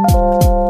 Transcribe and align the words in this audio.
Música 0.00 0.69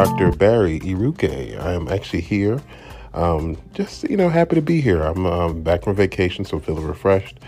Dr. 0.00 0.32
Barry 0.32 0.80
Iruke. 0.80 1.60
I 1.60 1.74
am 1.74 1.86
actually 1.88 2.22
here, 2.22 2.62
um, 3.12 3.58
just 3.74 4.08
you 4.08 4.16
know, 4.16 4.30
happy 4.30 4.54
to 4.54 4.62
be 4.62 4.80
here. 4.80 5.02
I'm 5.02 5.26
um, 5.26 5.62
back 5.62 5.84
from 5.84 5.94
vacation, 5.94 6.46
so 6.46 6.58
feeling 6.58 6.86
refreshed. 6.86 7.38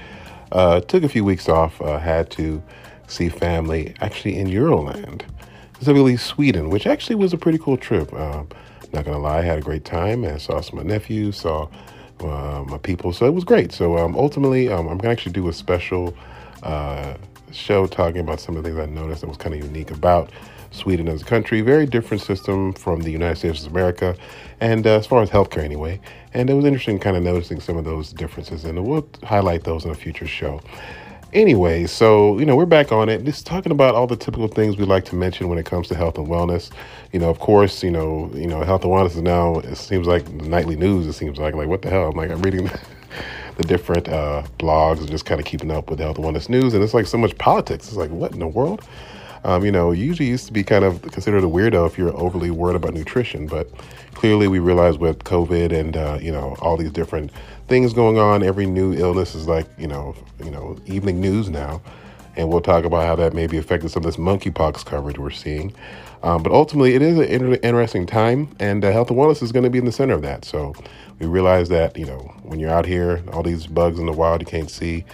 Uh, 0.53 0.81
took 0.81 1.03
a 1.03 1.09
few 1.09 1.25
weeks 1.25 1.49
off. 1.49 1.81
Uh, 1.81 1.99
had 1.99 2.31
to 2.33 2.63
see 3.07 3.31
family, 3.31 3.95
actually 4.03 4.37
in 4.37 4.49
Euroland, 4.49 5.23
specifically 5.77 6.19
Sweden, 6.19 6.69
which 6.69 6.87
actually 6.87 7.17
was 7.17 7.33
a 7.33 7.39
pretty 7.39 7.57
cool 7.57 7.79
trip. 7.79 8.13
Um, 8.13 8.49
not 8.93 9.07
gonna 9.07 9.19
lie, 9.19 9.39
I 9.39 9.43
had 9.43 9.59
a 9.59 9.63
great 9.63 9.87
time 9.87 10.23
and 10.23 10.39
saw 10.39 10.61
some 10.61 10.79
of 10.79 10.85
my 10.85 10.93
nephews, 10.93 11.39
saw 11.39 11.69
uh, 12.21 12.65
my 12.69 12.77
people, 12.77 13.15
so 13.15 13.25
it 13.25 13.33
was 13.33 13.45
great. 13.45 13.73
So 13.73 13.97
um, 13.97 14.15
ultimately, 14.15 14.69
um, 14.69 14.89
I'm 14.89 14.99
gonna 14.99 15.13
actually 15.13 15.33
do 15.33 15.49
a 15.49 15.55
special 15.55 16.15
uh, 16.63 17.15
show 17.51 17.87
talking 17.87 18.21
about 18.21 18.41
some 18.41 18.59
of 18.59 18.63
the 18.63 18.69
things 18.69 18.79
I 18.79 18.85
noticed 18.93 19.23
that 19.23 19.29
was 19.29 19.39
kind 19.39 19.55
of 19.55 19.65
unique 19.65 19.91
about 19.91 20.31
Sweden 20.73 21.09
as 21.09 21.23
a 21.23 21.25
country. 21.25 21.61
Very 21.61 21.87
different 21.87 22.23
system 22.23 22.73
from 22.73 23.03
the 23.03 23.11
United 23.11 23.37
States 23.37 23.65
of 23.65 23.73
America, 23.73 24.17
and 24.61 24.87
uh, 24.87 24.99
as 24.99 25.07
far 25.07 25.23
as 25.23 25.31
healthcare 25.31 25.63
anyway. 25.63 26.01
And 26.35 26.51
it 26.51 26.55
was 26.55 26.65
interesting 26.65 26.99
kind 26.99 27.17
of 27.17 27.23
noticing 27.23 27.61
some 27.61 27.77
of 27.77 27.85
those 27.85 28.13
differences, 28.13 28.65
and 28.65 28.85
we'll 28.85 29.09
highlight 29.23 29.65
those 29.65 29.85
in 29.85 29.91
a 29.91 29.95
future 29.95 30.27
show. 30.27 30.61
Anyway, 31.33 31.87
so 31.87 32.39
you 32.39 32.45
know 32.45 32.55
we're 32.55 32.67
back 32.67 32.93
on 32.93 33.09
it, 33.09 33.25
just 33.25 33.47
talking 33.47 33.73
about 33.73 33.95
all 33.95 34.07
the 34.07 34.17
typical 34.17 34.49
things 34.49 34.77
we 34.77 34.85
like 34.85 35.07
to 35.07 35.15
mention 35.15 35.49
when 35.49 35.57
it 35.57 35.65
comes 35.65 35.89
to 35.89 35.95
health 35.95 36.19
and 36.19 36.27
wellness. 36.27 36.71
You 37.13 37.21
know, 37.21 37.31
of 37.31 37.39
course, 37.39 37.83
you 37.83 37.91
know, 37.91 38.31
you 38.35 38.47
know, 38.47 38.63
health 38.63 38.85
and 38.85 38.93
wellness 38.93 39.17
is 39.17 39.23
now. 39.23 39.61
It 39.61 39.77
seems 39.77 40.07
like 40.07 40.31
nightly 40.31 40.77
news. 40.77 41.07
It 41.07 41.15
seems 41.15 41.39
like 41.39 41.55
like 41.55 41.69
what 41.69 41.81
the 41.81 41.89
hell? 41.89 42.11
I'm 42.11 42.17
like 42.17 42.31
I'm 42.31 42.43
reading 42.43 42.71
the 43.57 43.63
different 43.63 44.09
uh, 44.09 44.43
blogs 44.59 44.99
and 44.99 45.11
just 45.11 45.25
kind 45.25 45.41
of 45.41 45.47
keeping 45.47 45.71
up 45.71 45.89
with 45.89 46.01
health 46.01 46.19
and 46.19 46.27
wellness 46.27 46.51
news, 46.51 46.75
and 46.75 46.85
it's 46.85 46.93
like 46.93 47.07
so 47.07 47.17
much 47.17 47.37
politics. 47.39 47.89
It's 47.89 47.97
like 47.97 48.11
what 48.11 48.33
in 48.33 48.39
the 48.39 48.47
world? 48.47 48.83
Um, 49.45 49.65
you 49.65 49.73
know, 49.73 49.91
usually 49.91 50.29
used 50.29 50.47
to 50.47 50.53
be 50.53 50.63
kind 50.63 50.85
of 50.85 51.03
considered 51.03 51.43
a 51.43 51.49
weirdo 51.49 51.87
if 51.87 51.99
you're 51.99 52.17
overly 52.17 52.51
worried 52.51 52.77
about 52.77 52.95
nutrition, 52.95 53.47
but 53.47 53.69
clearly 54.15 54.47
we 54.47 54.61
realize 54.61 54.99
with 54.99 55.25
COVID 55.25 55.73
and 55.73 55.97
uh, 55.97 56.19
you 56.21 56.31
know 56.31 56.57
all 56.61 56.77
these 56.77 56.93
different 56.93 57.33
things 57.67 57.93
going 57.93 58.19
on, 58.19 58.43
every 58.43 58.67
new 58.67 58.95
illness 58.95 59.35
is 59.35 59.49
like 59.49 59.67
you 59.79 59.89
know 59.89 60.15
you 60.45 60.51
know 60.51 60.77
evening 60.87 61.21
news 61.21 61.49
now, 61.49 61.83
and 62.37 62.49
we'll 62.49 62.61
talk 62.61 62.85
about 62.85 63.07
how 63.07 63.17
that 63.17 63.33
maybe 63.35 63.57
affected 63.57 63.91
some 63.91 64.05
of 64.05 64.07
this 64.07 64.17
monkeypox 64.17 64.85
coverage 64.85 65.19
we're 65.19 65.31
seeing. 65.31 65.75
Um, 66.23 66.43
but 66.45 66.53
ultimately, 66.53 66.95
it 66.95 67.03
is 67.03 67.19
an 67.19 67.25
inter- 67.25 67.59
interesting 67.65 68.07
time, 68.07 68.55
and 68.61 68.85
uh, 68.85 68.93
health 68.93 69.11
and 69.11 69.19
wellness 69.19 69.43
is 69.43 69.51
going 69.51 69.65
to 69.65 69.71
be 69.71 69.79
in 69.79 69.87
the 69.87 69.93
center 69.93 70.15
of 70.15 70.23
that. 70.23 70.45
So 70.45 70.73
we 71.19 71.27
realize 71.27 71.69
that 71.71 71.99
you 71.99 72.07
know 72.07 72.33
when 72.43 72.61
you're 72.61 72.71
out 72.71 72.87
here, 72.87 73.25
all 73.33 73.43
these 73.43 73.67
bugs 73.67 73.99
in 73.99 74.07
the 74.07 74.13
wild 74.13 74.41
you 74.41 74.47
can't 74.47 74.71
see, 74.71 75.05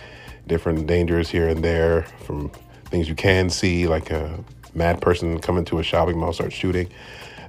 different 0.46 0.86
dangers 0.86 1.30
here 1.30 1.48
and 1.48 1.64
there 1.64 2.02
from 2.24 2.50
things 2.90 3.08
you 3.08 3.14
can 3.14 3.50
see, 3.50 3.86
like 3.86 4.10
a 4.10 4.42
mad 4.74 5.00
person 5.00 5.38
coming 5.40 5.64
to 5.66 5.78
a 5.78 5.82
shopping 5.82 6.18
mall 6.18 6.32
start 6.32 6.52
shooting. 6.52 6.88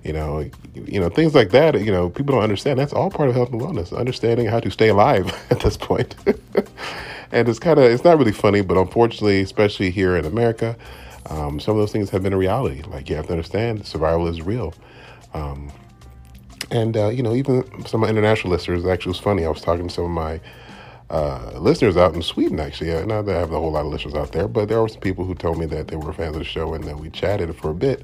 You 0.03 0.13
know, 0.13 0.49
you 0.73 0.99
know 0.99 1.09
things 1.09 1.35
like 1.35 1.51
that. 1.51 1.79
You 1.79 1.91
know, 1.91 2.09
people 2.09 2.35
don't 2.35 2.43
understand. 2.43 2.79
That's 2.79 2.93
all 2.93 3.09
part 3.09 3.29
of 3.29 3.35
health 3.35 3.51
and 3.51 3.59
wellness. 3.59 3.95
Understanding 3.95 4.47
how 4.47 4.59
to 4.59 4.71
stay 4.71 4.89
alive 4.89 5.33
at 5.49 5.59
this 5.59 5.77
point. 5.77 6.15
and 7.31 7.49
it's 7.49 7.59
kind 7.59 7.79
of 7.79 7.85
it's 7.85 8.03
not 8.03 8.17
really 8.17 8.31
funny, 8.31 8.61
but 8.61 8.77
unfortunately, 8.77 9.41
especially 9.41 9.91
here 9.91 10.15
in 10.15 10.25
America, 10.25 10.77
um, 11.29 11.59
some 11.59 11.75
of 11.75 11.81
those 11.81 11.91
things 11.91 12.09
have 12.11 12.23
been 12.23 12.33
a 12.33 12.37
reality. 12.37 12.81
Like 12.83 13.09
you 13.09 13.15
have 13.15 13.27
to 13.27 13.33
understand, 13.33 13.85
survival 13.85 14.27
is 14.27 14.41
real. 14.41 14.73
Um, 15.33 15.71
and 16.71 16.95
uh, 16.95 17.09
you 17.09 17.23
know, 17.23 17.33
even 17.33 17.63
some 17.85 18.01
of 18.01 18.07
my 18.07 18.09
international 18.09 18.51
listeners. 18.51 18.85
Actually, 18.85 19.11
was 19.11 19.19
funny. 19.19 19.45
I 19.45 19.49
was 19.49 19.61
talking 19.61 19.87
to 19.87 19.93
some 19.93 20.05
of 20.05 20.11
my 20.11 20.39
uh, 21.09 21.51
listeners 21.55 21.97
out 21.97 22.13
in 22.13 22.21
Sweden, 22.21 22.59
actually. 22.59 22.93
Uh, 22.93 23.05
not 23.05 23.25
that 23.25 23.35
I 23.35 23.39
have 23.39 23.51
a 23.51 23.59
whole 23.59 23.71
lot 23.71 23.85
of 23.85 23.91
listeners 23.91 24.13
out 24.13 24.31
there, 24.31 24.47
but 24.47 24.69
there 24.69 24.81
were 24.81 24.87
some 24.87 25.01
people 25.01 25.25
who 25.25 25.35
told 25.35 25.57
me 25.57 25.65
that 25.67 25.87
they 25.87 25.95
were 25.95 26.13
fans 26.13 26.35
of 26.35 26.39
the 26.39 26.45
show 26.45 26.73
and 26.73 26.83
that 26.83 26.99
we 26.99 27.09
chatted 27.09 27.55
for 27.55 27.71
a 27.71 27.73
bit. 27.73 28.03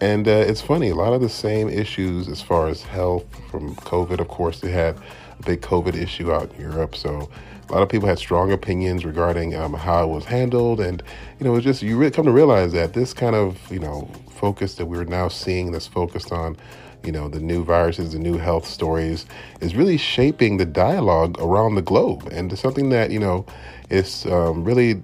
And 0.00 0.26
uh, 0.26 0.32
it's 0.32 0.60
funny, 0.60 0.90
a 0.90 0.94
lot 0.94 1.12
of 1.12 1.20
the 1.20 1.28
same 1.28 1.68
issues 1.68 2.28
as 2.28 2.42
far 2.42 2.68
as 2.68 2.82
health 2.82 3.24
from 3.50 3.74
COVID. 3.76 4.20
Of 4.20 4.28
course, 4.28 4.60
they 4.60 4.70
had 4.70 4.96
a 5.38 5.42
big 5.44 5.60
COVID 5.62 5.94
issue 5.94 6.32
out 6.32 6.52
in 6.54 6.60
Europe. 6.60 6.96
So 6.96 7.30
a 7.68 7.72
lot 7.72 7.82
of 7.82 7.88
people 7.88 8.08
had 8.08 8.18
strong 8.18 8.52
opinions 8.52 9.04
regarding 9.04 9.54
um, 9.54 9.72
how 9.72 10.04
it 10.04 10.08
was 10.08 10.24
handled. 10.24 10.80
And, 10.80 11.02
you 11.38 11.44
know, 11.44 11.54
it's 11.54 11.64
just, 11.64 11.80
you 11.82 12.10
come 12.10 12.26
to 12.26 12.32
realize 12.32 12.72
that 12.72 12.92
this 12.92 13.14
kind 13.14 13.34
of, 13.34 13.58
you 13.70 13.78
know, 13.78 14.10
focus 14.30 14.74
that 14.74 14.86
we're 14.86 15.04
now 15.04 15.28
seeing 15.28 15.72
that's 15.72 15.86
focused 15.86 16.32
on 16.32 16.56
you 17.04 17.12
know, 17.12 17.28
the 17.28 17.40
new 17.40 17.64
viruses, 17.64 18.12
the 18.12 18.18
new 18.18 18.38
health 18.38 18.66
stories 18.66 19.26
is 19.60 19.74
really 19.74 19.96
shaping 19.96 20.56
the 20.56 20.64
dialogue 20.64 21.36
around 21.40 21.74
the 21.74 21.82
globe. 21.82 22.28
And 22.32 22.52
it's 22.52 22.62
something 22.62 22.90
that, 22.90 23.10
you 23.10 23.18
know, 23.18 23.46
it's 23.90 24.26
um, 24.26 24.64
really 24.64 25.02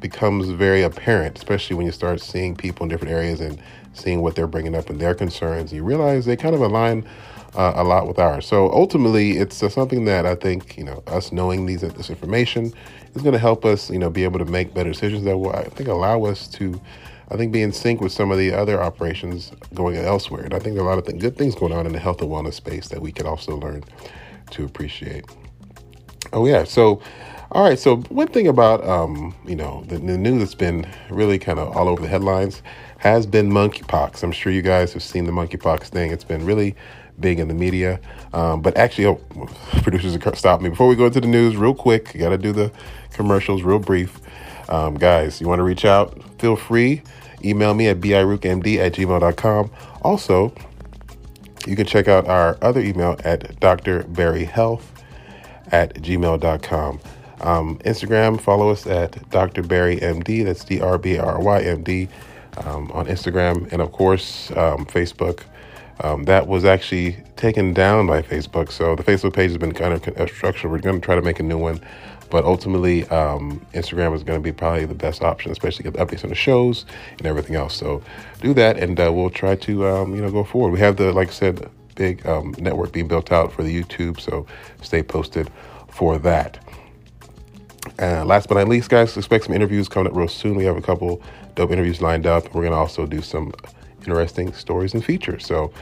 becomes 0.00 0.48
very 0.50 0.82
apparent, 0.82 1.38
especially 1.38 1.76
when 1.76 1.86
you 1.86 1.92
start 1.92 2.20
seeing 2.20 2.54
people 2.54 2.84
in 2.84 2.90
different 2.90 3.12
areas 3.12 3.40
and 3.40 3.60
seeing 3.94 4.20
what 4.20 4.34
they're 4.34 4.46
bringing 4.46 4.74
up 4.74 4.90
and 4.90 5.00
their 5.00 5.14
concerns. 5.14 5.72
You 5.72 5.84
realize 5.84 6.26
they 6.26 6.36
kind 6.36 6.54
of 6.54 6.60
align 6.60 7.06
uh, 7.54 7.72
a 7.76 7.84
lot 7.84 8.06
with 8.06 8.18
ours. 8.18 8.46
So 8.46 8.70
ultimately, 8.72 9.38
it's 9.38 9.62
uh, 9.62 9.68
something 9.68 10.04
that 10.04 10.26
I 10.26 10.34
think, 10.34 10.76
you 10.76 10.84
know, 10.84 11.02
us 11.06 11.32
knowing 11.32 11.66
these 11.66 11.80
this 11.80 12.10
information 12.10 12.72
is 13.14 13.22
going 13.22 13.32
to 13.32 13.38
help 13.38 13.64
us, 13.64 13.90
you 13.90 13.98
know, 13.98 14.10
be 14.10 14.24
able 14.24 14.38
to 14.38 14.44
make 14.44 14.72
better 14.74 14.90
decisions 14.90 15.24
that 15.24 15.36
will, 15.36 15.50
I 15.50 15.64
think, 15.64 15.88
allow 15.88 16.24
us 16.24 16.46
to 16.48 16.80
I 17.30 17.36
think 17.36 17.52
be 17.52 17.62
in 17.62 17.72
sync 17.72 18.00
with 18.00 18.12
some 18.12 18.30
of 18.30 18.38
the 18.38 18.52
other 18.52 18.82
operations 18.82 19.52
going 19.74 19.96
elsewhere. 19.96 20.44
And 20.44 20.54
I 20.54 20.58
think 20.58 20.74
there 20.74 20.84
are 20.84 20.86
a 20.86 20.90
lot 20.90 20.98
of 20.98 21.06
th- 21.06 21.20
good 21.20 21.36
things 21.36 21.54
going 21.54 21.72
on 21.72 21.86
in 21.86 21.92
the 21.92 21.98
health 21.98 22.20
and 22.20 22.30
wellness 22.30 22.54
space 22.54 22.88
that 22.88 23.00
we 23.00 23.12
could 23.12 23.26
also 23.26 23.56
learn 23.56 23.84
to 24.50 24.64
appreciate. 24.64 25.24
Oh 26.32 26.46
yeah, 26.46 26.64
so 26.64 27.00
all 27.52 27.64
right, 27.64 27.78
so 27.78 27.96
one 28.10 28.28
thing 28.28 28.46
about 28.46 28.86
um, 28.86 29.34
you 29.46 29.56
know 29.56 29.84
the, 29.88 29.98
the 29.98 30.16
news 30.18 30.38
that's 30.40 30.54
been 30.54 30.86
really 31.10 31.38
kind 31.38 31.58
of 31.58 31.76
all 31.76 31.88
over 31.88 32.02
the 32.02 32.08
headlines 32.08 32.62
has 32.98 33.26
been 33.26 33.50
monkeypox. 33.50 34.22
I'm 34.22 34.32
sure 34.32 34.52
you 34.52 34.62
guys 34.62 34.92
have 34.92 35.02
seen 35.02 35.24
the 35.24 35.32
monkeypox 35.32 35.84
thing. 35.84 36.12
It's 36.12 36.24
been 36.24 36.44
really 36.44 36.76
big 37.18 37.40
in 37.40 37.48
the 37.48 37.54
media. 37.54 38.00
Um, 38.32 38.62
but 38.62 38.76
actually, 38.76 39.06
oh, 39.06 39.20
producers 39.82 40.16
stop 40.38 40.60
me 40.60 40.68
before 40.68 40.86
we 40.88 40.96
go 40.96 41.06
into 41.06 41.20
the 41.20 41.26
news. 41.26 41.56
Real 41.56 41.74
quick, 41.74 42.16
got 42.18 42.30
to 42.30 42.38
do 42.38 42.52
the 42.52 42.70
commercials 43.12 43.62
real 43.62 43.78
brief. 43.78 44.20
Um, 44.70 44.94
guys, 44.94 45.40
you 45.40 45.48
want 45.48 45.58
to 45.58 45.64
reach 45.64 45.84
out? 45.84 46.22
Feel 46.38 46.56
free. 46.56 47.02
Email 47.44 47.74
me 47.74 47.88
at 47.88 48.00
birookmd 48.00 48.78
at 48.78 48.92
gmail.com. 48.92 49.70
Also, 50.02 50.54
you 51.66 51.76
can 51.76 51.86
check 51.86 52.08
out 52.08 52.26
our 52.26 52.56
other 52.62 52.80
email 52.80 53.16
at 53.24 53.60
drbarryhealth 53.60 54.82
at 55.72 55.94
gmail.com. 55.94 57.00
Um, 57.40 57.78
Instagram, 57.78 58.40
follow 58.40 58.70
us 58.70 58.86
at 58.86 59.12
drbarrymd. 59.30 60.44
That's 60.44 60.64
D 60.64 60.80
R 60.80 60.98
B 60.98 61.18
R 61.18 61.40
Y 61.40 61.60
M 61.62 61.82
D 61.82 62.08
um, 62.58 62.90
on 62.92 63.06
Instagram. 63.06 63.70
And 63.72 63.80
of 63.80 63.92
course, 63.92 64.50
um, 64.52 64.86
Facebook. 64.86 65.42
Um, 66.02 66.24
that 66.24 66.46
was 66.46 66.64
actually 66.64 67.18
taken 67.36 67.74
down 67.74 68.06
by 68.06 68.22
Facebook. 68.22 68.70
So 68.70 68.96
the 68.96 69.02
Facebook 69.02 69.34
page 69.34 69.50
has 69.50 69.58
been 69.58 69.72
kind 69.72 69.94
of 69.94 70.30
structured. 70.30 70.70
We're 70.70 70.78
going 70.78 70.98
to 70.98 71.04
try 71.04 71.14
to 71.14 71.22
make 71.22 71.40
a 71.40 71.42
new 71.42 71.58
one. 71.58 71.80
But 72.30 72.44
ultimately, 72.44 73.06
um, 73.08 73.60
Instagram 73.74 74.14
is 74.14 74.22
going 74.22 74.38
to 74.38 74.42
be 74.42 74.52
probably 74.52 74.86
the 74.86 74.94
best 74.94 75.22
option, 75.22 75.50
especially 75.50 75.82
get 75.84 75.94
updates 75.94 76.22
on 76.24 76.30
the 76.30 76.36
shows 76.36 76.86
and 77.18 77.26
everything 77.26 77.56
else. 77.56 77.74
So 77.74 78.02
do 78.40 78.54
that, 78.54 78.78
and 78.78 78.98
uh, 78.98 79.12
we'll 79.12 79.30
try 79.30 79.56
to 79.56 79.86
um, 79.86 80.14
you 80.14 80.22
know 80.22 80.30
go 80.30 80.44
forward. 80.44 80.72
We 80.72 80.78
have 80.80 80.96
the 80.96 81.12
like 81.12 81.28
I 81.28 81.32
said, 81.32 81.68
big 81.96 82.24
um, 82.26 82.54
network 82.58 82.92
being 82.92 83.08
built 83.08 83.32
out 83.32 83.52
for 83.52 83.62
the 83.62 83.82
YouTube, 83.82 84.20
so 84.20 84.46
stay 84.82 85.02
posted 85.02 85.50
for 85.88 86.18
that. 86.18 86.58
Uh, 87.98 88.24
last 88.24 88.48
but 88.48 88.56
not 88.56 88.68
least, 88.68 88.88
guys, 88.90 89.16
expect 89.16 89.44
some 89.44 89.54
interviews 89.54 89.88
coming 89.88 90.10
up 90.10 90.16
real 90.16 90.28
soon. 90.28 90.54
We 90.54 90.64
have 90.64 90.76
a 90.76 90.82
couple 90.82 91.22
dope 91.54 91.70
interviews 91.70 92.00
lined 92.00 92.26
up. 92.26 92.44
We're 92.54 92.62
going 92.62 92.72
to 92.72 92.78
also 92.78 93.06
do 93.06 93.20
some 93.20 93.52
interesting 93.98 94.52
stories 94.52 94.94
and 94.94 95.04
features. 95.04 95.44
So, 95.44 95.72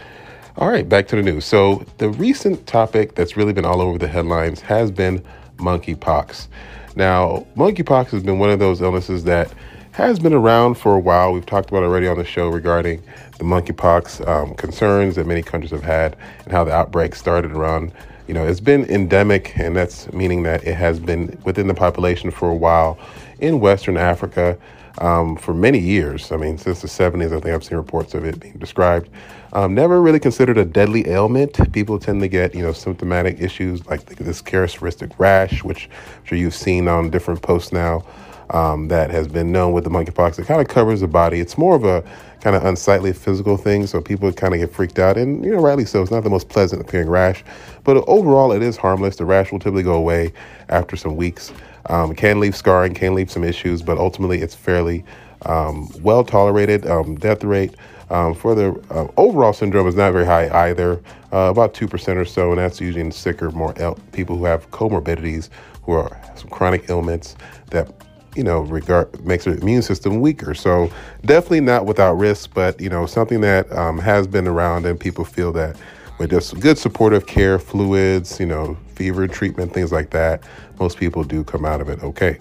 all 0.56 0.68
right, 0.68 0.88
back 0.88 1.06
to 1.08 1.16
the 1.16 1.22
news. 1.22 1.44
So, 1.44 1.84
the 1.98 2.10
recent 2.10 2.66
topic 2.66 3.14
that's 3.14 3.36
really 3.36 3.52
been 3.52 3.64
all 3.64 3.80
over 3.80 3.98
the 3.98 4.08
headlines 4.08 4.60
has 4.60 4.90
been 4.90 5.24
monkeypox. 5.58 6.48
Now, 6.96 7.46
monkeypox 7.56 8.08
has 8.08 8.22
been 8.22 8.38
one 8.38 8.50
of 8.50 8.58
those 8.58 8.80
illnesses 8.80 9.24
that 9.24 9.52
has 9.92 10.18
been 10.18 10.32
around 10.32 10.74
for 10.74 10.94
a 10.94 11.00
while. 11.00 11.32
We've 11.32 11.46
talked 11.46 11.70
about 11.70 11.82
already 11.82 12.08
on 12.08 12.18
the 12.18 12.24
show 12.24 12.48
regarding 12.48 13.02
the 13.38 13.44
monkeypox 13.44 14.26
um, 14.26 14.54
concerns 14.54 15.16
that 15.16 15.26
many 15.26 15.42
countries 15.42 15.70
have 15.70 15.82
had 15.82 16.16
and 16.44 16.52
how 16.52 16.64
the 16.64 16.72
outbreak 16.72 17.14
started 17.14 17.52
around 17.52 17.92
you 18.28 18.34
know, 18.34 18.46
it's 18.46 18.60
been 18.60 18.84
endemic, 18.90 19.58
and 19.58 19.74
that's 19.74 20.12
meaning 20.12 20.42
that 20.42 20.62
it 20.64 20.74
has 20.74 21.00
been 21.00 21.36
within 21.44 21.66
the 21.66 21.72
population 21.72 22.30
for 22.30 22.50
a 22.50 22.54
while 22.54 22.98
in 23.40 23.58
Western 23.58 23.96
Africa 23.96 24.58
um, 25.00 25.36
for 25.36 25.54
many 25.54 25.78
years. 25.78 26.32
I 26.32 26.36
mean, 26.36 26.58
since 26.58 26.82
the 26.82 26.88
70s, 26.88 27.26
I 27.26 27.40
think 27.40 27.46
I've 27.46 27.64
seen 27.64 27.78
reports 27.78 28.14
of 28.14 28.24
it 28.24 28.38
being 28.40 28.58
described. 28.58 29.08
Um, 29.52 29.74
never 29.74 30.02
really 30.02 30.20
considered 30.20 30.58
a 30.58 30.64
deadly 30.64 31.08
ailment. 31.08 31.72
People 31.72 31.98
tend 31.98 32.20
to 32.20 32.28
get, 32.28 32.54
you 32.54 32.62
know, 32.62 32.72
symptomatic 32.72 33.40
issues 33.40 33.86
like 33.86 34.04
this 34.04 34.40
characteristic 34.40 35.18
rash, 35.18 35.64
which 35.64 35.88
I'm 36.18 36.24
sure 36.24 36.38
you've 36.38 36.54
seen 36.54 36.88
on 36.88 37.10
different 37.10 37.42
posts 37.42 37.72
now. 37.72 38.04
Um, 38.50 38.88
that 38.88 39.10
has 39.10 39.28
been 39.28 39.52
known 39.52 39.74
with 39.74 39.84
the 39.84 39.90
monkeypox. 39.90 40.38
It 40.38 40.46
kind 40.46 40.62
of 40.62 40.68
covers 40.68 41.02
the 41.02 41.06
body. 41.06 41.38
It's 41.38 41.58
more 41.58 41.76
of 41.76 41.84
a 41.84 42.02
kind 42.40 42.56
of 42.56 42.64
unsightly 42.64 43.12
physical 43.12 43.58
thing, 43.58 43.86
so 43.86 44.00
people 44.00 44.32
kind 44.32 44.54
of 44.54 44.60
get 44.60 44.72
freaked 44.72 44.98
out, 44.98 45.18
and 45.18 45.44
you 45.44 45.50
know, 45.52 45.60
rightly 45.60 45.84
so. 45.84 46.00
It's 46.00 46.10
not 46.10 46.24
the 46.24 46.30
most 46.30 46.48
pleasant 46.48 46.80
appearing 46.80 47.10
rash, 47.10 47.44
but 47.84 47.98
overall, 48.08 48.52
it 48.52 48.62
is 48.62 48.78
harmless. 48.78 49.16
The 49.16 49.26
rash 49.26 49.52
will 49.52 49.58
typically 49.58 49.82
go 49.82 49.92
away 49.92 50.32
after 50.70 50.96
some 50.96 51.14
weeks. 51.14 51.52
Um, 51.88 52.14
can 52.14 52.38
leave 52.38 52.54
scarring, 52.54 52.94
can 52.94 53.14
leave 53.14 53.30
some 53.30 53.44
issues, 53.44 53.82
but 53.82 53.98
ultimately, 53.98 54.40
it's 54.40 54.54
fairly 54.54 55.04
um, 55.46 55.88
well 56.02 56.24
tolerated. 56.24 56.86
Um, 56.86 57.16
death 57.16 57.42
rate 57.44 57.74
um, 58.10 58.34
for 58.34 58.54
the 58.54 58.72
uh, 58.90 59.08
overall 59.16 59.52
syndrome 59.52 59.86
is 59.86 59.94
not 59.94 60.12
very 60.12 60.26
high 60.26 60.48
either, 60.68 61.00
uh, 61.32 61.50
about 61.50 61.74
2% 61.74 62.16
or 62.16 62.24
so, 62.24 62.50
and 62.50 62.58
that's 62.58 62.80
usually 62.80 63.02
in 63.02 63.12
sicker, 63.12 63.50
more 63.50 63.74
el- 63.78 63.98
people 64.12 64.36
who 64.36 64.44
have 64.44 64.70
comorbidities, 64.70 65.48
who 65.82 65.92
are 65.92 66.20
some 66.36 66.48
chronic 66.48 66.88
ailments 66.90 67.36
that 67.70 67.90
you 68.34 68.44
know, 68.44 68.60
regard 68.60 69.24
makes 69.24 69.44
their 69.44 69.54
immune 69.54 69.82
system 69.82 70.20
weaker. 70.20 70.54
So 70.54 70.90
definitely 71.24 71.60
not 71.60 71.86
without 71.86 72.14
risk, 72.14 72.54
but 72.54 72.80
you 72.80 72.88
know, 72.88 73.04
something 73.04 73.40
that 73.40 73.70
um, 73.72 73.98
has 73.98 74.28
been 74.28 74.46
around, 74.46 74.86
and 74.86 74.98
people 74.98 75.24
feel 75.24 75.50
that 75.52 75.76
with 76.18 76.30
just 76.30 76.58
good 76.60 76.78
supportive 76.78 77.26
care, 77.26 77.58
fluids, 77.58 78.38
you 78.38 78.46
know, 78.46 78.76
fever 78.98 79.28
treatment, 79.28 79.72
things 79.72 79.92
like 79.92 80.10
that, 80.10 80.42
most 80.80 80.98
people 80.98 81.22
do 81.22 81.44
come 81.44 81.64
out 81.64 81.80
of 81.80 81.88
it 81.88 82.02
okay. 82.02 82.38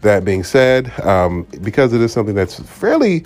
That 0.00 0.24
being 0.24 0.42
said, 0.42 0.90
um, 1.00 1.46
because 1.62 1.92
it 1.92 2.00
is 2.00 2.12
something 2.12 2.34
that's 2.34 2.58
fairly 2.58 3.24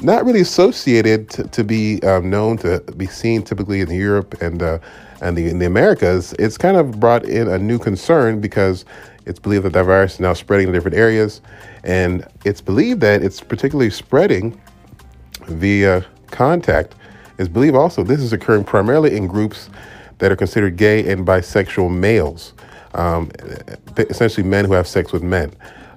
not 0.00 0.24
really 0.24 0.40
associated 0.40 1.30
to, 1.30 1.44
to 1.48 1.62
be 1.62 2.02
um, 2.02 2.28
known 2.28 2.56
to 2.58 2.80
be 2.96 3.06
seen 3.06 3.42
typically 3.42 3.80
in 3.80 3.90
Europe 3.90 4.40
and 4.42 4.62
uh, 4.62 4.78
and 5.22 5.36
the, 5.36 5.48
in 5.50 5.58
the 5.58 5.66
Americas, 5.66 6.32
it's 6.38 6.56
kind 6.56 6.78
of 6.78 6.98
brought 6.98 7.24
in 7.26 7.46
a 7.46 7.58
new 7.58 7.78
concern 7.78 8.40
because 8.40 8.86
it's 9.26 9.38
believed 9.38 9.64
that 9.66 9.74
that 9.74 9.84
virus 9.84 10.14
is 10.14 10.20
now 10.20 10.32
spreading 10.32 10.68
in 10.68 10.72
different 10.72 10.96
areas, 10.96 11.42
and 11.84 12.26
it's 12.46 12.62
believed 12.62 13.02
that 13.02 13.22
it's 13.22 13.40
particularly 13.40 13.90
spreading 13.90 14.58
via 15.46 16.06
contact. 16.30 16.94
It's 17.38 17.48
believed 17.48 17.76
also 17.76 18.02
this 18.02 18.20
is 18.20 18.32
occurring 18.32 18.64
primarily 18.64 19.14
in 19.14 19.26
groups 19.26 19.68
that 20.20 20.32
are 20.32 20.36
considered 20.36 20.76
gay 20.76 21.10
and 21.10 21.26
bisexual 21.26 21.94
males, 21.94 22.54
um, 22.94 23.30
essentially 23.96 24.46
men 24.46 24.64
who 24.64 24.72
have 24.72 24.86
sex 24.86 25.12
with 25.12 25.22
men. 25.22 25.52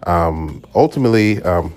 Um, 0.06 0.64
ultimately, 0.76 1.42
um, 1.44 1.74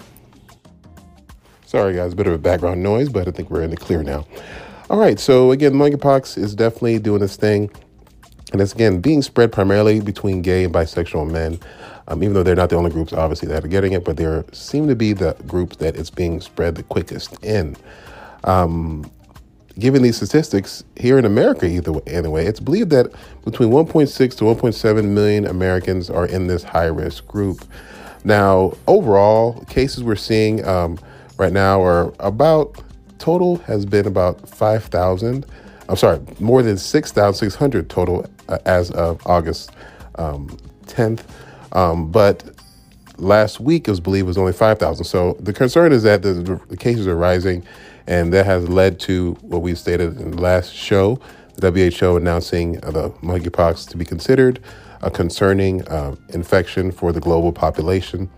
Sorry, 1.67 1.95
guys, 1.95 2.13
a 2.13 2.17
bit 2.17 2.29
of 2.29 2.33
a 2.33 2.39
background 2.39 2.81
noise, 2.81 3.09
but 3.09 3.27
I 3.27 3.33
think 3.33 3.51
we're 3.51 3.63
in 3.63 3.71
the 3.71 3.77
clear 3.77 4.05
now. 4.05 4.25
All 4.89 4.99
right, 5.01 5.19
so 5.19 5.51
again, 5.51 5.73
monkeypox 5.73 6.39
is 6.39 6.55
definitely 6.55 7.01
doing 7.01 7.23
its 7.23 7.35
thing. 7.35 7.71
And 8.53 8.61
it's 8.63 8.73
again 8.73 9.01
being 9.01 9.21
spread 9.21 9.51
primarily 9.51 10.01
between 10.01 10.43
gay 10.43 10.63
and 10.63 10.73
bisexual 10.73 11.29
men, 11.29 11.59
um, 12.07 12.23
even 12.23 12.35
though 12.35 12.45
they're 12.45 12.55
not 12.55 12.71
the 12.71 12.77
only 12.77 12.93
groups, 12.93 13.13
obviously, 13.13 13.49
that 13.49 13.65
are 13.65 13.69
getting 13.69 13.95
it, 13.95 14.05
but 14.05 14.17
they 14.17 14.45
seem 14.53 14.87
to 14.87 14.95
be 14.95 15.13
the 15.13 15.37
groups 15.49 15.77
that 15.79 15.97
it's 15.97 16.09
being 16.09 16.41
spread 16.41 16.77
the 16.77 16.85
quickest 16.85 17.37
in. 17.45 17.77
Um, 18.45 19.11
given 19.79 20.03
these 20.03 20.17
statistics 20.17 20.85
here 20.97 21.19
in 21.19 21.25
America, 21.25 21.67
either 21.67 21.93
way, 21.93 22.03
anyway, 22.07 22.47
it's 22.47 22.61
believed 22.61 22.91
that 22.91 23.13
between 23.45 23.71
1.6 23.71 24.37
to 24.39 24.45
1.7 24.45 25.05
million 25.05 25.47
Americans 25.47 26.09
are 26.09 26.27
in 26.27 26.47
this 26.47 26.63
high 26.63 26.87
risk 26.87 27.27
group. 27.27 27.65
Now, 28.25 28.73
overall, 28.87 29.65
cases 29.67 30.03
we're 30.03 30.17
seeing 30.17 30.67
um, 30.67 30.99
right 31.39 31.53
now 31.53 31.83
are 31.83 32.13
about 32.21 32.83
total 33.19 33.57
has 33.59 33.85
been 33.85 34.07
about 34.07 34.49
5,000. 34.49 35.47
I'm 35.89 35.97
sorry, 35.97 36.21
more 36.41 36.63
than 36.63 36.77
6,600 36.77 37.89
total 37.89 38.27
uh, 38.49 38.59
as 38.67 38.91
of 38.93 39.25
August 39.27 39.71
um, 40.17 40.57
10th. 40.87 41.23
Um, 41.73 42.11
but 42.11 42.43
last 43.19 43.61
week 43.61 43.89
it 43.89 43.91
was 43.91 44.01
believed 44.01 44.27
was 44.27 44.39
only 44.39 44.53
5,000. 44.53 45.05
So 45.05 45.37
the 45.41 45.53
concern 45.53 45.93
is 45.93 46.03
that 46.03 46.23
the, 46.23 46.61
the, 46.69 46.77
cases 46.77 47.07
are 47.07 47.17
rising, 47.17 47.65
and 48.07 48.33
that 48.33 48.47
has 48.47 48.69
led 48.69 49.01
to 49.01 49.33
what 49.41 49.63
we 49.63 49.75
stated 49.75 50.21
in 50.21 50.33
the 50.33 50.41
last 50.41 50.73
show, 50.73 51.21
the 51.57 51.71
WHO 51.71 52.17
announcing 52.17 52.83
uh, 52.85 52.91
the 52.91 53.11
monkeypox 53.23 53.89
to 53.91 53.97
be 53.97 54.05
considered 54.05 54.61
a 55.03 55.11
concerning 55.11 55.87
uh, 55.89 56.17
infection 56.31 56.91
for 56.91 57.13
the 57.13 57.21
global 57.21 57.53
population. 57.53 58.31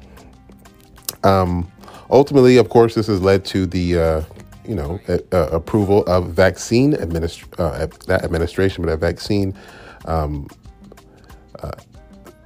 Um, 1.25 1.71
Ultimately, 2.11 2.57
of 2.57 2.71
course, 2.71 2.95
this 2.95 3.07
has 3.09 3.21
led 3.21 3.45
to 3.47 3.67
the 3.67 3.99
uh, 3.99 4.23
you 4.67 4.75
know 4.75 4.99
uh, 5.09 5.49
approval 5.53 6.05
of 6.07 6.31
vaccine 6.31 6.95
administ- 6.95 7.45
uh, 7.59 7.87
administration, 8.25 8.85
but 8.85 8.91
a 8.91 8.97
vaccine. 8.97 9.55
Um, 10.07 10.49
uh, 11.63 11.73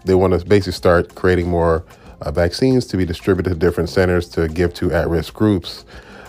they 0.04 0.14
want 0.14 0.38
to 0.38 0.44
basically 0.44 0.72
start 0.72 1.14
creating 1.14 1.48
more 1.48 1.84
uh, 2.22 2.32
vaccines 2.32 2.86
to 2.86 2.96
be 2.96 3.04
distributed 3.04 3.50
to 3.50 3.56
different 3.56 3.88
centers 3.88 4.28
to 4.30 4.48
give 4.48 4.74
to 4.74 4.92
at-risk 4.92 5.32
groups. 5.32 5.84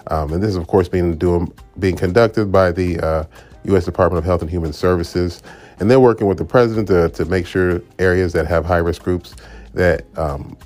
Um, 0.07 0.33
and 0.33 0.43
this 0.43 0.49
is, 0.49 0.55
of 0.55 0.67
course, 0.67 0.89
being 0.89 1.15
doing, 1.17 1.51
being 1.79 1.95
conducted 1.95 2.51
by 2.51 2.71
the 2.71 3.27
U.S. 3.65 3.83
Uh, 3.83 3.85
Department 3.85 4.19
of 4.19 4.25
Health 4.25 4.41
and 4.41 4.49
Human 4.49 4.73
Services, 4.73 5.41
and 5.79 5.89
they're 5.89 5.99
working 5.99 6.27
with 6.27 6.37
the 6.37 6.45
president 6.45 6.87
to, 6.89 7.09
to 7.09 7.25
make 7.25 7.47
sure 7.47 7.81
areas 7.99 8.33
that 8.33 8.45
have 8.47 8.65
high-risk 8.65 9.01
groups 9.01 9.35
that 9.73 10.05
um, 10.17 10.57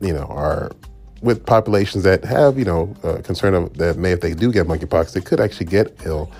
you 0.00 0.12
know 0.12 0.24
are 0.24 0.70
with 1.22 1.44
populations 1.44 2.04
that 2.04 2.24
have, 2.24 2.58
you 2.58 2.64
know, 2.64 2.94
uh, 3.02 3.20
concern 3.22 3.54
of 3.54 3.76
that 3.78 3.96
may, 3.96 4.12
if 4.12 4.20
they 4.20 4.34
do 4.34 4.52
get 4.52 4.66
monkeypox, 4.66 5.12
they 5.12 5.20
could 5.20 5.40
actually 5.40 5.66
get 5.66 5.96
ill, 6.04 6.30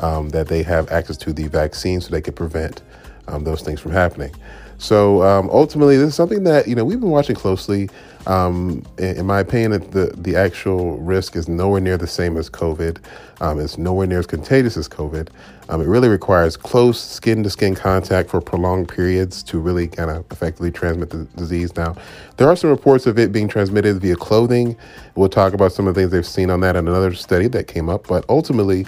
um, 0.00 0.28
that 0.30 0.48
they 0.48 0.62
have 0.62 0.90
access 0.90 1.16
to 1.16 1.32
the 1.32 1.46
vaccine 1.48 2.00
so 2.00 2.10
they 2.10 2.20
could 2.20 2.36
prevent 2.36 2.82
um, 3.28 3.44
those 3.44 3.62
things 3.62 3.80
from 3.80 3.92
happening. 3.92 4.34
So 4.78 5.22
um, 5.22 5.48
ultimately, 5.50 5.96
this 5.96 6.08
is 6.08 6.14
something 6.14 6.44
that 6.44 6.68
you 6.68 6.74
know 6.74 6.84
we've 6.84 7.00
been 7.00 7.10
watching 7.10 7.36
closely. 7.36 7.88
Um, 8.26 8.82
in, 8.96 9.18
in, 9.18 9.26
my 9.26 9.40
opinion, 9.40 9.72
the 9.90 10.14
the 10.16 10.36
actual 10.36 10.96
risk 10.98 11.36
is 11.36 11.48
nowhere 11.48 11.80
near 11.80 11.96
the 11.96 12.06
same 12.06 12.36
as 12.36 12.48
COVID. 12.48 12.98
Um, 13.40 13.60
it's 13.60 13.76
nowhere 13.76 14.06
near 14.06 14.18
as 14.18 14.26
contagious 14.26 14.76
as 14.76 14.88
COVID. 14.88 15.28
Um, 15.68 15.80
it 15.80 15.86
really 15.86 16.08
requires 16.08 16.56
close 16.56 17.00
skin 17.00 17.42
to 17.42 17.50
skin 17.50 17.74
contact 17.74 18.30
for 18.30 18.40
prolonged 18.40 18.88
periods 18.88 19.42
to 19.44 19.58
really 19.58 19.88
kind 19.88 20.10
of 20.10 20.24
effectively 20.30 20.70
transmit 20.70 21.10
the 21.10 21.24
disease. 21.36 21.74
Now, 21.76 21.96
there 22.36 22.48
are 22.48 22.56
some 22.56 22.70
reports 22.70 23.06
of 23.06 23.18
it 23.18 23.32
being 23.32 23.48
transmitted 23.48 24.00
via 24.00 24.16
clothing. 24.16 24.76
We'll 25.14 25.30
talk 25.30 25.54
about 25.54 25.72
some 25.72 25.86
of 25.86 25.94
the 25.94 26.02
things 26.02 26.12
they've 26.12 26.26
seen 26.26 26.50
on 26.50 26.60
that 26.60 26.76
in 26.76 26.86
another 26.86 27.14
study 27.14 27.48
that 27.48 27.66
came 27.66 27.88
up. 27.88 28.06
But 28.06 28.24
ultimately, 28.28 28.86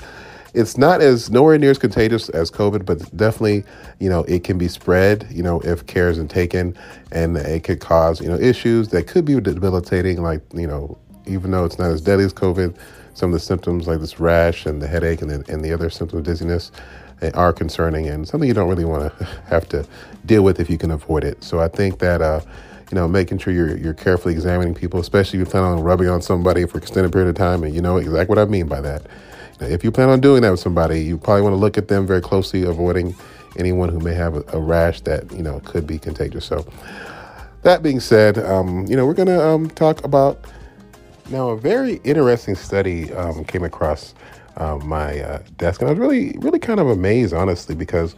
it's 0.56 0.78
not 0.78 1.02
as 1.02 1.30
nowhere 1.30 1.58
near 1.58 1.70
as 1.70 1.78
contagious 1.78 2.30
as 2.30 2.50
COVID, 2.50 2.86
but 2.86 3.14
definitely, 3.14 3.62
you 4.00 4.08
know, 4.08 4.24
it 4.24 4.42
can 4.42 4.56
be 4.56 4.68
spread, 4.68 5.26
you 5.30 5.42
know, 5.42 5.60
if 5.60 5.86
care 5.86 6.08
isn't 6.08 6.28
taken, 6.28 6.74
and 7.12 7.36
it 7.36 7.62
could 7.62 7.80
cause, 7.80 8.22
you 8.22 8.28
know, 8.28 8.36
issues 8.36 8.88
that 8.88 9.06
could 9.06 9.26
be 9.26 9.38
debilitating, 9.38 10.22
like, 10.22 10.40
you 10.54 10.66
know, 10.66 10.96
even 11.26 11.50
though 11.50 11.66
it's 11.66 11.78
not 11.78 11.90
as 11.90 12.00
deadly 12.00 12.24
as 12.24 12.32
COVID, 12.32 12.74
some 13.12 13.30
of 13.30 13.34
the 13.34 13.40
symptoms 13.40 13.86
like 13.86 14.00
this 14.00 14.18
rash 14.18 14.64
and 14.64 14.80
the 14.80 14.88
headache 14.88 15.20
and 15.20 15.30
the, 15.30 15.52
and 15.52 15.62
the 15.62 15.74
other 15.74 15.90
symptoms 15.90 16.20
of 16.20 16.24
dizziness 16.24 16.72
eh, 17.20 17.30
are 17.34 17.52
concerning 17.52 18.08
and 18.08 18.26
something 18.26 18.48
you 18.48 18.54
don't 18.54 18.68
really 18.68 18.84
want 18.84 19.16
to 19.18 19.24
have 19.48 19.68
to 19.68 19.86
deal 20.24 20.42
with 20.42 20.58
if 20.58 20.70
you 20.70 20.78
can 20.78 20.90
avoid 20.90 21.22
it. 21.22 21.44
So 21.44 21.60
I 21.60 21.68
think 21.68 21.98
that, 21.98 22.22
uh, 22.22 22.40
you 22.90 22.94
know, 22.94 23.06
making 23.06 23.38
sure 23.38 23.52
you're, 23.52 23.76
you're 23.76 23.94
carefully 23.94 24.32
examining 24.32 24.74
people, 24.74 25.00
especially 25.00 25.38
if 25.38 25.46
you 25.46 25.50
plan 25.50 25.64
on 25.64 25.80
rubbing 25.80 26.08
on 26.08 26.22
somebody 26.22 26.64
for 26.64 26.78
extended 26.78 27.12
period 27.12 27.28
of 27.28 27.34
time, 27.34 27.62
and 27.62 27.74
you 27.74 27.82
know 27.82 27.98
exactly 27.98 28.34
what 28.34 28.38
I 28.38 28.46
mean 28.46 28.68
by 28.68 28.80
that 28.80 29.02
if 29.60 29.84
you 29.84 29.90
plan 29.90 30.08
on 30.08 30.20
doing 30.20 30.42
that 30.42 30.50
with 30.50 30.60
somebody, 30.60 31.02
you 31.02 31.18
probably 31.18 31.42
want 31.42 31.54
to 31.54 31.58
look 31.58 31.78
at 31.78 31.88
them 31.88 32.06
very 32.06 32.20
closely, 32.20 32.62
avoiding 32.62 33.14
anyone 33.56 33.88
who 33.88 33.98
may 34.00 34.14
have 34.14 34.36
a, 34.36 34.44
a 34.52 34.60
rash 34.60 35.00
that 35.02 35.30
you 35.32 35.42
know 35.42 35.60
could 35.60 35.86
be 35.86 35.98
contagious. 35.98 36.44
So, 36.44 36.66
that 37.62 37.82
being 37.82 38.00
said, 38.00 38.38
um, 38.38 38.86
you 38.86 38.96
know 38.96 39.06
we're 39.06 39.14
going 39.14 39.28
to 39.28 39.44
um, 39.44 39.70
talk 39.70 40.04
about 40.04 40.44
now 41.30 41.50
a 41.50 41.56
very 41.56 41.94
interesting 42.04 42.54
study 42.54 43.12
um, 43.14 43.44
came 43.44 43.64
across 43.64 44.14
uh, 44.56 44.76
my 44.76 45.20
uh, 45.20 45.42
desk, 45.58 45.80
and 45.80 45.88
I 45.88 45.92
was 45.92 45.98
really, 45.98 46.36
really 46.38 46.58
kind 46.58 46.80
of 46.80 46.88
amazed, 46.88 47.34
honestly, 47.34 47.74
because 47.74 48.12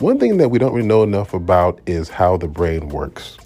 one 0.00 0.18
thing 0.18 0.36
that 0.38 0.50
we 0.50 0.58
don't 0.58 0.72
really 0.72 0.86
know 0.86 1.02
enough 1.02 1.34
about 1.34 1.80
is 1.86 2.08
how 2.08 2.36
the 2.36 2.48
brain 2.48 2.88
works 2.88 3.38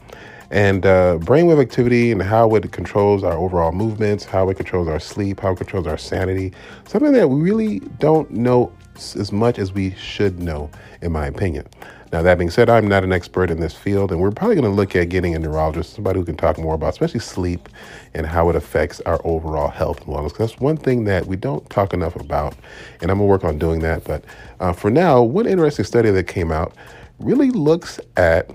and 0.52 0.84
uh, 0.84 1.18
brainwave 1.22 1.60
activity 1.60 2.12
and 2.12 2.22
how 2.22 2.54
it 2.54 2.70
controls 2.72 3.24
our 3.24 3.32
overall 3.32 3.72
movements, 3.72 4.24
how 4.24 4.50
it 4.50 4.56
controls 4.58 4.86
our 4.86 5.00
sleep, 5.00 5.40
how 5.40 5.52
it 5.52 5.56
controls 5.56 5.86
our 5.86 5.96
sanity. 5.96 6.52
Something 6.86 7.12
that 7.14 7.28
we 7.28 7.40
really 7.40 7.80
don't 7.98 8.30
know 8.30 8.70
as 8.94 9.32
much 9.32 9.58
as 9.58 9.72
we 9.72 9.94
should 9.94 10.40
know, 10.40 10.70
in 11.00 11.10
my 11.10 11.26
opinion. 11.26 11.66
Now, 12.12 12.20
that 12.20 12.36
being 12.36 12.50
said, 12.50 12.68
I'm 12.68 12.86
not 12.86 13.02
an 13.02 13.12
expert 13.14 13.50
in 13.50 13.60
this 13.60 13.74
field, 13.74 14.12
and 14.12 14.20
we're 14.20 14.30
probably 14.30 14.54
going 14.54 14.70
to 14.70 14.76
look 14.76 14.94
at 14.94 15.08
getting 15.08 15.34
a 15.34 15.38
neurologist, 15.38 15.94
somebody 15.94 16.18
who 16.18 16.26
can 16.26 16.36
talk 16.36 16.58
more 16.58 16.74
about, 16.74 16.90
especially 16.90 17.20
sleep 17.20 17.70
and 18.12 18.26
how 18.26 18.50
it 18.50 18.54
affects 18.54 19.00
our 19.06 19.18
overall 19.24 19.70
health 19.70 20.00
and 20.00 20.08
wellness. 20.08 20.36
That's 20.36 20.60
one 20.60 20.76
thing 20.76 21.04
that 21.04 21.24
we 21.24 21.36
don't 21.36 21.68
talk 21.70 21.94
enough 21.94 22.14
about, 22.16 22.54
and 23.00 23.10
I'm 23.10 23.16
going 23.16 23.28
to 23.28 23.30
work 23.30 23.44
on 23.44 23.58
doing 23.58 23.80
that. 23.80 24.04
But 24.04 24.26
uh, 24.60 24.74
for 24.74 24.90
now, 24.90 25.22
one 25.22 25.46
interesting 25.46 25.86
study 25.86 26.10
that 26.10 26.24
came 26.24 26.52
out 26.52 26.74
really 27.18 27.50
looks 27.50 27.98
at 28.18 28.50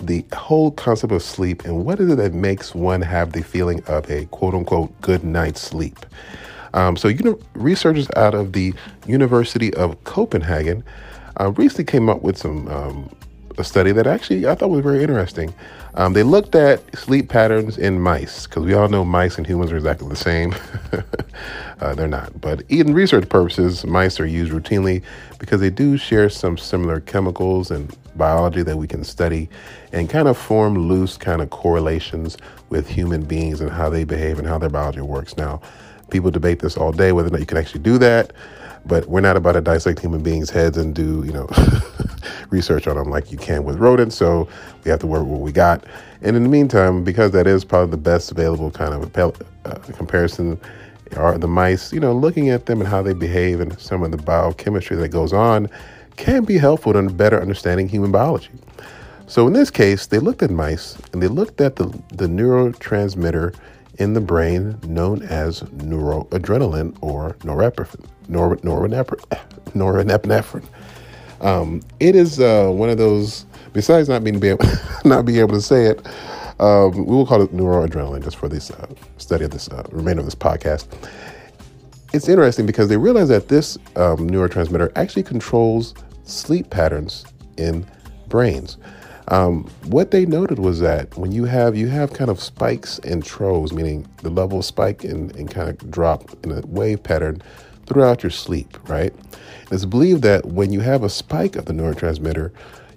the 0.00 0.24
whole 0.32 0.70
concept 0.70 1.12
of 1.12 1.22
sleep 1.22 1.64
and 1.64 1.84
what 1.84 2.00
is 2.00 2.10
it 2.10 2.16
that 2.16 2.32
makes 2.32 2.74
one 2.74 3.02
have 3.02 3.32
the 3.32 3.42
feeling 3.42 3.82
of 3.86 4.08
a 4.10 4.26
quote 4.26 4.54
unquote 4.54 4.98
good 5.00 5.24
night's 5.24 5.60
sleep. 5.60 6.06
Um, 6.74 6.96
so, 6.96 7.08
you 7.08 7.22
know, 7.22 7.38
researchers 7.54 8.08
out 8.16 8.34
of 8.34 8.52
the 8.52 8.74
University 9.06 9.72
of 9.74 10.02
Copenhagen 10.04 10.84
uh, 11.40 11.50
recently 11.52 11.84
came 11.84 12.08
up 12.08 12.22
with 12.22 12.36
some 12.36 12.68
um, 12.68 13.10
a 13.58 13.64
study 13.64 13.92
that 13.92 14.06
actually 14.06 14.46
I 14.46 14.54
thought 14.54 14.70
was 14.70 14.82
very 14.82 15.02
interesting. 15.02 15.52
Um, 15.98 16.12
they 16.12 16.22
looked 16.22 16.54
at 16.54 16.96
sleep 16.96 17.28
patterns 17.28 17.76
in 17.76 18.00
mice 18.00 18.46
because 18.46 18.64
we 18.64 18.72
all 18.72 18.88
know 18.88 19.04
mice 19.04 19.36
and 19.36 19.44
humans 19.44 19.72
are 19.72 19.76
exactly 19.76 20.08
the 20.08 20.14
same. 20.14 20.54
uh, 21.80 21.92
they're 21.96 22.06
not, 22.06 22.40
but 22.40 22.62
in 22.68 22.94
research 22.94 23.28
purposes, 23.28 23.84
mice 23.84 24.20
are 24.20 24.26
used 24.26 24.52
routinely 24.52 25.02
because 25.40 25.60
they 25.60 25.70
do 25.70 25.96
share 25.96 26.30
some 26.30 26.56
similar 26.56 27.00
chemicals 27.00 27.72
and 27.72 27.96
biology 28.14 28.62
that 28.62 28.76
we 28.76 28.86
can 28.86 29.02
study 29.02 29.48
and 29.92 30.08
kind 30.08 30.28
of 30.28 30.38
form 30.38 30.78
loose 30.78 31.16
kind 31.16 31.42
of 31.42 31.50
correlations 31.50 32.36
with 32.68 32.88
human 32.88 33.24
beings 33.24 33.60
and 33.60 33.68
how 33.68 33.90
they 33.90 34.04
behave 34.04 34.38
and 34.38 34.46
how 34.46 34.56
their 34.56 34.70
biology 34.70 35.00
works. 35.00 35.36
Now, 35.36 35.60
people 36.10 36.30
debate 36.30 36.60
this 36.60 36.76
all 36.76 36.92
day 36.92 37.10
whether 37.10 37.26
or 37.26 37.32
not 37.32 37.40
you 37.40 37.46
can 37.46 37.58
actually 37.58 37.82
do 37.82 37.98
that 37.98 38.32
but 38.88 39.06
we're 39.06 39.20
not 39.20 39.36
about 39.36 39.52
to 39.52 39.60
dissect 39.60 40.00
human 40.00 40.22
beings' 40.22 40.50
heads 40.50 40.76
and 40.76 40.94
do, 40.94 41.22
you 41.24 41.32
know, 41.32 41.48
research 42.50 42.86
on 42.86 42.96
them 42.96 43.10
like 43.10 43.30
you 43.30 43.38
can 43.38 43.64
with 43.64 43.78
rodents. 43.78 44.16
So 44.16 44.48
we 44.84 44.90
have 44.90 45.00
to 45.00 45.06
work 45.06 45.22
with 45.22 45.30
what 45.30 45.40
we 45.40 45.52
got. 45.52 45.84
And 46.22 46.36
in 46.36 46.42
the 46.42 46.48
meantime, 46.48 47.04
because 47.04 47.30
that 47.32 47.46
is 47.46 47.64
probably 47.64 47.90
the 47.90 47.98
best 47.98 48.32
available 48.32 48.70
kind 48.70 48.94
of 48.94 49.16
uh, 49.16 49.78
comparison, 49.92 50.58
are 51.16 51.38
the 51.38 51.48
mice, 51.48 51.92
you 51.92 52.00
know, 52.00 52.12
looking 52.12 52.50
at 52.50 52.66
them 52.66 52.80
and 52.80 52.88
how 52.88 53.02
they 53.02 53.14
behave 53.14 53.60
and 53.60 53.78
some 53.80 54.02
of 54.02 54.10
the 54.10 54.16
biochemistry 54.16 54.96
that 54.96 55.08
goes 55.08 55.32
on 55.32 55.68
can 56.16 56.44
be 56.44 56.58
helpful 56.58 56.96
in 56.96 57.16
better 57.16 57.40
understanding 57.40 57.88
human 57.88 58.10
biology. 58.10 58.50
So 59.26 59.46
in 59.46 59.52
this 59.52 59.70
case, 59.70 60.06
they 60.06 60.18
looked 60.18 60.42
at 60.42 60.50
mice 60.50 60.98
and 61.12 61.22
they 61.22 61.28
looked 61.28 61.60
at 61.60 61.76
the, 61.76 61.86
the 62.08 62.26
neurotransmitter 62.26 63.54
in 63.98 64.14
the 64.14 64.20
brain 64.20 64.78
known 64.84 65.22
as 65.22 65.60
noradrenaline 65.62 66.96
or 67.00 67.34
norepinephrine. 67.40 68.06
Nor, 68.28 68.56
norepinephrine. 68.58 69.20
norepinephrine. 69.74 70.64
Um, 71.40 71.82
it 72.00 72.16
is 72.16 72.40
uh, 72.40 72.68
one 72.70 72.88
of 72.88 72.98
those. 72.98 73.44
Besides 73.72 74.08
not 74.08 74.24
being 74.24 74.42
able, 74.42 74.64
not 75.04 75.24
being 75.24 75.38
able 75.38 75.54
to 75.54 75.60
say 75.60 75.86
it, 75.86 76.06
um, 76.58 77.06
we 77.06 77.14
will 77.14 77.26
call 77.26 77.42
it 77.42 77.54
noradrenaline 77.54 78.24
just 78.24 78.36
for 78.36 78.48
this 78.48 78.70
uh, 78.70 78.86
study 79.18 79.44
of 79.44 79.50
this 79.50 79.68
uh, 79.68 79.84
remainder 79.90 80.20
of 80.20 80.26
this 80.26 80.34
podcast. 80.34 80.86
It's 82.12 82.28
interesting 82.28 82.66
because 82.66 82.88
they 82.88 82.96
realize 82.96 83.28
that 83.28 83.48
this 83.48 83.76
um, 83.96 84.28
neurotransmitter 84.28 84.90
actually 84.96 85.22
controls 85.22 85.94
sleep 86.24 86.70
patterns 86.70 87.26
in 87.58 87.86
brains. 88.28 88.78
Um, 89.30 89.64
what 89.84 90.10
they 90.10 90.24
noted 90.24 90.58
was 90.58 90.80
that 90.80 91.16
when 91.18 91.32
you 91.32 91.44
have 91.44 91.76
you 91.76 91.88
have 91.88 92.14
kind 92.14 92.30
of 92.30 92.40
spikes 92.40 92.98
and 93.00 93.24
troughs, 93.24 93.72
meaning 93.72 94.08
the 94.22 94.30
level 94.30 94.62
spike 94.62 95.04
and, 95.04 95.34
and 95.36 95.50
kind 95.50 95.68
of 95.68 95.90
drop 95.90 96.30
in 96.44 96.52
a 96.52 96.62
wave 96.66 97.02
pattern 97.02 97.42
throughout 97.86 98.22
your 98.22 98.30
sleep, 98.30 98.78
right? 98.88 99.14
It's 99.70 99.84
believed 99.84 100.22
that 100.22 100.46
when 100.46 100.72
you 100.72 100.80
have 100.80 101.04
a 101.04 101.10
spike 101.10 101.56
of 101.56 101.66
the 101.66 101.74
neurotransmitter, 101.74 102.52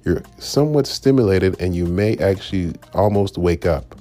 you're 0.05 0.23
somewhat 0.39 0.88
stimulated 0.88 1.59
and 1.59 1.75
you 1.75 1.85
may 1.85 2.17
actually 2.17 2.73
almost 2.93 3.38
wake 3.38 3.65
up. 3.65 3.95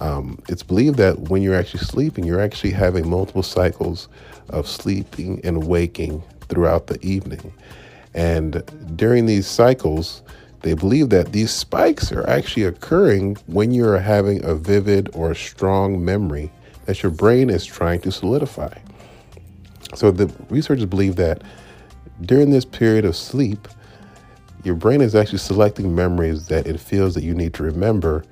Um, 0.00 0.42
it's 0.48 0.62
believed 0.62 0.96
that 0.98 1.18
when 1.28 1.42
you're 1.42 1.54
actually 1.54 1.84
sleeping, 1.84 2.24
you're 2.24 2.40
actually 2.40 2.72
having 2.72 3.08
multiple 3.08 3.42
cycles 3.42 4.08
of 4.48 4.66
sleeping 4.66 5.40
and 5.44 5.66
waking 5.66 6.22
throughout 6.48 6.86
the 6.88 7.04
evening. 7.04 7.52
And 8.14 8.62
during 8.96 9.26
these 9.26 9.46
cycles, 9.46 10.22
they 10.64 10.72
believe 10.72 11.10
that 11.10 11.32
these 11.32 11.50
spikes 11.50 12.10
are 12.10 12.26
actually 12.26 12.64
occurring 12.64 13.36
when 13.46 13.70
you're 13.70 13.98
having 13.98 14.42
a 14.42 14.54
vivid 14.54 15.10
or 15.12 15.34
strong 15.34 16.02
memory 16.02 16.50
that 16.86 17.02
your 17.02 17.12
brain 17.12 17.50
is 17.50 17.66
trying 17.66 18.00
to 18.00 18.10
solidify. 18.10 18.74
So 19.94 20.10
the 20.10 20.32
researchers 20.48 20.86
believe 20.86 21.16
that 21.16 21.42
during 22.22 22.50
this 22.50 22.64
period 22.64 23.04
of 23.04 23.14
sleep, 23.14 23.68
your 24.64 24.74
brain 24.74 25.02
is 25.02 25.14
actually 25.14 25.38
selecting 25.38 25.94
memories 25.94 26.46
that 26.46 26.66
it 26.66 26.80
feels 26.80 27.14
that 27.14 27.24
you 27.24 27.34
need 27.34 27.52
to 27.54 27.62
remember 27.62 28.24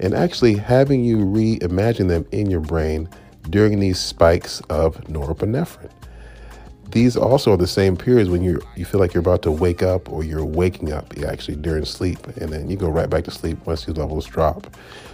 and 0.00 0.12
actually 0.12 0.56
having 0.56 1.04
you 1.04 1.18
reimagine 1.18 2.08
them 2.08 2.26
in 2.32 2.50
your 2.50 2.60
brain 2.60 3.08
during 3.48 3.78
these 3.78 4.00
spikes 4.00 4.60
of 4.70 4.96
norepinephrine 5.04 5.92
these 6.90 7.16
also 7.16 7.52
are 7.52 7.56
the 7.56 7.66
same 7.66 7.96
periods 7.96 8.30
when 8.30 8.42
you 8.42 8.60
you 8.76 8.84
feel 8.84 9.00
like 9.00 9.12
you're 9.12 9.20
about 9.20 9.42
to 9.42 9.50
wake 9.50 9.82
up 9.82 10.10
or 10.10 10.22
you're 10.22 10.44
waking 10.44 10.92
up 10.92 11.12
actually 11.26 11.56
during 11.56 11.84
sleep 11.84 12.24
and 12.38 12.52
then 12.52 12.70
you 12.70 12.76
go 12.76 12.88
right 12.88 13.10
back 13.10 13.24
to 13.24 13.30
sleep 13.30 13.58
once 13.66 13.84
these 13.84 13.96
levels 13.96 14.26
drop. 14.26 14.66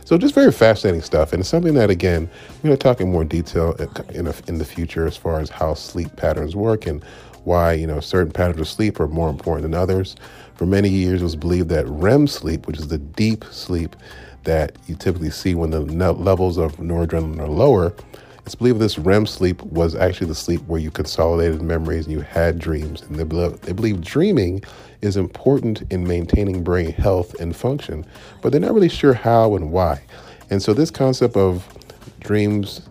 So 0.05 0.19
just 0.19 0.35
very 0.35 0.53
fascinating 0.53 1.03
stuff 1.03 1.33
and 1.33 1.41
it's 1.41 1.49
something 1.49 1.75
that 1.75 1.91
again 1.91 2.29
we're 2.57 2.69
going 2.69 2.77
to 2.77 2.83
talk 2.83 3.01
in 3.01 3.11
more 3.11 3.25
detail 3.25 3.75
uh, 3.79 3.87
in, 4.11 4.27
a, 4.27 4.35
in 4.47 4.59
the 4.59 4.65
future 4.65 5.07
as 5.07 5.17
far 5.17 5.41
as 5.41 5.49
how 5.49 5.75
sleep 5.75 6.15
patterns 6.17 6.55
work 6.55 6.87
and 6.87 7.03
why 7.45 7.73
you 7.73 7.87
know 7.87 8.01
certain 8.01 8.33
patterns 8.33 8.61
of 8.61 8.69
sleep 8.69 9.01
are 9.01 9.09
more 9.09 9.31
important 9.31 9.63
than 9.63 9.75
others. 9.75 10.17
For 10.55 10.67
many 10.67 10.89
years 10.89 11.23
it 11.23 11.25
was 11.25 11.37
believed 11.37 11.69
that 11.71 11.87
rem 11.89 12.27
sleep 12.27 12.67
which 12.67 12.79
is 12.79 12.89
the 12.89 12.99
deep 12.99 13.45
sleep 13.51 13.97
that 14.45 14.77
you 14.87 14.97
typically 14.97 15.31
see 15.31 15.55
when 15.55 15.71
the 15.71 15.81
levels 15.81 16.59
of 16.59 16.77
noradrenaline 16.77 17.39
are 17.39 17.49
lower 17.49 17.95
it's 18.45 18.55
believed 18.55 18.81
this 18.81 18.99
REM 18.99 19.27
sleep 19.27 19.63
was 19.63 19.95
actually 19.95 20.27
the 20.27 20.35
sleep 20.35 20.61
where 20.67 20.81
you 20.81 20.91
consolidated 20.91 21.63
memories 21.63 22.07
and 22.07 22.13
you 22.13 22.21
had 22.21 22.59
dreams. 22.59 23.03
And 23.03 23.17
they 23.17 23.25
believe, 23.25 23.61
they 23.61 23.73
believe 23.73 24.01
dreaming 24.01 24.63
is 25.01 25.17
important 25.17 25.83
in 25.91 26.07
maintaining 26.07 26.65
brain 26.65 26.93
health 26.93 27.39
and 27.41 27.55
function, 27.55 28.05
but 28.41 28.51
they're 28.51 28.61
not 28.61 28.75
really 28.75 28.89
sure 28.89 29.15
how 29.15 29.55
and 29.55 29.71
why. 29.71 30.03
And 30.51 30.63
so, 30.63 30.75
this 30.75 30.91
concept 30.91 31.37
of 31.37 31.67
dreams 32.21 32.89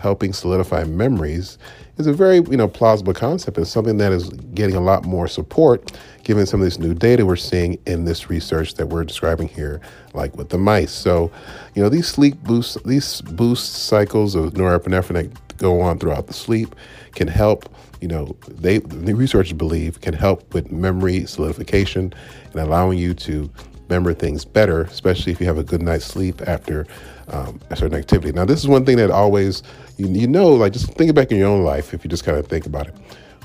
helping 0.00 0.32
solidify 0.32 0.84
memories 0.84 1.58
is 1.98 2.06
a 2.06 2.12
very 2.12 2.36
you 2.36 2.56
know 2.56 2.68
plausible 2.68 3.12
concept. 3.12 3.58
It's 3.58 3.70
something 3.70 3.98
that 3.98 4.12
is 4.12 4.28
getting 4.54 4.76
a 4.76 4.80
lot 4.80 5.04
more 5.04 5.28
support 5.28 5.92
given 6.28 6.44
some 6.44 6.60
of 6.60 6.66
this 6.66 6.78
new 6.78 6.92
data 6.92 7.24
we're 7.24 7.36
seeing 7.36 7.78
in 7.86 8.04
this 8.04 8.28
research 8.28 8.74
that 8.74 8.86
we're 8.86 9.02
describing 9.02 9.48
here, 9.48 9.80
like 10.12 10.36
with 10.36 10.50
the 10.50 10.58
mice. 10.58 10.92
So, 10.92 11.30
you 11.74 11.82
know, 11.82 11.88
these 11.88 12.06
sleep 12.06 12.42
boosts, 12.42 12.76
these 12.84 13.22
boost 13.22 13.72
cycles 13.86 14.34
of 14.34 14.52
norepinephrine 14.52 15.14
that 15.14 15.56
go 15.56 15.80
on 15.80 15.98
throughout 15.98 16.26
the 16.26 16.34
sleep 16.34 16.74
can 17.14 17.28
help. 17.28 17.68
You 18.00 18.08
know, 18.08 18.36
they 18.46 18.78
the 18.78 19.14
researchers 19.14 19.54
believe 19.54 20.00
can 20.00 20.14
help 20.14 20.52
with 20.54 20.70
memory 20.70 21.26
solidification 21.26 22.12
and 22.52 22.60
allowing 22.60 22.98
you 22.98 23.14
to 23.14 23.50
remember 23.88 24.14
things 24.14 24.44
better, 24.44 24.82
especially 24.82 25.32
if 25.32 25.40
you 25.40 25.46
have 25.46 25.58
a 25.58 25.64
good 25.64 25.82
night's 25.82 26.04
sleep 26.04 26.42
after 26.46 26.86
um, 27.28 27.60
a 27.70 27.76
certain 27.76 27.98
activity. 27.98 28.32
Now, 28.32 28.44
this 28.44 28.60
is 28.60 28.68
one 28.68 28.84
thing 28.84 28.96
that 28.98 29.10
always, 29.10 29.62
you, 29.96 30.06
you 30.08 30.26
know, 30.26 30.48
like 30.48 30.72
just 30.72 30.92
think 30.94 31.14
back 31.14 31.30
in 31.30 31.38
your 31.38 31.48
own 31.48 31.64
life 31.64 31.94
if 31.94 32.04
you 32.04 32.10
just 32.10 32.24
kind 32.24 32.38
of 32.38 32.46
think 32.46 32.66
about 32.66 32.88
it. 32.88 32.94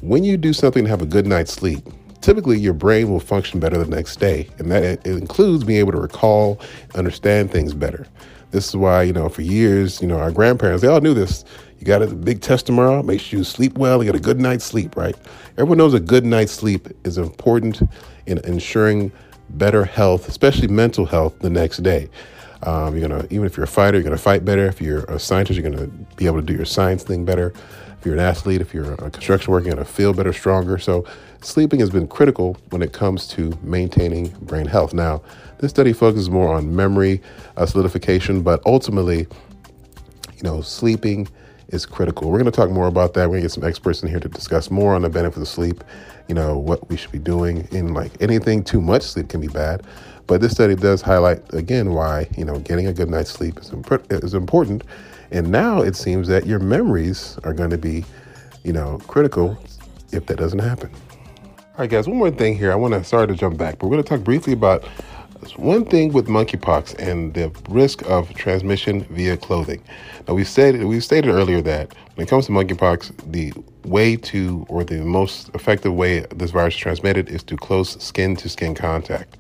When 0.02 0.24
you 0.24 0.38
do 0.38 0.54
something 0.54 0.84
to 0.84 0.90
have 0.90 1.02
a 1.02 1.06
good 1.06 1.26
night's 1.26 1.54
sleep, 1.54 1.88
typically 2.22 2.60
your 2.60 2.74
brain 2.74 3.10
will 3.10 3.20
function 3.20 3.60
better 3.60 3.78
the 3.78 3.90
next 3.90 4.18
day. 4.18 4.50
And 4.58 4.72
that 4.72 4.84
it 4.84 5.06
includes 5.06 5.64
being 5.64 5.80
able 5.80 5.94
to 5.94 6.00
recall, 6.00 6.60
understand 6.96 7.52
things 7.52 7.74
better. 7.74 8.06
This 8.52 8.68
is 8.68 8.76
why, 8.76 9.04
you 9.04 9.14
know, 9.14 9.30
for 9.30 9.42
years, 9.42 10.02
you 10.02 10.08
know, 10.08 10.20
our 10.20 10.32
grandparents, 10.32 10.82
they 10.82 10.88
all 10.88 11.02
knew 11.02 11.14
this. 11.14 11.44
You 11.80 11.88
got 11.88 12.02
a 12.02 12.08
big 12.08 12.42
test 12.42 12.66
tomorrow, 12.66 13.02
make 13.02 13.20
sure 13.20 13.40
you 13.40 13.44
sleep 13.44 13.78
well, 13.78 14.04
you 14.04 14.12
get 14.12 14.16
a 14.16 14.24
good 14.24 14.40
night's 14.40 14.64
sleep, 14.64 14.96
right? 14.96 15.16
Everyone 15.54 15.78
knows 15.78 15.94
a 15.94 16.00
good 16.00 16.26
night's 16.26 16.52
sleep 16.52 16.88
is 17.04 17.18
important 17.18 17.82
in 18.26 18.38
ensuring 18.46 19.12
better 19.50 19.86
health, 19.86 20.28
especially 20.28 20.68
mental 20.68 21.06
health, 21.06 21.40
the 21.40 21.50
next 21.50 21.84
day. 21.84 22.10
Um, 22.64 22.98
you're 22.98 23.08
gonna, 23.08 23.26
even 23.30 23.46
if 23.46 23.58
you're 23.58 23.66
a 23.66 23.68
fighter, 23.68 23.98
you're 23.98 24.04
gonna 24.04 24.18
fight 24.18 24.46
better. 24.46 24.66
If 24.66 24.82
you're 24.82 25.04
a 25.06 25.20
scientist, 25.20 25.60
you're 25.60 25.70
gonna 25.70 25.88
be 26.16 26.26
able 26.26 26.40
to 26.40 26.46
do 26.46 26.54
your 26.54 26.66
science 26.66 27.04
thing 27.04 27.26
better. 27.26 27.54
If 28.00 28.06
you're 28.06 28.16
an 28.16 28.22
athlete, 28.22 28.62
if 28.62 28.74
you're 28.74 28.94
a 28.94 29.10
construction 29.10 29.52
worker, 29.52 29.66
you're 29.66 29.76
gonna 29.76 29.86
feel 29.86 30.14
better, 30.14 30.34
stronger. 30.34 30.78
So, 30.78 31.06
sleeping 31.42 31.80
has 31.80 31.90
been 31.90 32.08
critical 32.08 32.58
when 32.70 32.82
it 32.82 32.94
comes 32.94 33.28
to 33.30 33.58
maintaining 33.62 34.30
brain 34.42 34.66
health. 34.66 34.94
Now, 34.94 35.22
this 35.60 35.72
study 35.72 35.94
focuses 35.94 36.30
more 36.30 36.54
on 36.54 36.76
memory 36.76 37.22
uh, 37.58 37.66
solidification, 37.66 38.42
but 38.42 38.62
ultimately, 38.66 39.20
you 39.20 40.44
know, 40.44 40.62
sleeping 40.62 41.28
is 41.74 41.86
critical. 41.86 42.30
We're 42.30 42.40
going 42.40 42.52
to 42.52 42.56
talk 42.56 42.70
more 42.70 42.88
about 42.88 43.14
that. 43.16 43.22
We're 43.22 43.36
going 43.36 43.42
to 43.42 43.48
get 43.48 43.52
some 43.52 43.64
experts 43.64 44.04
in 44.04 44.10
here 44.10 44.20
to 44.20 44.30
discuss 44.30 44.70
more 44.70 44.94
on 44.94 45.02
the 45.02 45.10
benefits 45.10 45.42
of 45.42 45.48
sleep, 45.48 45.84
you 46.28 46.36
know, 46.36 46.58
what 46.58 46.88
we 46.90 46.96
should 46.96 47.12
be 47.12 47.20
doing 47.20 47.68
in 47.72 47.94
like 47.94 48.12
anything 48.22 48.64
too 48.64 48.80
much 48.80 49.02
sleep 49.02 49.30
can 49.30 49.42
be 49.42 49.48
bad. 49.48 49.84
But 50.28 50.40
this 50.40 50.52
study 50.52 50.76
does 50.76 51.02
highlight 51.02 51.54
again 51.54 51.94
why, 51.94 52.28
you 52.38 52.46
know, 52.46 52.60
getting 52.60 52.88
a 52.88 52.94
good 52.94 53.10
night's 53.10 53.32
sleep 53.32 53.60
is, 53.60 53.72
imp- 53.72 54.12
is 54.12 54.34
important. 54.34 54.84
And 55.32 55.50
now 55.50 55.82
it 55.82 55.96
seems 55.96 56.28
that 56.28 56.46
your 56.46 56.60
memories 56.60 57.38
are 57.44 57.54
going 57.54 57.72
to 57.72 57.78
be, 57.78 58.06
you 58.64 58.72
know, 58.72 59.00
critical 59.08 59.58
if 60.12 60.28
that 60.28 60.38
doesn't 60.38 60.60
happen. 60.60 60.92
All 61.50 61.80
right, 61.80 61.90
guys, 61.90 62.08
one 62.08 62.18
more 62.18 62.30
thing 62.30 62.56
here. 62.56 62.72
I 62.72 62.76
want 62.76 62.94
to, 62.94 63.04
sorry 63.04 63.28
to 63.28 63.36
jump 63.36 63.58
back, 63.58 63.80
but 63.80 63.88
we're 63.88 63.94
going 63.94 64.04
to 64.04 64.10
talk 64.10 64.24
briefly 64.24 64.54
about 64.54 64.88
one 65.52 65.86
thing 65.86 66.14
with 66.14 66.28
monkeypox 66.28 66.98
and 67.00 67.34
the 67.34 67.52
risk 67.70 68.02
of 68.04 68.34
transmission 68.34 69.04
via 69.06 69.38
clothing. 69.38 69.82
Now, 70.28 70.34
we 70.34 70.44
said 70.44 70.84
we 70.84 71.00
stated 71.00 71.30
earlier 71.30 71.62
that 71.62 71.94
when 72.16 72.26
it 72.26 72.30
comes 72.30 72.46
to 72.48 72.52
monkeypox, 72.52 73.32
the 73.32 73.54
way 73.84 74.16
to 74.16 74.66
or 74.70 74.84
the 74.84 75.02
most 75.02 75.50
effective 75.56 75.94
way 75.94 76.22
this 76.36 76.52
virus 76.52 76.76
is 76.76 76.80
transmitted 76.80 77.30
is 77.30 77.42
through 77.44 77.58
close 77.58 78.02
skin 78.04 78.36
to 78.38 78.50
skin 78.50 78.76
contact. 78.76 79.38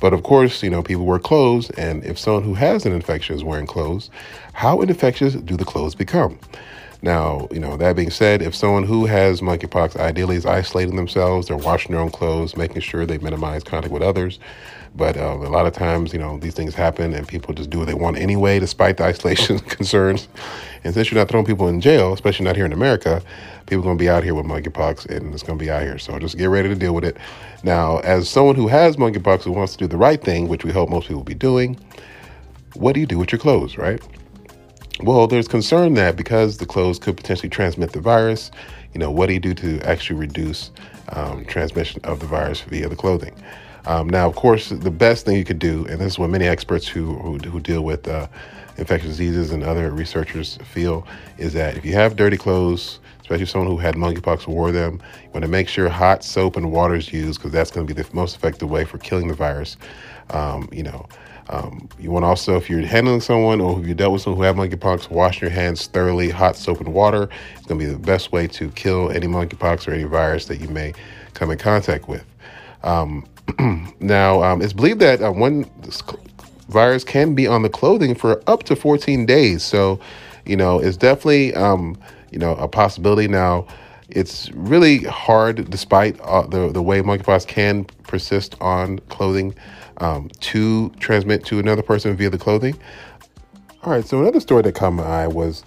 But 0.00 0.12
of 0.12 0.22
course, 0.22 0.62
you 0.62 0.70
know, 0.70 0.82
people 0.82 1.06
wear 1.06 1.18
clothes, 1.18 1.70
and 1.70 2.04
if 2.04 2.18
someone 2.18 2.42
who 2.42 2.54
has 2.54 2.84
an 2.84 2.92
infection 2.92 3.36
is 3.36 3.44
wearing 3.44 3.66
clothes, 3.66 4.10
how 4.52 4.80
infectious 4.80 5.34
do 5.34 5.56
the 5.56 5.64
clothes 5.64 5.94
become? 5.94 6.38
Now, 7.04 7.48
you 7.50 7.60
know, 7.60 7.76
that 7.76 7.96
being 7.96 8.10
said, 8.10 8.40
if 8.40 8.54
someone 8.54 8.84
who 8.84 9.04
has 9.04 9.42
monkeypox 9.42 9.96
ideally 9.96 10.36
is 10.36 10.46
isolating 10.46 10.96
themselves, 10.96 11.48
they're 11.48 11.56
washing 11.56 11.92
their 11.92 12.00
own 12.00 12.10
clothes, 12.10 12.56
making 12.56 12.80
sure 12.80 13.04
they 13.04 13.18
minimize 13.18 13.62
contact 13.62 13.92
with 13.92 14.02
others. 14.02 14.38
But 14.96 15.16
uh, 15.16 15.34
a 15.34 15.50
lot 15.50 15.66
of 15.66 15.72
times, 15.72 16.12
you 16.12 16.20
know, 16.20 16.38
these 16.38 16.54
things 16.54 16.74
happen 16.74 17.14
and 17.14 17.26
people 17.26 17.52
just 17.52 17.70
do 17.70 17.78
what 17.78 17.86
they 17.86 17.94
want 17.94 18.16
anyway, 18.16 18.60
despite 18.60 18.96
the 18.96 19.04
isolation 19.04 19.58
concerns. 19.76 20.28
And 20.84 20.94
since 20.94 21.10
you're 21.10 21.18
not 21.18 21.28
throwing 21.28 21.46
people 21.46 21.66
in 21.66 21.80
jail, 21.80 22.12
especially 22.12 22.44
not 22.44 22.54
here 22.54 22.66
in 22.66 22.72
America, 22.72 23.20
people 23.66 23.80
are 23.80 23.86
going 23.86 23.98
to 23.98 24.02
be 24.02 24.08
out 24.08 24.22
here 24.22 24.34
with 24.34 24.46
monkeypox 24.46 25.06
and 25.06 25.34
it's 25.34 25.42
going 25.42 25.58
to 25.58 25.64
be 25.64 25.70
out 25.70 25.82
here. 25.82 25.98
So 25.98 26.16
just 26.18 26.38
get 26.38 26.46
ready 26.46 26.68
to 26.68 26.76
deal 26.76 26.94
with 26.94 27.04
it. 27.04 27.16
Now, 27.64 27.98
as 28.00 28.28
someone 28.28 28.54
who 28.54 28.68
has 28.68 28.96
monkeypox 28.96 29.42
who 29.42 29.52
wants 29.52 29.72
to 29.72 29.78
do 29.78 29.86
the 29.88 29.96
right 29.96 30.22
thing, 30.22 30.46
which 30.46 30.64
we 30.64 30.70
hope 30.70 30.88
most 30.90 31.08
people 31.08 31.16
will 31.16 31.24
be 31.24 31.34
doing, 31.34 31.76
what 32.74 32.92
do 32.92 33.00
you 33.00 33.06
do 33.06 33.18
with 33.18 33.32
your 33.32 33.38
clothes, 33.40 33.76
right? 33.76 34.00
Well, 35.00 35.26
there's 35.26 35.48
concern 35.48 35.94
that 35.94 36.14
because 36.14 36.58
the 36.58 36.66
clothes 36.66 37.00
could 37.00 37.16
potentially 37.16 37.48
transmit 37.48 37.92
the 37.92 38.00
virus, 38.00 38.52
you 38.92 39.00
know, 39.00 39.10
what 39.10 39.26
do 39.26 39.32
you 39.32 39.40
do 39.40 39.54
to 39.54 39.80
actually 39.80 40.20
reduce 40.20 40.70
um, 41.08 41.44
transmission 41.46 42.00
of 42.04 42.20
the 42.20 42.26
virus 42.26 42.60
via 42.60 42.88
the 42.88 42.94
clothing? 42.94 43.34
Um, 43.86 44.08
now, 44.08 44.28
of 44.28 44.34
course, 44.34 44.70
the 44.70 44.90
best 44.90 45.24
thing 45.24 45.36
you 45.36 45.44
could 45.44 45.58
do, 45.58 45.86
and 45.86 46.00
this 46.00 46.14
is 46.14 46.18
what 46.18 46.30
many 46.30 46.46
experts 46.46 46.88
who 46.88 47.14
who, 47.16 47.38
who 47.38 47.60
deal 47.60 47.82
with 47.82 48.08
uh, 48.08 48.28
infectious 48.76 49.10
diseases 49.10 49.50
and 49.50 49.62
other 49.62 49.90
researchers 49.90 50.58
feel, 50.64 51.06
is 51.38 51.52
that 51.52 51.76
if 51.76 51.84
you 51.84 51.92
have 51.92 52.16
dirty 52.16 52.36
clothes, 52.36 53.00
especially 53.20 53.46
someone 53.46 53.70
who 53.70 53.78
had 53.78 53.94
monkeypox 53.94 54.46
wore 54.46 54.72
them, 54.72 55.02
you 55.22 55.30
want 55.30 55.42
to 55.42 55.50
make 55.50 55.68
sure 55.68 55.88
hot 55.88 56.24
soap 56.24 56.56
and 56.56 56.72
water 56.72 56.94
is 56.94 57.12
used 57.12 57.38
because 57.40 57.52
that's 57.52 57.70
going 57.70 57.86
to 57.86 57.94
be 57.94 58.00
the 58.00 58.08
most 58.14 58.36
effective 58.36 58.70
way 58.70 58.84
for 58.84 58.98
killing 58.98 59.28
the 59.28 59.34
virus. 59.34 59.76
Um, 60.30 60.68
you 60.72 60.82
know, 60.82 61.06
um, 61.50 61.88
you 61.98 62.10
want 62.10 62.24
also, 62.24 62.56
if 62.56 62.70
you're 62.70 62.80
handling 62.80 63.20
someone 63.20 63.60
or 63.60 63.78
if 63.78 63.86
you 63.86 63.94
dealt 63.94 64.14
with 64.14 64.22
someone 64.22 64.38
who 64.38 64.44
have 64.44 64.56
monkeypox, 64.56 65.10
wash 65.10 65.40
your 65.42 65.50
hands 65.50 65.86
thoroughly, 65.86 66.30
hot 66.30 66.56
soap 66.56 66.80
and 66.80 66.92
water. 66.94 67.28
It's 67.56 67.66
going 67.66 67.78
to 67.78 67.86
be 67.86 67.92
the 67.92 67.98
best 67.98 68.32
way 68.32 68.46
to 68.48 68.70
kill 68.70 69.10
any 69.10 69.26
monkeypox 69.26 69.86
or 69.86 69.92
any 69.92 70.04
virus 70.04 70.46
that 70.46 70.60
you 70.60 70.68
may 70.68 70.94
come 71.34 71.50
in 71.50 71.58
contact 71.58 72.08
with. 72.08 72.24
Um, 72.82 73.26
now, 74.00 74.42
um, 74.42 74.62
it's 74.62 74.72
believed 74.72 75.00
that 75.00 75.22
uh, 75.22 75.30
one 75.30 75.64
virus 76.68 77.04
can 77.04 77.34
be 77.34 77.46
on 77.46 77.62
the 77.62 77.68
clothing 77.68 78.14
for 78.14 78.42
up 78.48 78.62
to 78.64 78.76
14 78.76 79.26
days. 79.26 79.62
So, 79.62 80.00
you 80.44 80.56
know, 80.56 80.78
it's 80.78 80.96
definitely, 80.96 81.54
um, 81.54 81.96
you 82.30 82.38
know, 82.38 82.54
a 82.56 82.68
possibility. 82.68 83.28
Now, 83.28 83.66
it's 84.08 84.50
really 84.52 84.98
hard, 85.04 85.70
despite 85.70 86.20
uh, 86.20 86.46
the 86.46 86.70
the 86.70 86.82
way 86.82 87.00
monkeypox 87.00 87.46
can 87.46 87.84
persist 88.02 88.54
on 88.60 88.98
clothing 89.08 89.54
um, 89.98 90.28
to 90.40 90.90
transmit 91.00 91.44
to 91.46 91.58
another 91.58 91.82
person 91.82 92.16
via 92.16 92.30
the 92.30 92.38
clothing. 92.38 92.78
All 93.82 93.92
right, 93.92 94.06
so 94.06 94.20
another 94.20 94.40
story 94.40 94.62
that 94.62 94.74
caught 94.74 94.92
my 94.92 95.02
eye 95.02 95.26
was 95.26 95.64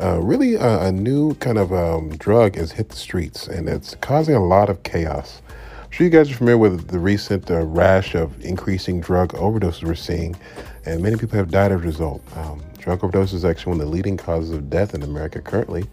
uh, 0.00 0.20
really 0.20 0.54
a, 0.54 0.82
a, 0.86 0.92
new 0.92 1.34
kind 1.36 1.58
of 1.58 1.72
um, 1.72 2.16
drug 2.16 2.54
has 2.54 2.70
hit 2.70 2.90
the 2.90 2.96
streets 2.96 3.48
and 3.48 3.68
it's 3.68 3.96
causing 3.96 4.36
a 4.36 4.44
lot 4.44 4.68
of 4.68 4.82
chaos. 4.84 5.42
Sure 5.90 6.04
you 6.04 6.10
guys 6.10 6.30
are 6.30 6.34
familiar 6.34 6.58
with 6.58 6.88
the 6.88 6.98
recent 6.98 7.50
uh, 7.50 7.64
rash 7.64 8.14
of 8.14 8.40
increasing 8.44 9.00
drug 9.00 9.32
overdoses 9.32 9.82
we're 9.82 9.94
seeing, 9.94 10.36
and 10.84 11.02
many 11.02 11.16
people 11.16 11.36
have 11.36 11.50
died 11.50 11.72
as 11.72 11.80
a 11.80 11.84
result. 11.84 12.22
Um, 12.36 12.62
drug 12.78 13.02
overdose 13.02 13.32
is 13.32 13.44
actually 13.44 13.70
one 13.70 13.80
of 13.80 13.86
the 13.86 13.92
leading 13.92 14.16
causes 14.16 14.50
of 14.50 14.68
death 14.68 14.94
in 14.94 15.02
America 15.02 15.40
currently, 15.40 15.86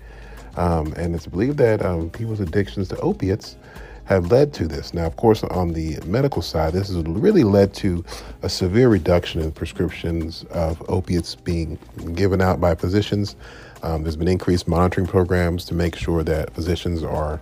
um, 0.58 0.94
and 0.94 1.16
it's 1.16 1.26
believed 1.26 1.58
that 1.58 1.84
um, 1.84 2.10
people's 2.10 2.42
addictions 2.42 2.90
to 2.90 3.00
opiates 3.00 3.56
have 4.04 4.32
led 4.32 4.54
to 4.54 4.68
this. 4.68 4.94
Now, 4.94 5.06
of 5.06 5.16
course, 5.16 5.44
on 5.44 5.74
the 5.74 5.98
medical 6.06 6.42
side, 6.42 6.74
this 6.74 6.90
has 6.90 6.98
really 6.98 7.44
led 7.44 7.74
to 7.76 8.04
a 8.44 8.50
severe 8.50 8.90
reduction 8.90 9.42
in 9.42 9.52
prescriptions 9.52 10.44
of 10.52 10.84
opiates 10.90 11.36
being 11.36 11.80
given 12.14 12.42
out 12.42 12.62
by 12.62 12.76
physicians. 12.76 13.36
Um, 13.82 14.04
there's 14.04 14.18
been 14.18 14.28
increased 14.28 14.68
monitoring 14.68 15.08
programs 15.08 15.66
to 15.66 15.74
make 15.74 15.96
sure 15.96 16.22
that 16.24 16.54
physicians 16.54 17.02
are, 17.02 17.42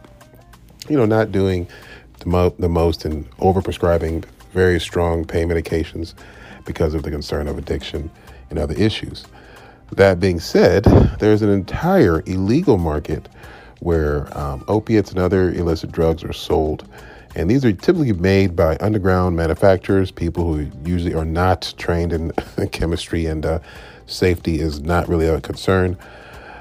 you 0.87 0.95
know, 0.95 1.05
not 1.05 1.33
doing 1.33 1.67
the, 2.23 2.29
mo- 2.29 2.55
the 2.57 2.69
most 2.69 3.05
in 3.05 3.25
overprescribing 3.39 4.23
very 4.53 4.79
strong 4.79 5.25
pain 5.25 5.49
medications 5.49 6.13
because 6.65 6.93
of 6.93 7.03
the 7.03 7.11
concern 7.11 7.47
of 7.47 7.57
addiction 7.57 8.09
and 8.49 8.57
other 8.57 8.75
issues. 8.75 9.25
That 9.91 10.19
being 10.19 10.39
said, 10.39 10.85
there's 11.19 11.41
an 11.41 11.49
entire 11.49 12.23
illegal 12.25 12.77
market 12.77 13.27
where 13.79 14.35
um, 14.37 14.63
opiates 14.67 15.11
and 15.11 15.19
other 15.19 15.51
illicit 15.51 15.91
drugs 15.91 16.23
are 16.23 16.33
sold. 16.33 16.87
And 17.35 17.49
these 17.49 17.65
are 17.65 17.73
typically 17.73 18.13
made 18.13 18.55
by 18.55 18.77
underground 18.79 19.35
manufacturers, 19.35 20.09
people 20.11 20.53
who 20.53 20.71
usually 20.85 21.13
are 21.13 21.25
not 21.25 21.73
trained 21.77 22.13
in 22.13 22.31
chemistry 22.71 23.25
and 23.25 23.45
uh, 23.45 23.59
safety 24.05 24.59
is 24.59 24.81
not 24.81 25.09
really 25.09 25.27
a 25.27 25.41
concern. 25.41 25.97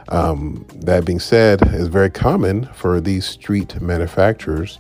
Um, 0.09 0.66
that 0.75 1.05
being 1.05 1.20
said, 1.20 1.62
it's 1.62 1.88
very 1.88 2.11
common 2.11 2.64
for 2.75 3.01
these 3.01 3.25
street 3.25 3.81
manufacturers 3.81 4.79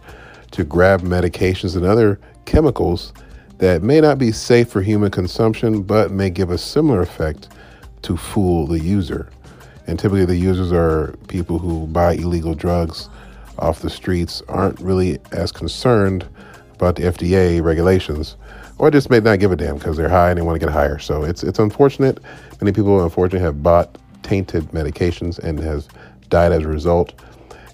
to 0.52 0.64
grab 0.64 1.02
medications 1.02 1.76
and 1.76 1.84
other 1.84 2.18
chemicals 2.44 3.12
that 3.58 3.82
may 3.82 4.00
not 4.00 4.18
be 4.18 4.32
safe 4.32 4.68
for 4.68 4.82
human 4.82 5.10
consumption 5.10 5.82
but 5.82 6.10
may 6.10 6.30
give 6.30 6.50
a 6.50 6.58
similar 6.58 7.02
effect 7.02 7.48
to 8.02 8.16
fool 8.16 8.66
the 8.66 8.78
user. 8.78 9.30
And 9.86 9.98
typically, 9.98 10.24
the 10.24 10.36
users 10.36 10.72
are 10.72 11.16
people 11.28 11.58
who 11.58 11.86
buy 11.88 12.14
illegal 12.14 12.54
drugs 12.54 13.08
off 13.58 13.80
the 13.80 13.90
streets, 13.90 14.42
aren't 14.48 14.78
really 14.80 15.18
as 15.32 15.52
concerned 15.52 16.26
about 16.74 16.96
the 16.96 17.02
FDA 17.02 17.62
regulations, 17.62 18.36
or 18.78 18.90
just 18.90 19.10
may 19.10 19.20
not 19.20 19.38
give 19.38 19.52
a 19.52 19.56
damn 19.56 19.76
because 19.76 19.96
they're 19.96 20.08
high 20.08 20.30
and 20.30 20.38
they 20.38 20.42
want 20.42 20.60
to 20.60 20.64
get 20.64 20.72
higher. 20.72 20.98
So 20.98 21.24
it's 21.24 21.42
it's 21.42 21.58
unfortunate. 21.58 22.20
Many 22.60 22.72
people, 22.72 23.02
unfortunately, 23.02 23.44
have 23.44 23.62
bought 23.62 23.98
tainted 24.22 24.64
medications 24.68 25.38
and 25.38 25.58
has 25.60 25.88
died 26.28 26.52
as 26.52 26.64
a 26.64 26.68
result. 26.68 27.12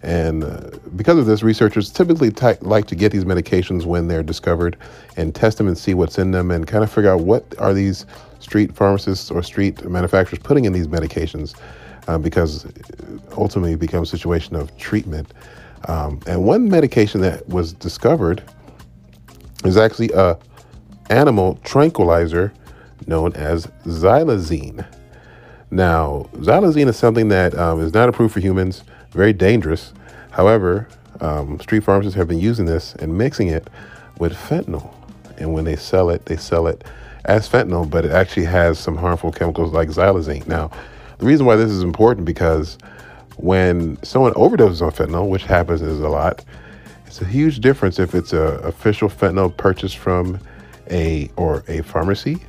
And 0.03 0.45
uh, 0.45 0.71
because 0.97 1.19
of 1.19 1.27
this, 1.27 1.43
researchers 1.43 1.91
typically 1.91 2.31
like 2.61 2.87
to 2.87 2.95
get 2.95 3.11
these 3.11 3.25
medications 3.25 3.85
when 3.85 4.09
they're 4.09 4.23
discovered 4.23 4.77
and 5.17 5.35
test 5.35 5.59
them 5.59 5.67
and 5.67 5.77
see 5.77 5.95
what's 5.95 6.19
in 6.19 6.31
them 6.31 6.51
and 6.51 6.67
kind 6.67 6.85
of 6.85 6.93
figure 6.93 7.11
out 7.11 7.21
what 7.21 7.45
are 7.59 7.75
these 7.75 8.07
street 8.39 8.75
pharmacists 8.75 9.31
or 9.31 9.43
street 9.43 9.85
manufacturers 9.85 10.41
putting 10.43 10.65
in 10.65 10.73
these 10.73 10.87
medications 10.87 11.55
uh, 12.07 12.17
because 12.17 12.67
ultimately 13.37 13.73
it 13.73 13.81
becomes 13.81 14.13
a 14.13 14.17
situation 14.17 14.55
of 14.57 14.77
treatment. 14.79 15.33
Um, 15.87 16.21
and 16.27 16.45
one 16.45 16.69
medication 16.69 17.21
that 17.21 17.47
was 17.49 17.73
discovered 17.73 18.43
is 19.65 19.77
actually 19.77 20.11
a 20.15 20.39
animal 21.11 21.59
tranquilizer 21.65 22.53
known 23.07 23.33
as 23.35 23.67
xylazine. 23.85 24.87
Now, 25.71 26.29
xylazine 26.35 26.89
is 26.89 26.97
something 26.97 27.29
that 27.29 27.55
um, 27.57 27.81
is 27.81 27.93
not 27.93 28.09
approved 28.09 28.35
for 28.35 28.41
humans, 28.41 28.85
very 29.11 29.33
dangerous. 29.33 29.93
However, 30.31 30.89
um, 31.21 31.59
street 31.61 31.85
pharmacists 31.85 32.17
have 32.17 32.29
been 32.29 32.41
using 32.41 32.67
this 32.67 32.95
and 32.97 33.17
mixing 33.17 33.49
it 33.49 33.69
with 34.19 34.35
fentanyl. 34.35 34.95
And 35.37 35.53
when 35.53 35.65
they 35.65 35.77
sell 35.77 36.11
it, 36.11 36.27
they 36.27 36.37
sell 36.37 36.67
it 36.67 36.85
as 37.25 37.49
fentanyl, 37.49 37.89
but 37.89 38.05
it 38.05 38.13
actually 38.13 38.47
has 38.47 38.79
some 38.79 38.97
harmful 38.97 39.33
chemicals 39.33 39.73
like 39.73 39.89
xylazine. 39.89 40.47
Now, 40.47 40.71
the 41.19 41.27
reason 41.27 41.47
why 41.47 41.57
this 41.57 41.71
is 41.71 41.83
important 41.83 42.27
because 42.27 42.79
when 43.37 44.03
someone 44.03 44.33
overdoses 44.35 44.83
on 44.83 44.93
fentanyl, 44.93 45.29
which 45.29 45.45
happens 45.45 45.83
is 45.83 46.01
a 46.01 46.09
lot, 46.09 46.45
it's 47.07 47.21
a 47.21 47.25
huge 47.25 47.61
difference 47.61 47.99
if 47.99 48.15
it's 48.15 48.33
a 48.33 48.59
official 48.61 49.09
fentanyl 49.09 49.57
purchased 49.57 49.99
from 49.99 50.39
a 50.91 51.31
or 51.37 51.65
a 51.69 51.83
pharmacy, 51.83 52.43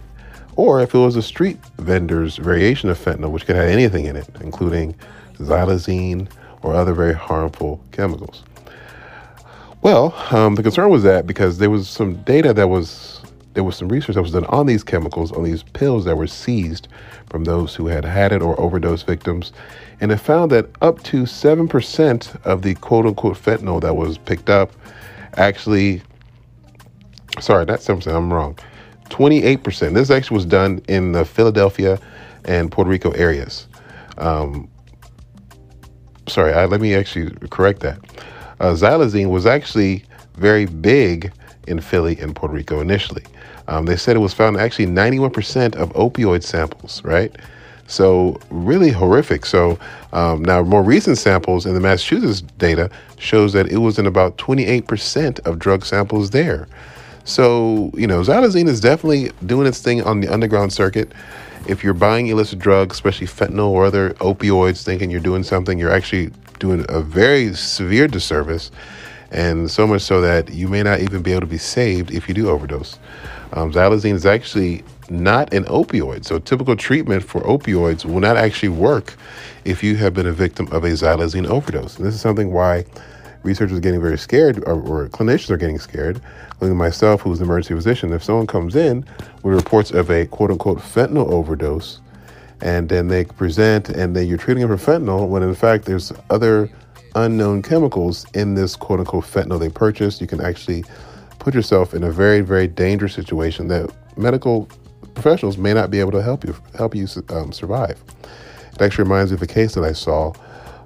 or 0.55 0.81
if 0.81 0.93
it 0.93 0.97
was 0.97 1.15
a 1.15 1.21
street 1.21 1.57
vendor's 1.77 2.37
variation 2.37 2.89
of 2.89 2.97
fentanyl, 2.97 3.31
which 3.31 3.45
could 3.45 3.55
have 3.55 3.69
anything 3.69 4.05
in 4.05 4.15
it, 4.15 4.27
including 4.41 4.95
xylazine 5.37 6.27
or 6.61 6.75
other 6.75 6.93
very 6.93 7.13
harmful 7.13 7.81
chemicals. 7.91 8.43
Well, 9.81 10.13
um, 10.31 10.55
the 10.55 10.63
concern 10.63 10.89
was 10.89 11.03
that 11.03 11.25
because 11.25 11.57
there 11.57 11.69
was 11.69 11.87
some 11.87 12.15
data 12.23 12.53
that 12.53 12.67
was 12.67 13.21
there 13.53 13.63
was 13.63 13.75
some 13.75 13.89
research 13.89 14.15
that 14.15 14.21
was 14.21 14.31
done 14.31 14.45
on 14.45 14.67
these 14.67 14.83
chemicals, 14.83 15.31
on 15.31 15.43
these 15.43 15.63
pills 15.63 16.05
that 16.05 16.15
were 16.15 16.27
seized 16.27 16.87
from 17.29 17.45
those 17.45 17.75
who 17.75 17.87
had 17.87 18.05
had 18.05 18.31
it 18.31 18.41
or 18.41 18.59
overdose 18.59 19.01
victims. 19.01 19.51
And 19.99 20.11
it 20.11 20.17
found 20.17 20.51
that 20.51 20.67
up 20.81 21.03
to 21.05 21.23
7% 21.23 22.45
of 22.45 22.61
the 22.61 22.75
quote 22.75 23.05
unquote 23.05 23.37
fentanyl 23.37 23.81
that 23.81 23.95
was 23.95 24.17
picked 24.17 24.49
up 24.49 24.71
actually, 25.35 26.01
sorry, 27.39 27.65
not 27.65 27.79
7%, 27.79 28.15
I'm 28.15 28.31
wrong. 28.31 28.57
28%. 29.09 29.93
This 29.93 30.09
actually 30.09 30.35
was 30.35 30.45
done 30.45 30.81
in 30.87 31.11
the 31.11 31.25
Philadelphia 31.25 31.99
and 32.45 32.71
Puerto 32.71 32.89
Rico 32.89 33.11
areas. 33.11 33.67
Um, 34.17 34.69
sorry, 36.29 36.53
I, 36.53 36.65
let 36.65 36.81
me 36.81 36.95
actually 36.95 37.31
correct 37.49 37.81
that. 37.81 37.99
Uh, 38.59 38.73
xylazine 38.73 39.29
was 39.29 39.45
actually 39.45 40.03
very 40.35 40.65
big 40.65 41.31
in 41.67 41.79
Philly 41.79 42.17
and 42.19 42.35
Puerto 42.35 42.53
Rico 42.53 42.79
initially. 42.79 43.23
Um, 43.67 43.85
they 43.85 43.95
said 43.95 44.15
it 44.15 44.19
was 44.19 44.33
found 44.33 44.57
actually 44.57 44.87
91% 44.87 45.75
of 45.75 45.93
opioid 45.93 46.43
samples, 46.43 47.03
right? 47.03 47.35
So 47.87 48.39
really 48.49 48.91
horrific. 48.91 49.45
So 49.45 49.79
um, 50.13 50.43
now 50.43 50.61
more 50.63 50.83
recent 50.83 51.17
samples 51.17 51.65
in 51.65 51.73
the 51.73 51.79
Massachusetts 51.79 52.41
data 52.57 52.89
shows 53.17 53.53
that 53.53 53.67
it 53.67 53.77
was 53.77 53.99
in 53.99 54.05
about 54.05 54.37
28% 54.37 55.39
of 55.41 55.59
drug 55.59 55.85
samples 55.85 56.29
there. 56.31 56.67
So 57.25 57.91
you 57.93 58.07
know, 58.07 58.21
xylazine 58.21 58.67
is 58.67 58.79
definitely 58.79 59.31
doing 59.45 59.67
its 59.67 59.81
thing 59.81 60.01
on 60.03 60.21
the 60.21 60.31
underground 60.31 60.73
circuit. 60.73 61.11
If 61.69 61.84
you're 61.84 61.93
buying 61.93 62.25
illicit 62.25 62.58
drugs, 62.58 62.95
especially 62.95 63.27
fentanyl 63.27 63.69
or 63.69 63.86
other 63.86 64.15
opioids, 64.15 64.84
thinking 64.84 65.12
you're 65.12 65.19
doing 65.19 65.43
something, 65.43 65.77
you're 65.77 65.91
actually 65.91 66.32
doing 66.58 66.84
a 66.89 66.99
very 66.99 67.53
severe 67.53 68.08
disservice, 68.08 68.71
and 69.29 69.69
so 69.69 69.86
much 69.86 70.01
so 70.01 70.19
that 70.19 70.51
you 70.51 70.67
may 70.67 70.82
not 70.82 70.99
even 70.99 71.21
be 71.21 71.32
able 71.32 71.41
to 71.41 71.45
be 71.45 71.60
saved 71.60 72.10
if 72.10 72.27
you 72.27 72.34
do 72.34 72.49
overdose. 72.49 72.97
Um, 73.53 73.71
xylazine 73.71 74.15
is 74.15 74.25
actually 74.25 74.84
not 75.12 75.53
an 75.53 75.65
opioid. 75.65 76.25
So, 76.25 76.39
typical 76.39 76.75
treatment 76.75 77.23
for 77.23 77.41
opioids 77.41 78.03
will 78.03 78.19
not 78.19 78.36
actually 78.36 78.69
work 78.69 79.15
if 79.63 79.84
you 79.84 79.95
have 79.97 80.15
been 80.15 80.25
a 80.25 80.32
victim 80.32 80.67
of 80.71 80.84
a 80.84 80.89
xylazine 80.89 81.45
overdose. 81.45 81.97
And 81.97 82.05
this 82.08 82.15
is 82.15 82.21
something 82.21 82.51
why 82.51 82.86
researchers 83.43 83.78
are 83.78 83.82
getting 83.82 84.02
very 84.02 84.17
scared, 84.17 84.60
or, 84.65 84.82
or 84.82 85.10
clinicians 85.10 85.49
are 85.49 85.58
getting 85.58 85.80
scared, 85.80 86.21
including 86.52 86.78
myself, 86.78 87.21
who's 87.21 87.39
an 87.39 87.45
emergency 87.45 87.75
physician. 87.75 88.12
If 88.13 88.23
someone 88.23 88.47
comes 88.47 88.75
in 88.75 89.06
with 89.43 89.56
reports 89.56 89.91
of 89.91 90.10
a 90.10 90.25
quote 90.25 90.52
unquote 90.52 90.80
fentanyl 90.80 91.32
overdose, 91.32 92.02
and 92.62 92.89
then 92.89 93.08
they 93.08 93.23
present 93.23 93.89
and 93.89 94.15
then 94.15 94.28
you're 94.28 94.38
treating 94.38 94.67
them 94.67 94.78
for 94.78 94.91
fentanyl, 94.91 95.28
when 95.28 95.43
in 95.43 95.56
fact 95.56 95.86
there's 95.86 96.12
other 96.30 96.69
unknown 97.15 97.62
chemicals 97.62 98.25
in 98.34 98.56
this 98.56 98.75
quote 98.75 98.99
unquote 98.99 99.23
fentanyl 99.23 99.60
they 99.60 99.69
purchased, 99.69 100.21
you 100.21 100.28
can 100.28 100.41
actually 100.41 100.84
put 101.39 101.54
yourself 101.54 101.93
in 101.93 102.04
a 102.04 102.12
very, 102.12 102.41
very 102.41 102.67
dangerous 102.67 103.13
situation 103.13 103.69
that 103.69 103.89
medical 104.17 104.67
professionals 105.13 105.58
may 105.58 105.73
not 105.73 105.89
be 105.89 105.99
able 105.99 106.12
to 106.12 106.21
help 106.21 106.45
you 106.45 106.56
help 106.75 106.93
you 106.93 107.08
um, 107.30 107.52
survive. 107.52 108.02
It 108.73 108.82
actually 108.82 109.04
reminds 109.04 109.32
me 109.32 109.36
of 109.36 109.41
a 109.41 109.47
case 109.47 109.73
that 109.75 109.84
I 109.84 109.93
saw 109.93 110.34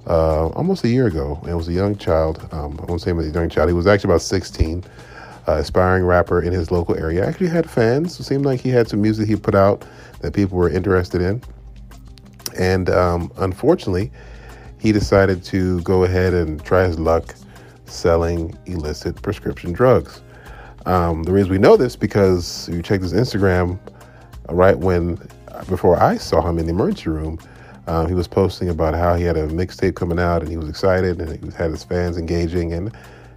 uh, 0.06 0.48
almost 0.48 0.84
a 0.84 0.88
year 0.88 1.06
ago. 1.06 1.40
It 1.46 1.54
was 1.54 1.68
a 1.68 1.72
young 1.72 1.96
child. 1.96 2.46
Um, 2.52 2.78
I 2.82 2.84
won't 2.84 3.00
say 3.00 3.10
he 3.10 3.14
was 3.14 3.28
a 3.28 3.30
young 3.30 3.48
child. 3.48 3.68
He 3.68 3.74
was 3.74 3.86
actually 3.86 4.10
about 4.10 4.22
16, 4.22 4.84
uh, 5.46 5.52
aspiring 5.52 6.04
rapper 6.04 6.42
in 6.42 6.52
his 6.52 6.70
local 6.70 6.96
area. 6.96 7.26
Actually 7.26 7.48
had 7.48 7.68
fans. 7.68 8.18
It 8.18 8.24
seemed 8.24 8.44
like 8.44 8.60
he 8.60 8.70
had 8.70 8.88
some 8.88 9.00
music 9.00 9.28
he 9.28 9.36
put 9.36 9.54
out 9.54 9.84
that 10.20 10.34
people 10.34 10.58
were 10.58 10.70
interested 10.70 11.22
in. 11.22 11.42
And 12.56 12.90
um, 12.90 13.32
unfortunately, 13.38 14.10
he 14.78 14.92
decided 14.92 15.42
to 15.44 15.80
go 15.80 16.04
ahead 16.04 16.34
and 16.34 16.62
try 16.64 16.86
his 16.86 16.98
luck 16.98 17.34
selling 17.86 18.56
illicit 18.66 19.20
prescription 19.22 19.72
drugs. 19.72 20.22
Um, 20.86 21.22
the 21.22 21.32
reason 21.32 21.50
we 21.50 21.58
know 21.58 21.76
this 21.76 21.96
because 21.96 22.68
you 22.68 22.82
check 22.82 23.00
his 23.00 23.14
Instagram 23.14 23.78
right 24.50 24.78
when 24.78 25.16
before 25.68 26.02
I 26.02 26.16
saw 26.16 26.46
him 26.46 26.58
in 26.58 26.66
the 26.66 26.72
emergency 26.72 27.08
room. 27.10 27.38
Um, 27.86 28.08
he 28.08 28.14
was 28.14 28.26
posting 28.26 28.70
about 28.70 28.94
how 28.94 29.14
he 29.14 29.24
had 29.24 29.36
a 29.36 29.46
mixtape 29.48 29.94
coming 29.94 30.18
out 30.18 30.42
and 30.42 30.50
he 30.50 30.56
was 30.56 30.68
excited 30.68 31.20
and 31.20 31.44
he 31.44 31.50
had 31.56 31.70
his 31.70 31.84
fans 31.84 32.16
engaging 32.16 32.72
and 32.72 32.92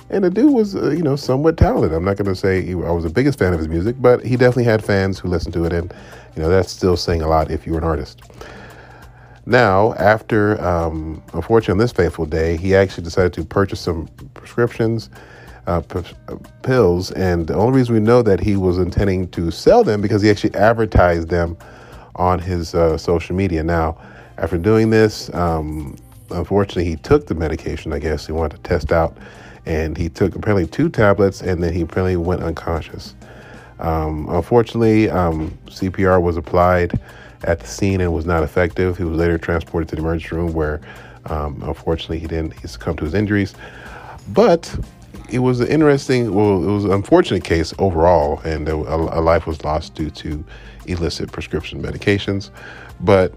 and 0.10 0.24
the 0.24 0.30
dude 0.30 0.54
was 0.54 0.74
uh, 0.74 0.90
you 0.92 1.04
know 1.04 1.18
somewhat 1.18 1.58
talented. 1.58 1.92
I'm 1.92 2.06
not 2.06 2.16
going 2.16 2.30
to 2.30 2.36
say 2.36 2.62
he, 2.62 2.72
I 2.72 2.92
was 2.92 3.04
the 3.04 3.10
biggest 3.10 3.38
fan 3.38 3.52
of 3.54 3.60
his 3.60 3.68
music, 3.68 3.98
but 4.00 4.24
he 4.24 4.38
definitely 4.38 4.64
had 4.64 4.84
fans 4.84 5.20
who 5.20 5.28
listened 5.28 5.54
to 5.56 5.66
it 5.66 5.74
and 5.74 5.94
you 6.36 6.42
know 6.42 6.50
that's 6.50 6.72
still 6.72 6.96
saying 6.96 7.22
a 7.22 7.28
lot 7.28 7.52
if 7.52 7.68
you're 7.68 7.78
an 7.78 7.84
artist. 7.84 8.22
Now, 9.46 9.94
after 9.94 10.62
um, 10.62 11.24
unfortunately 11.34 11.72
on 11.74 11.78
this 11.78 11.94
fateful 11.94 12.26
day, 12.26 12.58
he 12.58 12.76
actually 12.76 13.06
decided 13.06 13.34
to 13.34 13.46
purchase 13.46 13.80
some 13.80 14.08
prescriptions 14.34 15.10
uh, 15.68 15.82
p- 15.82 16.02
pills. 16.64 17.12
And 17.12 17.48
the 17.48 17.56
only 17.56 17.78
reason 17.78 17.96
we 17.96 18.02
know 18.02 18.22
that 18.22 18.40
he 18.40 18.58
was 18.58 18.78
intending 18.78 19.30
to 19.30 19.52
sell 19.52 19.84
them 19.84 20.02
because 20.02 20.22
he 20.22 20.30
actually 20.30 20.54
advertised 20.56 21.30
them 21.30 21.58
on 22.16 22.40
his 22.40 22.74
uh, 22.74 22.98
social 22.98 23.36
media. 23.36 23.64
Now, 23.64 23.98
after 24.38 24.58
doing 24.58 24.90
this, 24.90 25.34
um, 25.34 25.96
unfortunately, 26.32 26.86
he 26.86 26.96
took 26.98 27.28
the 27.28 27.36
medication. 27.36 27.94
I 27.94 28.00
guess 28.00 28.26
he 28.26 28.32
wanted 28.32 28.58
to 28.58 28.64
test 28.64 28.92
out, 28.92 29.18
and 29.66 29.98
he 29.98 30.10
took 30.10 30.36
apparently 30.36 30.68
two 30.68 30.90
tablets, 30.90 31.42
and 31.42 31.64
then 31.64 31.74
he 31.74 31.82
apparently 31.82 32.18
went 32.18 32.44
unconscious. 32.44 33.16
Um, 33.80 34.28
unfortunately, 34.30 35.10
um, 35.10 35.58
CPR 35.68 36.22
was 36.22 36.38
applied 36.38 37.00
at 37.44 37.60
the 37.60 37.68
scene 37.68 38.02
and 38.02 38.14
was 38.14 38.26
not 38.26 38.44
effective. 38.44 38.98
He 38.98 39.04
was 39.04 39.18
later 39.18 39.38
transported 39.38 39.90
to 39.90 39.96
the 39.96 40.02
emergency 40.02 40.36
room 40.36 40.54
where, 40.54 40.82
um, 41.26 41.62
unfortunately, 41.64 42.20
he 42.20 42.28
didn't. 42.28 42.60
He 42.60 42.68
succumbed 42.68 43.00
to 43.00 43.06
his 43.06 43.14
injuries. 43.14 43.54
But 44.34 44.76
it 45.30 45.40
was 45.40 45.60
an 45.60 45.68
interesting, 45.68 46.34
well, 46.34 46.64
it 46.64 46.72
was 46.72 46.86
an 46.86 46.92
unfortunate 46.92 47.44
case 47.44 47.74
overall, 47.80 48.40
and 48.42 48.68
a, 48.68 48.76
a 48.76 49.22
life 49.22 49.46
was 49.46 49.64
lost 49.64 49.94
due 49.94 50.10
to 50.10 50.44
illicit 50.86 51.32
prescription 51.32 51.82
medications. 51.82 52.50
But 53.02 53.34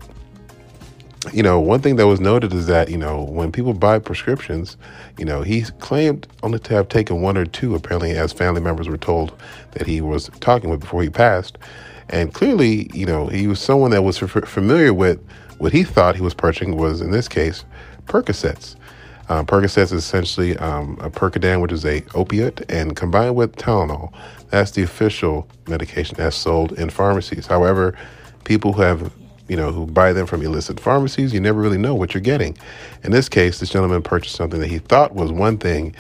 you 1.33 1.43
know, 1.43 1.61
one 1.61 1.81
thing 1.81 1.97
that 1.97 2.07
was 2.07 2.19
noted 2.19 2.53
is 2.55 2.67
that, 2.67 2.89
you 2.89 2.97
know, 2.97 3.23
when 3.25 3.53
people 3.53 3.75
buy 3.75 3.99
prescriptions, 3.99 4.77
you 5.19 5.25
know, 5.25 5.43
he 5.43 5.63
claimed 5.79 6.27
only 6.43 6.59
to 6.61 6.75
have 6.75 6.89
taken 6.89 7.21
one 7.21 7.37
or 7.37 7.45
two, 7.45 7.75
apparently, 7.75 8.13
as 8.13 8.33
family 8.33 8.61
members 8.61 8.89
were 8.89 8.97
told 8.97 9.33
that 9.73 9.87
he 9.87 10.01
was 10.01 10.31
talking 10.41 10.71
with 10.71 10.81
before 10.81 11.03
he 11.03 11.11
passed. 11.11 11.59
And 12.09 12.33
clearly, 12.33 12.91
you 12.95 13.07
know, 13.07 13.27
he 13.27 13.47
was 13.47 13.61
someone 13.61 13.91
that 13.91 14.03
was 14.03 14.19
familiar 14.19 14.95
with 14.95 15.23
what 15.59 15.73
he 15.73 15.85
thought 15.85 16.17
he 16.17 16.23
was 16.23 16.35
purchasing 16.35 16.77
was, 16.77 17.03
in 17.03 17.11
this 17.11 17.29
case, 17.29 17.65
Percocets. 18.07 18.77
Uh, 19.29 19.45
Percocets 19.45 19.93
is 19.93 19.93
essentially 19.93 20.57
um, 20.57 20.99
a 21.01 21.11
Percodan, 21.11 21.61
which 21.61 21.71
is 21.71 21.85
a 21.85 22.03
opiate, 22.15 22.69
and 22.71 22.97
combined 22.97 23.37
with 23.37 23.55
Tylenol, 23.57 24.13
that's 24.49 24.73
the 24.73 24.83
official 24.83 25.47
medication 25.69 26.17
that's 26.17 26.35
sold 26.35 26.73
in 26.73 26.91
pharmacies. 26.91 27.47
However, 27.47 27.97
people 28.45 28.73
who 28.73 28.83
have 28.83 29.13
you 29.51 29.57
know, 29.57 29.73
who 29.73 29.85
buy 29.85 30.13
them 30.13 30.27
from 30.27 30.43
illicit 30.43 30.79
pharmacies, 30.79 31.35
you 31.35 31.41
never 31.41 31.61
really 31.61 31.77
know 31.77 31.93
what 31.93 32.15
you're 32.15 32.21
getting. 32.21 32.57
In 33.03 33.11
this 33.11 33.29
case, 33.29 33.59
this 33.59 33.69
gentleman 33.69 34.01
purchased 34.01 34.37
something 34.37 34.61
that 34.61 34.69
he 34.69 34.79
thought 34.79 35.13
was 35.13 35.33
one 35.33 35.59
thing, 35.59 35.93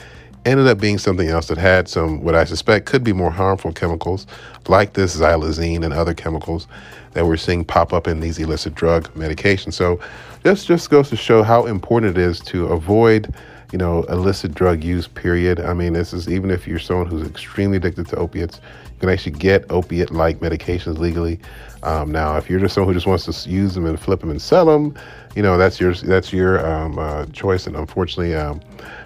ended 0.44 0.68
up 0.68 0.78
being 0.78 0.98
something 0.98 1.28
else 1.28 1.48
that 1.48 1.58
had 1.58 1.88
some, 1.88 2.22
what 2.22 2.36
I 2.36 2.44
suspect 2.44 2.86
could 2.86 3.02
be 3.02 3.12
more 3.12 3.32
harmful 3.32 3.72
chemicals, 3.72 4.28
like 4.68 4.92
this 4.92 5.16
xylazine 5.16 5.84
and 5.84 5.92
other 5.92 6.14
chemicals 6.14 6.68
that 7.14 7.26
we're 7.26 7.36
seeing 7.36 7.64
pop 7.64 7.92
up 7.92 8.06
in 8.06 8.20
these 8.20 8.38
illicit 8.38 8.76
drug 8.76 9.12
medications. 9.14 9.72
So 9.72 9.98
this 10.44 10.64
just 10.64 10.88
goes 10.88 11.10
to 11.10 11.16
show 11.16 11.42
how 11.42 11.66
important 11.66 12.16
it 12.16 12.22
is 12.22 12.38
to 12.40 12.66
avoid 12.66 13.34
you 13.72 13.78
know, 13.78 14.02
illicit 14.04 14.54
drug 14.54 14.82
use, 14.82 15.06
period. 15.06 15.60
I 15.60 15.74
mean, 15.74 15.92
this 15.92 16.12
is 16.12 16.28
even 16.28 16.50
if 16.50 16.66
you're 16.66 16.78
someone 16.78 17.06
who's 17.06 17.26
extremely 17.26 17.76
addicted 17.76 18.08
to 18.08 18.16
opiates, 18.16 18.56
you 18.56 18.98
can 19.00 19.08
actually 19.08 19.32
get 19.32 19.70
opiate 19.70 20.10
like 20.10 20.40
medications 20.40 20.98
legally. 20.98 21.38
Um, 21.82 22.12
now, 22.12 22.36
if 22.36 22.50
you're 22.50 22.60
just 22.60 22.74
someone 22.74 22.92
who 22.92 22.96
just 22.96 23.06
wants 23.06 23.24
to 23.24 23.50
use 23.50 23.74
them 23.74 23.86
and 23.86 23.98
flip 23.98 24.20
them 24.20 24.30
and 24.30 24.40
sell 24.40 24.66
them, 24.66 24.94
you 25.34 25.42
know, 25.42 25.56
that's 25.56 25.80
your, 25.80 25.94
that's 25.94 26.32
your 26.32 26.64
um, 26.66 26.98
uh, 26.98 27.26
choice. 27.26 27.66
And 27.66 27.76
unfortunately, 27.76 28.34
um, 28.34 28.60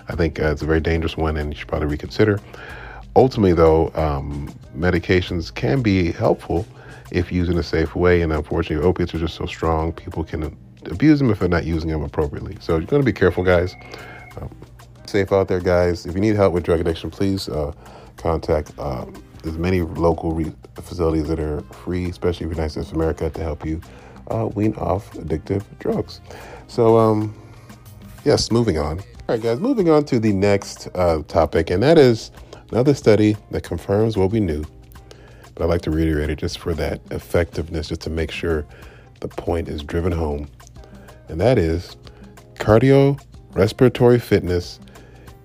I 0.09 0.17
think 0.17 0.41
uh, 0.41 0.51
it's 0.51 0.63
a 0.63 0.67
very 0.67 0.81
dangerous 0.81 1.17
one 1.17 1.37
and 1.37 1.53
you 1.53 1.59
should 1.59 1.69
probably 1.69 1.89
reconsider. 1.89 2.41
Ultimately, 3.17 3.53
though, 3.53 3.93
um, 3.95 4.53
medications 4.77 5.55
can 5.55 5.83
be 5.83 6.11
helpful 6.11 6.67
if 7.13 7.31
used 7.31 7.51
in 7.51 7.59
a 7.59 7.63
safe 7.63 7.95
way. 7.95 8.23
And 8.23 8.33
unfortunately, 8.33 8.85
opiates 8.85 9.15
are 9.15 9.19
just 9.19 9.37
so 9.37 9.47
strong, 9.47 9.93
people 9.93 10.25
can 10.25 10.57
abuse 10.87 11.19
them 11.21 11.31
if 11.31 11.39
they're 11.39 11.49
not 11.49 11.65
using 11.65 11.91
them 11.91 12.03
appropriately. 12.03 12.57
So 12.61 12.77
you're 12.79 12.87
going 12.87 13.03
to 13.03 13.07
be 13.07 13.13
careful, 13.13 13.45
guys. 13.45 13.75
Um, 14.41 14.51
safe 15.07 15.33
out 15.33 15.49
there, 15.49 15.61
guys. 15.61 16.07
If 16.07 16.15
you 16.15 16.21
need 16.21 16.35
help 16.35 16.53
with 16.53 16.65
drug 16.65 16.81
addiction, 16.81 17.11
please 17.11 17.49
uh, 17.49 17.73
contact 18.17 18.77
there's 19.45 19.59
many 19.59 19.83
local 19.83 20.33
re- 20.33 20.53
facilities 20.77 21.29
that 21.29 21.39
are 21.39 21.61
free, 21.73 22.09
especially 22.09 22.47
the 22.47 22.55
United 22.55 22.71
States 22.71 22.89
of 22.89 22.97
America, 22.97 23.31
to 23.31 23.43
help 23.43 23.65
you 23.65 23.81
uh, 24.31 24.49
wean 24.55 24.75
off 24.77 25.13
addictive 25.13 25.63
drugs. 25.79 26.21
So, 26.67 26.97
um, 26.97 27.35
yes, 28.25 28.51
moving 28.51 28.79
on. 28.79 28.99
All 29.01 29.37
right, 29.37 29.41
guys, 29.43 29.61
moving 29.61 29.91
on 29.91 30.05
to 30.07 30.19
the 30.19 30.33
next 30.33 30.89
uh, 30.95 31.23
topic, 31.29 31.71
and 31.71 31.83
that 31.83 31.99
is 31.99 32.31
another 32.71 32.95
study 32.95 33.37
that 33.51 33.63
confirms 33.63 34.17
what 34.17 34.31
we 34.31 34.41
knew. 34.41 34.65
But 35.55 35.65
I'd 35.65 35.71
like 35.71 35.83
to 35.83 35.91
reiterate 35.91 36.31
it 36.31 36.37
just 36.37 36.59
for 36.59 36.75
that 36.75 37.01
effectiveness, 37.11 37.89
just 37.89 38.01
to 38.03 38.11
make 38.11 38.31
sure 38.31 38.67
the 39.21 39.29
point 39.29 39.69
is 39.69 39.83
driven 39.83 40.13
home. 40.13 40.49
And 41.29 41.41
that 41.41 41.59
is 41.59 41.97
cardio 42.57 43.21
respiratory 43.53 44.19
fitness 44.19 44.81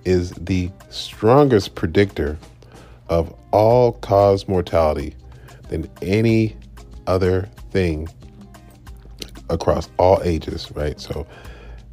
is 0.04 0.32
the 0.32 0.70
strongest 0.88 1.74
predictor 1.74 2.38
of 3.08 3.34
all 3.52 3.92
cause 3.92 4.48
mortality 4.48 5.14
than 5.68 5.88
any 6.02 6.56
other 7.06 7.48
thing 7.70 8.08
across 9.48 9.88
all 9.98 10.20
ages, 10.24 10.70
right? 10.72 11.00
So, 11.00 11.26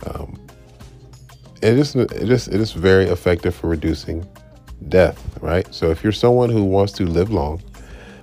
um, 0.06 0.40
it 1.62 1.76
just 1.76 1.96
it 1.96 2.26
just 2.28 2.48
it 2.50 2.60
is 2.60 2.72
very 2.72 3.06
effective 3.06 3.56
for 3.56 3.68
reducing 3.68 4.28
death, 4.90 5.38
right? 5.42 5.72
So 5.74 5.90
if 5.90 6.04
you're 6.04 6.12
someone 6.12 6.50
who 6.50 6.64
wants 6.64 6.94
to 6.94 7.06
live 7.06 7.32
long, 7.32 7.62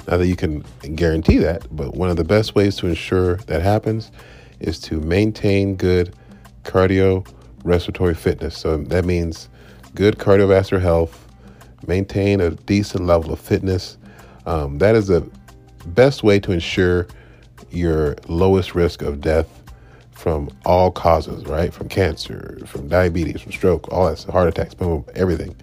not 0.06 0.18
that 0.18 0.26
you 0.26 0.36
can 0.36 0.64
guarantee 0.94 1.38
that, 1.38 1.66
but 1.74 1.94
one 1.94 2.10
of 2.10 2.16
the 2.16 2.24
best 2.24 2.54
ways 2.54 2.76
to 2.76 2.86
ensure 2.86 3.36
that 3.46 3.62
happens 3.62 4.12
is 4.60 4.78
to 4.80 5.00
maintain 5.00 5.76
good 5.76 6.14
cardio 6.62 7.26
respiratory 7.64 8.14
fitness. 8.14 8.56
So 8.56 8.76
that 8.76 9.04
means 9.04 9.48
good 9.94 10.18
cardiovascular 10.18 10.80
health, 10.80 11.23
maintain 11.88 12.40
a 12.40 12.50
decent 12.50 13.06
level 13.06 13.32
of 13.32 13.40
fitness. 13.40 13.96
Um, 14.46 14.78
that 14.78 14.94
is 14.94 15.08
the 15.08 15.28
best 15.86 16.22
way 16.22 16.38
to 16.40 16.52
ensure 16.52 17.06
your 17.70 18.16
lowest 18.28 18.74
risk 18.74 19.02
of 19.02 19.20
death 19.20 19.62
from 20.12 20.48
all 20.64 20.90
causes, 20.90 21.44
right? 21.44 21.72
From 21.72 21.88
cancer, 21.88 22.58
from 22.66 22.88
diabetes, 22.88 23.40
from 23.40 23.52
stroke, 23.52 23.92
all 23.92 24.08
that, 24.08 24.22
heart 24.24 24.48
attacks, 24.48 24.74
boom, 24.74 25.04
everything. 25.14 25.54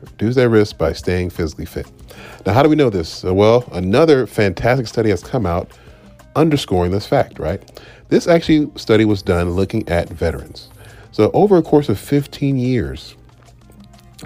Reduce 0.00 0.36
that 0.36 0.48
risk 0.48 0.78
by 0.78 0.92
staying 0.92 1.30
physically 1.30 1.66
fit. 1.66 1.90
Now, 2.46 2.52
how 2.52 2.62
do 2.62 2.68
we 2.68 2.76
know 2.76 2.90
this? 2.90 3.22
Well, 3.22 3.64
another 3.72 4.26
fantastic 4.26 4.86
study 4.86 5.10
has 5.10 5.22
come 5.22 5.44
out 5.44 5.70
underscoring 6.36 6.92
this 6.92 7.06
fact, 7.06 7.38
right? 7.38 7.62
This 8.08 8.26
actually 8.26 8.70
study 8.76 9.04
was 9.04 9.22
done 9.22 9.50
looking 9.50 9.88
at 9.88 10.08
veterans. 10.08 10.70
So 11.10 11.30
over 11.34 11.56
a 11.56 11.62
course 11.62 11.88
of 11.88 11.98
15 11.98 12.56
years, 12.56 13.16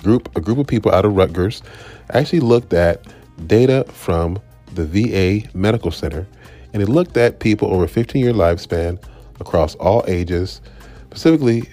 group 0.00 0.34
a 0.36 0.40
group 0.40 0.58
of 0.58 0.66
people 0.66 0.92
out 0.92 1.04
of 1.04 1.14
Rutgers 1.14 1.62
actually 2.10 2.40
looked 2.40 2.72
at 2.72 3.06
data 3.46 3.84
from 3.88 4.38
the 4.74 4.86
VA 4.86 5.48
Medical 5.56 5.90
Center 5.90 6.26
and 6.72 6.82
it 6.82 6.88
looked 6.88 7.16
at 7.16 7.40
people 7.40 7.72
over 7.72 7.84
a 7.84 7.88
15 7.88 8.22
year 8.22 8.32
lifespan 8.32 9.02
across 9.40 9.74
all 9.76 10.04
ages, 10.06 10.60
specifically 11.06 11.68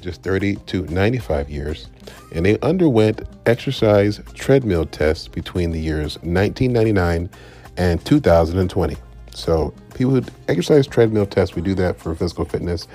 just 0.00 0.22
30 0.22 0.56
to 0.56 0.82
95 0.86 1.48
years, 1.48 1.88
and 2.34 2.44
they 2.44 2.58
underwent 2.60 3.22
exercise 3.46 4.20
treadmill 4.34 4.84
tests 4.84 5.28
between 5.28 5.70
the 5.70 5.80
years 5.80 6.16
1999 6.16 7.30
and 7.78 8.04
2020. 8.04 8.96
So, 9.32 9.74
people 9.94 10.12
who 10.12 10.22
exercise 10.48 10.86
treadmill 10.86 11.26
tests, 11.26 11.54
we 11.54 11.62
do 11.62 11.74
that 11.76 11.98
for 11.98 12.14
physical 12.14 12.44
fitness 12.44 12.86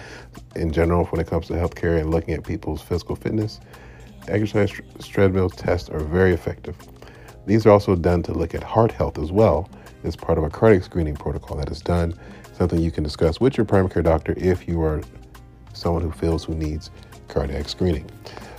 in 0.56 0.72
general 0.72 1.06
when 1.06 1.22
it 1.22 1.28
comes 1.28 1.48
to 1.48 1.54
healthcare 1.54 2.00
and 2.00 2.12
looking 2.12 2.34
at 2.34 2.44
people's 2.46 2.82
physical 2.82 3.16
fitness. 3.16 3.60
Exercise 4.28 4.72
treadmill 5.00 5.50
tests 5.50 5.90
are 5.90 6.00
very 6.00 6.34
effective. 6.34 6.76
These 7.46 7.66
are 7.66 7.72
also 7.72 7.96
done 7.96 8.22
to 8.24 8.34
look 8.34 8.54
at 8.54 8.64
heart 8.64 8.92
health 8.92 9.18
as 9.18 9.32
well 9.32 9.70
as 10.04 10.16
part 10.16 10.38
of 10.38 10.44
a 10.44 10.50
cardiac 10.50 10.84
screening 10.84 11.16
protocol 11.16 11.58
that 11.58 11.70
is 11.72 11.82
done, 11.82 12.14
something 12.54 12.80
you 12.80 12.92
can 12.92 13.04
discuss 13.04 13.40
with 13.40 13.58
your 13.58 13.66
primary 13.66 13.90
care 13.90 14.04
doctor 14.04 14.34
if 14.38 14.68
you 14.68 14.82
are 14.82 15.02
someone 15.74 16.02
who 16.02 16.12
feels 16.12 16.44
who 16.44 16.54
needs 16.54 16.92
cardiac 17.28 17.68
screening. 17.68 18.10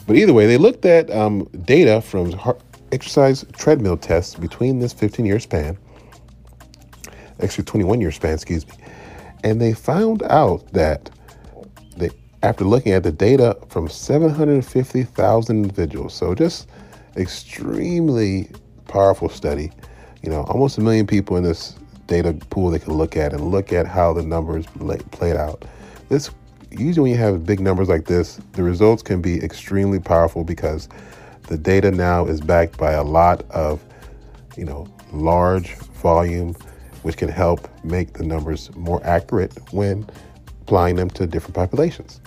But 0.06 0.16
either 0.16 0.32
way, 0.32 0.46
they 0.46 0.56
looked 0.56 0.84
at 0.86 1.10
um, 1.10 1.44
data 1.64 2.00
from 2.00 2.32
heart, 2.32 2.60
exercise 2.92 3.44
treadmill 3.52 3.96
tests 3.96 4.34
between 4.34 4.78
this 4.78 4.92
15 4.92 5.24
year 5.24 5.38
span 5.38 5.78
actually 7.42 7.64
21 7.64 8.00
year 8.00 8.12
span, 8.12 8.34
excuse 8.34 8.66
me. 8.66 8.74
And 9.42 9.60
they 9.60 9.72
found 9.72 10.22
out 10.24 10.72
that 10.72 11.10
they, 11.96 12.10
after 12.42 12.64
looking 12.64 12.92
at 12.92 13.02
the 13.02 13.12
data 13.12 13.56
from 13.68 13.88
750,000 13.88 15.56
individuals, 15.56 16.14
so 16.14 16.34
just 16.34 16.68
extremely 17.16 18.50
powerful 18.86 19.28
study, 19.28 19.72
you 20.22 20.30
know, 20.30 20.42
almost 20.44 20.78
a 20.78 20.80
million 20.80 21.06
people 21.06 21.36
in 21.36 21.44
this 21.44 21.74
data 22.06 22.34
pool 22.50 22.70
they 22.70 22.78
can 22.78 22.94
look 22.94 23.16
at 23.16 23.32
and 23.32 23.50
look 23.50 23.72
at 23.72 23.86
how 23.86 24.12
the 24.12 24.22
numbers 24.22 24.66
played 25.12 25.36
out. 25.36 25.64
This 26.08 26.30
usually 26.70 27.10
when 27.10 27.12
you 27.12 27.24
have 27.24 27.46
big 27.46 27.60
numbers 27.60 27.88
like 27.88 28.06
this, 28.06 28.40
the 28.52 28.62
results 28.62 29.02
can 29.02 29.20
be 29.20 29.42
extremely 29.42 29.98
powerful 29.98 30.44
because 30.44 30.88
the 31.48 31.58
data 31.58 31.90
now 31.90 32.26
is 32.26 32.40
backed 32.40 32.76
by 32.78 32.92
a 32.92 33.02
lot 33.02 33.48
of, 33.50 33.84
you 34.56 34.64
know, 34.64 34.86
large 35.12 35.74
volume 35.74 36.54
which 37.02 37.16
can 37.16 37.28
help 37.28 37.68
make 37.84 38.14
the 38.14 38.24
numbers 38.24 38.74
more 38.76 39.00
accurate 39.04 39.52
when 39.72 40.06
applying 40.62 40.96
them 40.96 41.10
to 41.10 41.26
different 41.26 41.54
populations. 41.54 42.20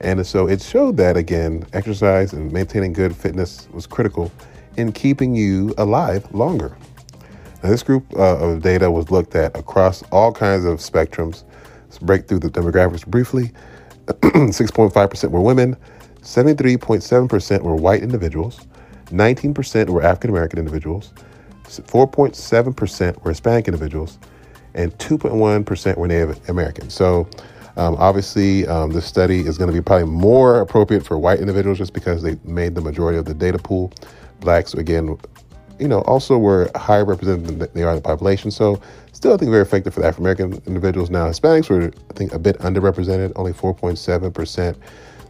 And 0.00 0.24
so 0.26 0.46
it 0.46 0.62
showed 0.62 0.96
that, 0.98 1.16
again, 1.16 1.64
exercise 1.72 2.32
and 2.32 2.52
maintaining 2.52 2.92
good 2.92 3.16
fitness 3.16 3.68
was 3.72 3.86
critical 3.86 4.30
in 4.76 4.92
keeping 4.92 5.34
you 5.34 5.74
alive 5.76 6.32
longer. 6.32 6.76
Now, 7.62 7.70
this 7.70 7.82
group 7.82 8.04
uh, 8.14 8.38
of 8.38 8.62
data 8.62 8.90
was 8.90 9.10
looked 9.10 9.34
at 9.34 9.56
across 9.56 10.04
all 10.12 10.32
kinds 10.32 10.64
of 10.64 10.78
spectrums. 10.78 11.42
Let's 11.82 11.98
break 11.98 12.28
through 12.28 12.38
the 12.40 12.50
demographics 12.50 13.04
briefly. 13.04 13.50
6.5% 14.06 15.30
were 15.30 15.40
women, 15.40 15.76
73.7% 16.22 17.62
were 17.62 17.74
white 17.74 18.02
individuals, 18.02 18.60
19% 19.06 19.90
were 19.90 20.02
African 20.02 20.30
American 20.30 20.58
individuals, 20.58 21.12
4.7% 21.68 23.22
were 23.22 23.30
Hispanic 23.30 23.68
individuals, 23.68 24.18
and 24.74 24.96
2.1% 24.98 25.96
were 25.96 26.08
Native 26.08 26.48
American. 26.48 26.90
So, 26.90 27.28
um, 27.76 27.94
obviously, 27.98 28.66
um, 28.66 28.90
this 28.90 29.06
study 29.06 29.40
is 29.40 29.56
going 29.56 29.70
to 29.70 29.74
be 29.76 29.82
probably 29.82 30.08
more 30.08 30.60
appropriate 30.60 31.06
for 31.06 31.16
white 31.16 31.38
individuals 31.38 31.78
just 31.78 31.92
because 31.92 32.22
they 32.22 32.36
made 32.44 32.74
the 32.74 32.80
majority 32.80 33.18
of 33.18 33.24
the 33.24 33.34
data 33.34 33.58
pool. 33.58 33.92
Blacks, 34.40 34.74
again, 34.74 35.16
you 35.78 35.86
know, 35.86 36.00
also 36.02 36.38
were 36.38 36.70
higher 36.74 37.04
represented 37.04 37.46
than 37.46 37.68
they 37.74 37.82
are 37.84 37.90
in 37.90 37.96
the 37.96 38.02
population. 38.02 38.50
So, 38.50 38.80
still, 39.12 39.32
I 39.32 39.36
think 39.36 39.50
very 39.50 39.62
effective 39.62 39.94
for 39.94 40.00
the 40.00 40.06
African 40.06 40.24
American 40.24 40.62
individuals. 40.66 41.08
Now, 41.08 41.26
Hispanics 41.28 41.70
were, 41.70 41.92
I 42.10 42.12
think, 42.14 42.32
a 42.32 42.38
bit 42.38 42.58
underrepresented, 42.58 43.32
only 43.36 43.52
4.7%. 43.52 44.76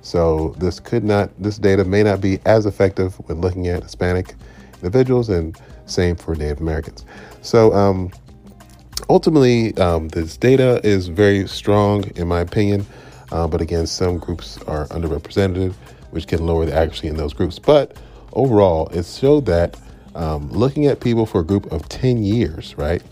So, 0.01 0.55
this 0.59 0.81
could 0.81 1.05
not, 1.05 1.31
this 1.38 1.59
data 1.59 1.85
may 1.85 2.03
not 2.03 2.20
be 2.22 2.38
as 2.46 2.64
effective 2.64 3.14
when 3.29 3.42
looking 3.42 3.66
at 3.66 3.83
Hispanic 3.83 4.35
individuals 4.77 5.29
and 5.29 5.59
same 5.90 6.16
for 6.16 6.35
Native 6.35 6.61
Americans. 6.61 7.05
So 7.42 7.72
um, 7.74 8.11
ultimately, 9.09 9.77
um, 9.79 10.09
this 10.09 10.37
data 10.37 10.81
is 10.85 11.09
very 11.09 11.46
strong, 11.48 12.05
in 12.16 12.29
my 12.29 12.40
opinion. 12.40 12.87
Uh, 13.31 13.46
but 13.46 13.61
again, 13.61 13.87
some 13.87 14.18
groups 14.18 14.59
are 14.62 14.87
underrepresented, 14.88 15.74
which 16.11 16.27
can 16.27 16.46
lower 16.46 16.64
the 16.64 16.74
accuracy 16.74 17.09
in 17.09 17.16
those 17.16 17.33
groups. 17.33 17.59
But 17.59 17.96
overall, 18.33 18.88
it 18.88 19.05
showed 19.05 19.46
that 19.46 19.79
um, 20.14 20.51
looking 20.51 20.87
at 20.87 21.01
people 21.01 21.27
for 21.27 21.40
a 21.40 21.44
group 21.44 21.70
of 21.70 21.88
10 21.88 22.22
years, 22.22 22.77
right? 22.77 23.03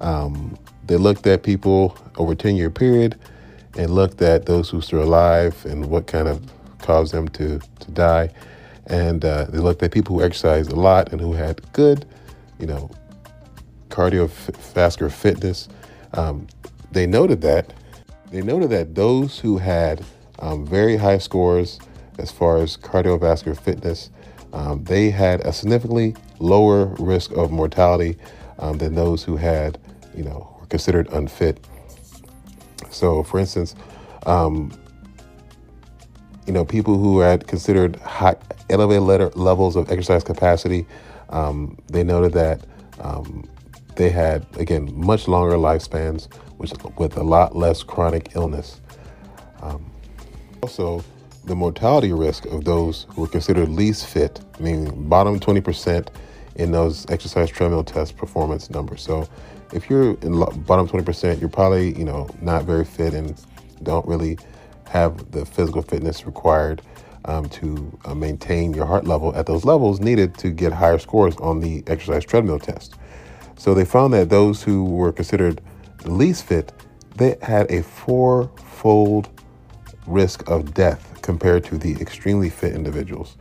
Um, 0.00 0.58
they 0.86 0.96
looked 0.96 1.26
at 1.26 1.42
people 1.42 1.96
over 2.16 2.32
a 2.32 2.36
10 2.36 2.56
year 2.56 2.70
period 2.70 3.18
and 3.76 3.94
looked 3.94 4.20
at 4.22 4.46
those 4.46 4.68
who 4.70 4.80
still 4.80 5.02
alive 5.02 5.64
and 5.64 5.86
what 5.86 6.06
kind 6.06 6.28
of 6.28 6.42
caused 6.80 7.12
them 7.12 7.28
to, 7.28 7.60
to 7.80 7.90
die. 7.92 8.30
And 8.86 9.24
uh, 9.24 9.44
they 9.44 9.58
looked 9.58 9.82
at 9.82 9.92
people 9.92 10.16
who 10.16 10.24
exercised 10.24 10.70
a 10.70 10.76
lot 10.76 11.12
and 11.12 11.20
who 11.20 11.32
had 11.32 11.60
good, 11.72 12.06
you 12.58 12.66
know, 12.66 12.90
cardiovascular 13.88 15.10
fitness. 15.10 15.68
Um, 16.12 16.46
they 16.92 17.06
noted 17.06 17.40
that 17.42 17.72
they 18.34 18.42
noted 18.42 18.70
that 18.70 18.96
those 18.96 19.38
who 19.38 19.58
had 19.58 20.04
um, 20.40 20.66
very 20.66 20.96
high 20.96 21.18
scores 21.18 21.78
as 22.18 22.32
far 22.32 22.58
as 22.58 22.76
cardiovascular 22.76 23.56
fitness, 23.56 24.10
um, 24.52 24.82
they 24.82 25.10
had 25.10 25.40
a 25.42 25.52
significantly 25.52 26.16
lower 26.40 26.86
risk 26.98 27.30
of 27.32 27.52
mortality 27.52 28.16
um, 28.58 28.78
than 28.78 28.94
those 28.94 29.22
who 29.22 29.36
had, 29.36 29.78
you 30.16 30.24
know, 30.24 30.52
were 30.58 30.66
considered 30.66 31.08
unfit. 31.12 31.64
So, 32.90 33.22
for 33.22 33.38
instance, 33.38 33.76
um, 34.26 34.72
you 36.46 36.52
know, 36.52 36.64
people 36.64 36.98
who 36.98 37.20
had 37.20 37.46
considered 37.46 37.96
high, 37.96 38.36
elevated 38.70 39.36
levels 39.36 39.76
of 39.76 39.90
exercise 39.90 40.24
capacity, 40.24 40.86
um, 41.30 41.78
they 41.88 42.04
noted 42.04 42.32
that 42.32 42.64
um, 43.00 43.48
they 43.96 44.10
had, 44.10 44.46
again, 44.58 44.90
much 44.94 45.28
longer 45.28 45.56
lifespans 45.56 46.32
which, 46.58 46.72
with 46.98 47.16
a 47.16 47.22
lot 47.22 47.56
less 47.56 47.82
chronic 47.82 48.34
illness. 48.34 48.80
Um, 49.62 49.90
also, 50.62 51.04
the 51.44 51.54
mortality 51.54 52.12
risk 52.12 52.46
of 52.46 52.64
those 52.64 53.06
who 53.10 53.22
were 53.22 53.28
considered 53.28 53.68
least 53.68 54.06
fit, 54.06 54.40
meaning 54.60 55.08
bottom 55.08 55.38
20% 55.38 56.08
in 56.56 56.72
those 56.72 57.08
exercise 57.10 57.50
treadmill 57.50 57.84
test 57.84 58.16
performance 58.16 58.70
numbers. 58.70 59.02
So 59.02 59.28
if 59.72 59.90
you're 59.90 60.14
in 60.20 60.38
bottom 60.64 60.88
20%, 60.88 61.40
you're 61.40 61.48
probably, 61.48 61.96
you 61.98 62.04
know, 62.04 62.28
not 62.40 62.64
very 62.64 62.84
fit 62.84 63.12
and 63.12 63.34
don't 63.82 64.06
really 64.06 64.38
have 64.94 65.32
the 65.32 65.44
physical 65.44 65.82
fitness 65.82 66.24
required 66.24 66.80
um, 67.24 67.48
to 67.48 67.98
uh, 68.04 68.14
maintain 68.14 68.72
your 68.72 68.86
heart 68.86 69.06
level 69.06 69.34
at 69.34 69.44
those 69.44 69.64
levels 69.64 69.98
needed 69.98 70.38
to 70.38 70.50
get 70.50 70.72
higher 70.72 70.98
scores 70.98 71.36
on 71.38 71.58
the 71.58 71.82
exercise 71.88 72.24
treadmill 72.24 72.60
test. 72.60 72.94
So 73.56 73.74
they 73.74 73.84
found 73.84 74.14
that 74.14 74.30
those 74.30 74.62
who 74.62 74.84
were 74.84 75.10
considered 75.10 75.60
the 75.98 76.12
least 76.12 76.44
fit, 76.44 76.72
they 77.16 77.36
had 77.42 77.68
a 77.72 77.82
four-fold 77.82 79.28
risk 80.06 80.48
of 80.48 80.74
death 80.74 81.20
compared 81.22 81.64
to 81.64 81.76
the 81.76 81.92
extremely 82.00 82.48
fit 82.48 82.72
individuals 82.72 83.36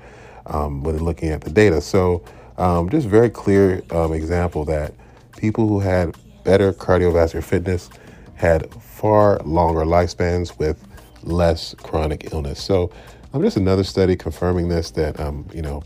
um, 0.47 0.81
when 0.81 0.97
looking 0.97 1.29
at 1.29 1.41
the 1.41 1.51
data. 1.51 1.81
So 1.81 2.23
um, 2.57 2.89
just 2.89 3.07
very 3.07 3.29
clear 3.29 3.83
um, 3.91 4.11
example 4.13 4.65
that 4.65 4.93
people 5.37 5.67
who 5.67 5.79
had 5.81 6.15
better 6.43 6.73
cardiovascular 6.73 7.43
fitness 7.43 7.89
had 8.35 8.73
far 8.81 9.37
longer 9.39 9.81
lifespans 9.81 10.57
with 10.57 10.87
less 11.23 11.73
chronic 11.75 12.33
illness. 12.33 12.61
So, 12.61 12.91
um, 13.33 13.41
just 13.41 13.57
another 13.57 13.83
study 13.83 14.15
confirming 14.15 14.69
this 14.69 14.91
that, 14.91 15.19
um, 15.19 15.47
you 15.53 15.61
know, 15.61 15.83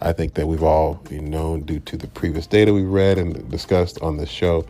I 0.00 0.12
think 0.12 0.34
that 0.34 0.46
we've 0.46 0.62
all 0.62 0.94
been 1.08 1.30
known 1.30 1.62
due 1.62 1.80
to 1.80 1.96
the 1.96 2.06
previous 2.08 2.46
data 2.46 2.72
we 2.72 2.82
read 2.82 3.18
and 3.18 3.50
discussed 3.50 4.00
on 4.02 4.16
the 4.16 4.26
show. 4.26 4.66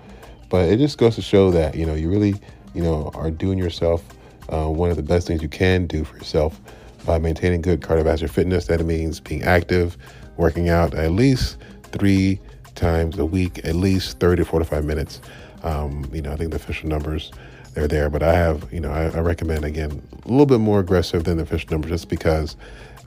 But 0.48 0.68
it 0.68 0.78
just 0.78 0.98
goes 0.98 1.16
to 1.16 1.22
show 1.22 1.50
that, 1.50 1.74
you 1.74 1.86
know, 1.86 1.94
you 1.94 2.08
really, 2.08 2.34
you 2.74 2.82
know, 2.82 3.10
are 3.14 3.30
doing 3.30 3.58
yourself 3.58 4.04
uh, 4.48 4.68
one 4.68 4.90
of 4.90 4.96
the 4.96 5.02
best 5.02 5.26
things 5.26 5.42
you 5.42 5.48
can 5.48 5.86
do 5.86 6.04
for 6.04 6.16
yourself 6.16 6.60
by 7.04 7.18
maintaining 7.18 7.60
good 7.60 7.80
cardiovascular 7.80 8.30
fitness. 8.30 8.66
That 8.66 8.84
means 8.84 9.20
being 9.20 9.42
active, 9.42 9.96
working 10.36 10.68
out 10.68 10.94
at 10.94 11.12
least 11.12 11.56
three 11.92 12.40
times 12.74 13.18
a 13.18 13.24
week, 13.24 13.64
at 13.64 13.74
least 13.74 14.20
30 14.20 14.42
to 14.42 14.48
45 14.48 14.84
minutes. 14.84 15.20
Um, 15.62 16.08
you 16.12 16.22
know, 16.22 16.32
I 16.32 16.36
think 16.36 16.50
the 16.50 16.56
official 16.56 16.88
numbers 16.88 17.32
they're 17.76 17.86
there, 17.86 18.08
but 18.08 18.22
I 18.22 18.32
have, 18.32 18.72
you 18.72 18.80
know, 18.80 18.90
I, 18.90 19.04
I 19.04 19.20
recommend 19.20 19.64
again 19.64 20.02
a 20.24 20.28
little 20.28 20.46
bit 20.46 20.60
more 20.60 20.80
aggressive 20.80 21.24
than 21.24 21.36
the 21.36 21.42
official 21.42 21.70
number, 21.70 21.88
just 21.88 22.08
because 22.08 22.56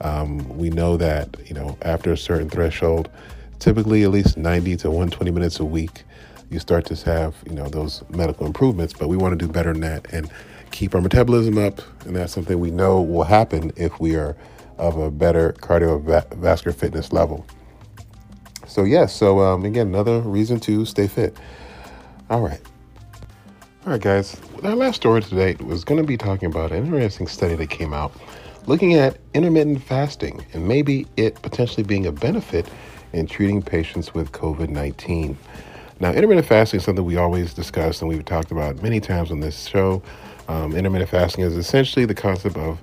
um, 0.00 0.56
we 0.56 0.70
know 0.70 0.96
that 0.96 1.36
you 1.44 1.54
know 1.54 1.76
after 1.82 2.12
a 2.12 2.16
certain 2.16 2.48
threshold, 2.48 3.10
typically 3.58 4.04
at 4.04 4.10
least 4.10 4.36
90 4.36 4.76
to 4.78 4.88
120 4.88 5.30
minutes 5.32 5.58
a 5.58 5.64
week, 5.64 6.04
you 6.50 6.60
start 6.60 6.86
to 6.86 6.94
have 7.04 7.34
you 7.46 7.52
know 7.52 7.68
those 7.68 8.04
medical 8.10 8.46
improvements. 8.46 8.94
But 8.94 9.08
we 9.08 9.16
want 9.16 9.36
to 9.38 9.44
do 9.44 9.52
better 9.52 9.72
than 9.72 9.82
that 9.82 10.06
and 10.12 10.30
keep 10.70 10.94
our 10.94 11.00
metabolism 11.00 11.58
up, 11.58 11.80
and 12.06 12.14
that's 12.14 12.32
something 12.32 12.60
we 12.60 12.70
know 12.70 13.02
will 13.02 13.24
happen 13.24 13.72
if 13.76 13.98
we 13.98 14.14
are 14.14 14.36
of 14.78 14.96
a 14.96 15.10
better 15.10 15.52
cardiovascular 15.54 16.74
fitness 16.76 17.12
level. 17.12 17.44
So 18.68 18.84
yes, 18.84 18.92
yeah, 18.92 19.06
so 19.06 19.40
um, 19.40 19.64
again, 19.64 19.88
another 19.88 20.20
reason 20.20 20.60
to 20.60 20.84
stay 20.84 21.08
fit. 21.08 21.36
All 22.30 22.40
right. 22.40 22.60
All 23.86 23.92
right, 23.92 24.00
guys. 24.00 24.38
Our 24.62 24.74
last 24.74 24.96
story 24.96 25.22
today 25.22 25.56
was 25.64 25.84
going 25.84 25.98
to 25.98 26.06
be 26.06 26.18
talking 26.18 26.44
about 26.44 26.70
an 26.70 26.84
interesting 26.84 27.26
study 27.26 27.54
that 27.54 27.70
came 27.70 27.94
out 27.94 28.12
looking 28.66 28.92
at 28.92 29.16
intermittent 29.32 29.82
fasting 29.82 30.44
and 30.52 30.68
maybe 30.68 31.06
it 31.16 31.40
potentially 31.40 31.82
being 31.82 32.04
a 32.04 32.12
benefit 32.12 32.68
in 33.14 33.26
treating 33.26 33.62
patients 33.62 34.12
with 34.12 34.32
COVID 34.32 34.68
19. 34.68 35.34
Now, 35.98 36.12
intermittent 36.12 36.46
fasting 36.46 36.76
is 36.76 36.84
something 36.84 37.06
we 37.06 37.16
always 37.16 37.54
discuss 37.54 38.02
and 38.02 38.10
we've 38.10 38.22
talked 38.22 38.50
about 38.50 38.82
many 38.82 39.00
times 39.00 39.30
on 39.30 39.40
this 39.40 39.66
show. 39.66 40.02
Um, 40.46 40.76
intermittent 40.76 41.08
fasting 41.08 41.42
is 41.42 41.56
essentially 41.56 42.04
the 42.04 42.14
concept 42.14 42.58
of 42.58 42.78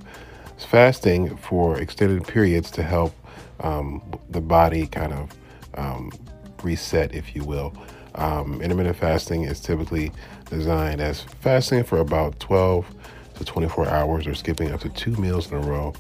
fasting 0.58 1.38
for 1.38 1.80
extended 1.80 2.28
periods 2.28 2.72
to 2.72 2.82
help 2.82 3.14
um, 3.60 4.02
the 4.32 4.42
body 4.42 4.88
kind 4.88 5.14
of 5.14 5.30
um, 5.76 6.12
reset, 6.64 7.14
if 7.14 7.36
you 7.36 7.44
will. 7.44 7.72
Um, 8.16 8.64
intermittent 8.64 8.98
fasting 8.98 9.44
is 9.44 9.60
typically 9.60 10.12
designed 10.50 11.02
as 11.02 11.22
fasting 11.22 11.84
for 11.84 12.00
about 12.00 12.40
12 12.40 12.86
to 13.36 13.46
24 13.46 13.88
hours 13.88 14.28
or 14.28 14.36
skipping 14.36 14.72
up 14.72 14.82
to 14.82 14.90
two 14.90 15.12
meals 15.18 15.52
in 15.52 15.58
a 15.58 15.62
row. 15.62 15.94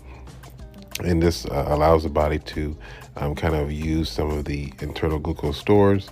And 1.03 1.21
this 1.21 1.45
uh, 1.45 1.65
allows 1.67 2.03
the 2.03 2.09
body 2.09 2.39
to 2.39 2.75
um, 3.17 3.35
kind 3.35 3.55
of 3.55 3.71
use 3.71 4.09
some 4.09 4.31
of 4.31 4.45
the 4.45 4.73
internal 4.81 5.19
glucose 5.19 5.57
stores. 5.57 6.09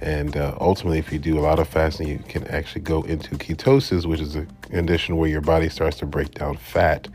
And 0.00 0.36
uh, 0.36 0.56
ultimately, 0.60 0.98
if 0.98 1.10
you 1.10 1.18
do 1.18 1.38
a 1.38 1.40
lot 1.40 1.58
of 1.58 1.68
fasting, 1.68 2.08
you 2.08 2.18
can 2.28 2.46
actually 2.48 2.82
go 2.82 3.02
into 3.02 3.36
ketosis, 3.36 4.04
which 4.04 4.20
is 4.20 4.36
a 4.36 4.46
condition 4.62 5.16
where 5.16 5.30
your 5.30 5.40
body 5.40 5.70
starts 5.70 5.98
to 5.98 6.06
break 6.06 6.34
down 6.34 6.56
fat 6.56 7.08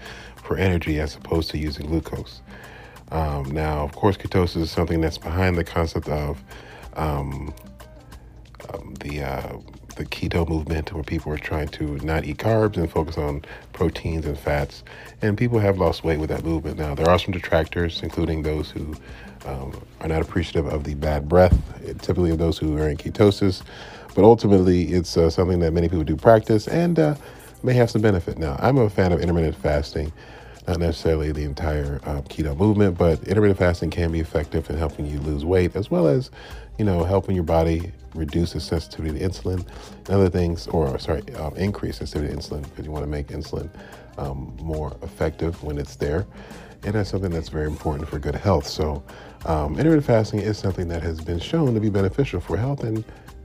for 0.43 0.57
energy 0.57 0.99
as 0.99 1.15
opposed 1.15 1.51
to 1.51 1.60
using 1.60 1.86
glucose. 1.86 2.41
Um, 3.12 3.51
now, 3.51 3.84
of 3.84 3.91
course, 3.95 4.17
ketosis 4.17 4.62
is 4.62 4.71
something 4.71 5.01
that's 5.01 5.17
behind 5.17 5.57
the 5.57 5.63
concept 5.63 6.07
of 6.07 6.43
um, 6.95 7.53
um, 8.73 8.95
the 8.95 9.21
uh, 9.21 9.57
the 9.95 10.06
keto 10.06 10.47
movement, 10.47 10.93
where 10.93 11.04
people 11.04 11.32
are 11.32 11.38
trying 11.38 11.67
to 11.69 11.97
not 11.97 12.25
eat 12.25 12.38
carbs 12.38 12.77
and 12.77 12.89
focus 12.89 13.17
on 13.17 13.43
proteins 13.73 14.25
and 14.25 14.38
fats, 14.38 14.84
and 15.21 15.38
people 15.38 15.60
have 15.60 15.77
lost 15.77 16.04
weight 16.04 16.19
with 16.19 16.30
that 16.30 16.43
movement. 16.43 16.77
Now, 16.77 16.95
there 16.95 17.10
are 17.10 17.19
some 17.19 17.32
detractors, 17.32 18.01
including 18.04 18.43
those 18.43 18.71
who 18.71 18.95
um, 19.45 19.80
are 19.99 20.08
not 20.08 20.21
appreciative 20.21 20.65
of 20.67 20.84
the 20.84 20.95
bad 20.95 21.27
breath, 21.27 21.58
typically 22.01 22.32
of 22.32 22.38
those 22.38 22.58
who 22.58 22.77
are 22.77 22.89
in 22.89 22.97
ketosis. 22.97 23.63
But 24.15 24.23
ultimately, 24.23 24.84
it's 24.93 25.15
uh, 25.17 25.30
something 25.30 25.60
that 25.60 25.71
many 25.71 25.88
people 25.88 26.04
do 26.04 26.15
practice 26.15 26.67
and 26.67 26.99
uh, 26.99 27.15
may 27.63 27.73
have 27.73 27.89
some 27.89 28.01
benefit. 28.01 28.38
Now, 28.38 28.58
I'm 28.60 28.77
a 28.77 28.89
fan 28.89 29.12
of 29.12 29.21
intermittent 29.21 29.56
fasting 29.56 30.12
not 30.67 30.77
necessarily 30.77 31.32
the 31.32 31.43
entire 31.43 31.99
uh, 32.04 32.21
keto 32.21 32.56
movement, 32.56 32.97
but 32.97 33.23
intermittent 33.23 33.58
fasting 33.58 33.89
can 33.89 34.12
be 34.12 34.19
effective 34.19 34.69
in 34.69 34.77
helping 34.77 35.06
you 35.06 35.19
lose 35.19 35.43
weight 35.43 35.75
as 35.75 35.89
well 35.89 36.08
as, 36.08 36.30
you 36.77 36.86
know, 36.86 37.04
helping 37.04 37.36
your 37.36 37.43
body 37.43 37.91
reduce 38.13 38.54
the 38.54 38.60
sensitivity 38.60 39.19
to 39.19 39.26
insulin 39.28 39.65
and 39.97 40.10
other 40.10 40.30
things, 40.30 40.67
or 40.67 40.97
sorry, 41.00 41.21
um, 41.36 41.56
increase 41.56 41.97
sensitivity 41.97 42.34
to 42.34 42.39
insulin 42.39 42.63
because 42.63 42.86
you 42.86 42.91
want 42.91 43.04
to 43.04 43.10
make 43.10 43.28
insulin 43.28 43.69
um, 44.17 44.56
more 44.62 44.95
effective 45.02 45.62
when 45.63 45.78
it's 45.78 45.95
there. 45.95 46.26
And 46.84 46.95
that's 46.95 47.10
something 47.12 47.30
that's 47.30 47.50
very 47.50 47.67
important 47.67 48.10
for 48.10 48.17
good 48.17 48.36
health. 48.36 48.67
So, 48.67 49.04
um, 49.45 49.78
intermittent 49.78 50.06
fasting 50.06 50.39
is 50.39 50.58
something 50.58 50.88
that 50.88 51.04
has 51.04 51.21
been 51.21 51.39
shown 51.39 51.74
to 51.74 51.80
be 51.80 51.89
beneficial 51.89 52.41
for 52.41 52.58
health 52.58 52.84
and 52.84 53.04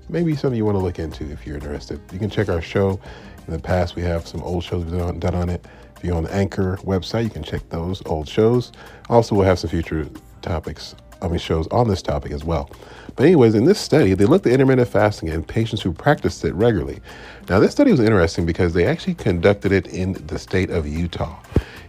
maybe 0.09 0.35
something 0.35 0.57
you 0.57 0.65
want 0.65 0.77
to 0.77 0.83
look 0.83 0.99
into 0.99 1.31
if 1.31 1.47
you're 1.47 1.57
interested. 1.57 2.01
You 2.13 2.19
can 2.19 2.31
check 2.31 2.49
our 2.49 2.63
show. 2.63 3.01
In 3.47 3.53
the 3.53 3.59
past, 3.59 3.95
we 3.95 4.03
have 4.03 4.27
some 4.27 4.43
old 4.43 4.65
shows 4.65 4.85
we've 4.85 4.99
done, 4.99 5.21
done 5.21 5.35
on 5.35 5.49
it. 5.49 5.65
If 5.97 6.05
you're 6.05 6.17
on 6.17 6.25
the 6.25 6.35
Anchor 6.35 6.77
website, 6.79 7.25
you 7.25 7.31
can 7.31 7.43
check 7.43 7.69
those 7.69 8.03
old 8.07 8.29
shows. 8.29 8.73
Also, 9.09 9.35
we'll 9.35 9.47
have 9.47 9.59
some 9.59 9.71
future 9.71 10.09
topics, 10.43 10.95
I 11.23 11.29
mean, 11.29 11.39
shows 11.39 11.67
on 11.69 11.89
this 11.89 12.03
topic 12.03 12.33
as 12.33 12.45
well. 12.45 12.71
But, 13.15 13.27
anyways, 13.27 13.55
in 13.55 13.65
this 13.65 13.79
study, 13.79 14.15
they 14.15 14.27
looked 14.27 14.47
at 14.47 14.53
intermittent 14.53 14.89
fasting 14.89 15.29
in 15.29 15.43
patients 15.43 15.83
who 15.83 15.93
practiced 15.93 16.45
it 16.45 16.55
regularly. 16.55 17.01
Now, 17.49 17.61
this 17.61 17.73
study 17.73 17.91
was 17.91 18.01
interesting 18.01 18.45
because 18.45 18.75
they 18.75 18.87
actually 18.87 19.15
conducted 19.15 19.73
it 19.73 19.87
in 19.87 20.15
the 20.27 20.39
state 20.39 20.71
of 20.71 20.87
Utah. 20.87 21.37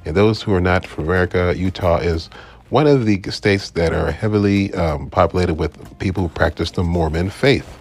And 0.05 0.15
those 0.15 0.41
who 0.41 0.53
are 0.53 0.61
not 0.61 0.85
from 0.85 1.03
America, 1.03 1.53
Utah 1.55 1.97
is 1.97 2.29
one 2.69 2.87
of 2.87 3.05
the 3.05 3.21
states 3.29 3.71
that 3.71 3.93
are 3.93 4.11
heavily 4.11 4.73
um, 4.73 5.09
populated 5.09 5.55
with 5.55 5.99
people 5.99 6.23
who 6.23 6.29
practice 6.29 6.71
the 6.71 6.83
Mormon 6.83 7.29
faith 7.29 7.77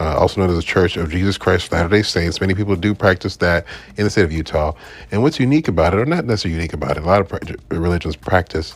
uh, 0.00 0.16
also 0.16 0.40
known 0.40 0.50
as 0.50 0.56
the 0.56 0.62
Church 0.62 0.96
of 0.96 1.10
Jesus 1.10 1.36
Christ 1.36 1.66
of 1.66 1.72
Latter 1.72 1.88
day 1.88 2.02
Saints. 2.02 2.40
Many 2.40 2.54
people 2.54 2.74
do 2.74 2.94
practice 2.94 3.36
that 3.36 3.66
in 3.96 4.04
the 4.04 4.10
state 4.10 4.24
of 4.24 4.32
Utah. 4.32 4.72
And 5.12 5.22
what's 5.22 5.38
unique 5.38 5.68
about 5.68 5.92
it, 5.92 6.00
or 6.00 6.06
not 6.06 6.24
necessarily 6.24 6.56
unique 6.56 6.72
about 6.72 6.96
it, 6.96 7.02
a 7.02 7.06
lot 7.06 7.20
of 7.20 7.56
religions 7.68 8.16
practice 8.16 8.74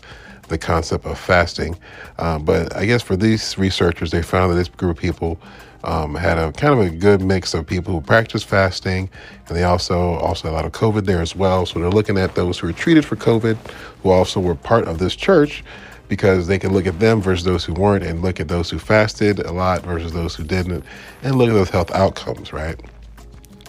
the 0.49 0.59
concept 0.59 1.05
of 1.07 1.19
fasting. 1.19 1.77
Uh, 2.19 2.39
but 2.39 2.75
I 2.77 2.87
guess 2.87 3.03
for 3.03 3.17
these 3.17 3.57
researchers, 3.59 4.11
they 4.11 4.23
found 4.23 4.53
that 4.53 4.57
this 4.57 4.69
group 4.69 4.97
of 4.97 5.03
people 5.03 5.39
um, 5.85 6.15
had 6.15 6.39
a 6.39 6.51
kind 6.53 6.73
of 6.73 6.81
a 6.81 6.91
good 6.91 7.21
mix 7.21 7.53
of 7.55 7.67
people 7.67 7.93
who 7.93 8.01
practice 8.01 8.43
fasting, 8.43 9.11
and 9.49 9.57
they 9.57 9.65
also 9.65 10.15
also 10.15 10.51
a 10.51 10.53
lot 10.53 10.65
of 10.65 10.73
COVID 10.73 11.05
there 11.05 11.21
as 11.21 11.37
well. 11.37 11.67
So 11.67 11.79
they're 11.79 11.91
looking 11.91 12.19
at 12.19 12.35
those 12.35 12.59
who 12.59 12.69
were 12.69 12.73
treated 12.73 13.05
for 13.05 13.17
COVID, 13.17 13.57
who 14.03 14.11
also 14.11 14.41
were 14.41 14.55
part 14.55 14.89
of 14.89 14.99
this 14.99 15.15
church, 15.15 15.63
because 16.09 16.47
they 16.47 16.59
can 16.59 16.73
look 16.73 16.87
at 16.87 16.99
them 17.01 17.21
versus 17.21 17.45
those 17.45 17.65
who 17.65 17.75
weren't 17.75 18.05
and 18.05 18.23
look 18.23 18.41
at 18.41 18.49
those 18.49 18.71
who 18.71 18.79
fasted 18.79 19.41
a 19.41 19.53
lot 19.53 19.83
versus 19.83 20.13
those 20.13 20.35
who 20.35 20.45
didn't 20.45 20.85
and 21.23 21.37
look 21.37 21.49
at 21.49 21.55
those 21.55 21.71
health 21.71 21.91
outcomes, 21.93 22.53
right? 22.53 22.81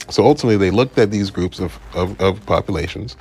So 0.10 0.24
ultimately, 0.24 0.58
they 0.58 0.72
looked 0.72 0.98
at 0.98 1.12
these 1.12 1.32
groups 1.32 1.60
of, 1.60 1.80
of, 1.94 2.20
of 2.22 2.46
populations 2.46 3.18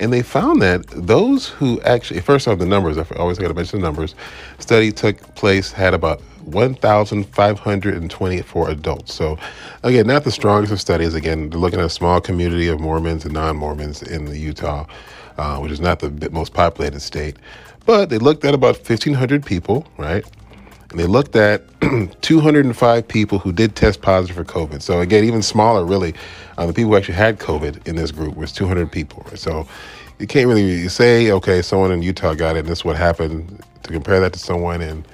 and 0.00 0.12
they 0.12 0.22
found 0.22 0.60
that 0.62 0.86
those 0.88 1.48
who 1.48 1.80
actually, 1.82 2.20
first 2.20 2.48
off, 2.48 2.58
the 2.58 2.66
numbers, 2.66 2.98
I 2.98 3.04
always 3.16 3.38
got 3.38 3.48
to 3.48 3.54
mention 3.54 3.80
the 3.80 3.86
numbers, 3.86 4.14
study 4.58 4.92
took 4.92 5.34
place, 5.34 5.72
had 5.72 5.94
about 5.94 6.20
1,524 6.44 8.70
adults. 8.70 9.14
So, 9.14 9.38
again, 9.82 10.06
not 10.06 10.22
the 10.24 10.30
strongest 10.30 10.72
of 10.72 10.80
studies. 10.80 11.14
Again, 11.14 11.50
they're 11.50 11.58
looking 11.58 11.80
at 11.80 11.86
a 11.86 11.90
small 11.90 12.20
community 12.20 12.68
of 12.68 12.78
Mormons 12.80 13.24
and 13.24 13.34
non 13.34 13.56
Mormons 13.56 14.02
in 14.02 14.26
the 14.26 14.38
Utah, 14.38 14.86
uh, 15.36 15.58
which 15.58 15.72
is 15.72 15.80
not 15.80 15.98
the 16.00 16.30
most 16.30 16.54
populated 16.54 17.00
state. 17.00 17.36
But 17.84 18.10
they 18.10 18.18
looked 18.18 18.44
at 18.44 18.54
about 18.54 18.76
1,500 18.76 19.44
people, 19.44 19.88
right? 19.96 20.24
And 20.90 20.98
they 20.98 21.06
looked 21.06 21.36
at 21.36 21.62
205 22.22 23.08
people 23.08 23.38
who 23.38 23.52
did 23.52 23.76
test 23.76 24.00
positive 24.00 24.36
for 24.36 24.44
COVID. 24.44 24.80
So 24.80 25.00
again, 25.00 25.24
even 25.24 25.42
smaller, 25.42 25.84
really, 25.84 26.14
uh, 26.56 26.66
the 26.66 26.72
people 26.72 26.92
who 26.92 26.96
actually 26.96 27.14
had 27.14 27.38
COVID 27.38 27.86
in 27.86 27.96
this 27.96 28.10
group 28.10 28.36
was 28.36 28.52
200 28.52 28.90
people. 28.90 29.24
So 29.34 29.66
you 30.18 30.26
can't 30.26 30.48
really 30.48 30.88
say, 30.88 31.30
okay, 31.30 31.62
someone 31.62 31.92
in 31.92 32.02
Utah 32.02 32.34
got 32.34 32.56
it, 32.56 32.60
and 32.60 32.68
this 32.68 32.78
is 32.78 32.84
what 32.84 32.96
happened. 32.96 33.62
To 33.84 33.92
compare 33.92 34.20
that 34.20 34.32
to 34.32 34.38
someone 34.38 34.82
in, 34.82 35.04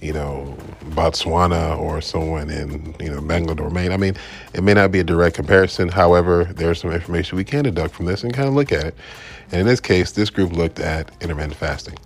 you 0.00 0.12
know, 0.12 0.56
Botswana 0.90 1.78
or 1.78 2.00
someone 2.00 2.50
in, 2.50 2.94
you 2.98 3.10
know, 3.10 3.20
Bangalore, 3.20 3.70
Maine. 3.70 3.92
I 3.92 3.96
mean, 3.96 4.16
it 4.54 4.62
may 4.62 4.74
not 4.74 4.92
be 4.92 4.98
a 4.98 5.04
direct 5.04 5.36
comparison. 5.36 5.88
However, 5.88 6.44
there's 6.44 6.80
some 6.80 6.90
information 6.92 7.36
we 7.36 7.44
can 7.44 7.64
deduct 7.64 7.94
from 7.94 8.06
this 8.06 8.24
and 8.24 8.34
kind 8.34 8.48
of 8.48 8.54
look 8.54 8.72
at 8.72 8.84
it. 8.84 8.94
And 9.50 9.60
in 9.60 9.66
this 9.66 9.80
case, 9.80 10.12
this 10.12 10.30
group 10.30 10.52
looked 10.52 10.78
at 10.78 11.10
intermittent 11.22 11.54
fasting. 11.54 11.96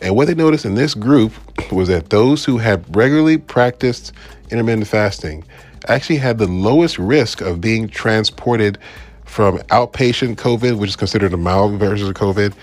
And 0.00 0.14
what 0.14 0.28
they 0.28 0.34
noticed 0.34 0.64
in 0.64 0.74
this 0.74 0.94
group 0.94 1.32
was 1.72 1.88
that 1.88 2.10
those 2.10 2.44
who 2.44 2.58
had 2.58 2.84
regularly 2.94 3.38
practiced 3.38 4.12
intermittent 4.50 4.86
fasting 4.86 5.44
actually 5.88 6.16
had 6.16 6.38
the 6.38 6.46
lowest 6.46 6.98
risk 6.98 7.40
of 7.40 7.60
being 7.60 7.88
transported 7.88 8.78
from 9.24 9.58
outpatient 9.68 10.36
COVID, 10.36 10.78
which 10.78 10.90
is 10.90 10.96
considered 10.96 11.32
a 11.32 11.36
mild 11.36 11.78
version 11.78 12.08
of 12.08 12.14
COVID, 12.14 12.54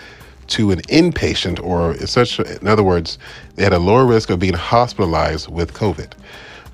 to 0.48 0.72
an 0.72 0.82
inpatient, 0.84 1.64
or 1.64 1.94
in 1.94 2.08
such. 2.08 2.40
In 2.40 2.68
other 2.68 2.84
words, 2.84 3.18
they 3.56 3.64
had 3.64 3.74
a 3.74 3.80
lower 3.80 4.06
risk 4.06 4.30
of 4.30 4.40
being 4.40 4.54
hospitalized 4.54 5.50
with 5.50 5.74
COVID. 5.74 6.14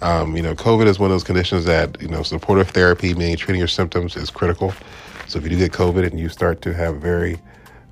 Um, 0.01 0.35
you 0.35 0.41
know, 0.41 0.55
COVID 0.55 0.87
is 0.87 0.99
one 0.99 1.11
of 1.11 1.13
those 1.13 1.23
conditions 1.23 1.65
that 1.65 2.01
you 2.01 2.07
know 2.07 2.23
supportive 2.23 2.69
therapy, 2.69 3.13
meaning 3.13 3.37
treating 3.37 3.59
your 3.59 3.67
symptoms, 3.67 4.15
is 4.15 4.29
critical. 4.29 4.73
So 5.27 5.37
if 5.37 5.43
you 5.43 5.51
do 5.51 5.57
get 5.57 5.71
COVID 5.71 6.05
and 6.05 6.19
you 6.19 6.27
start 6.27 6.61
to 6.63 6.73
have 6.73 6.97
very 6.97 7.39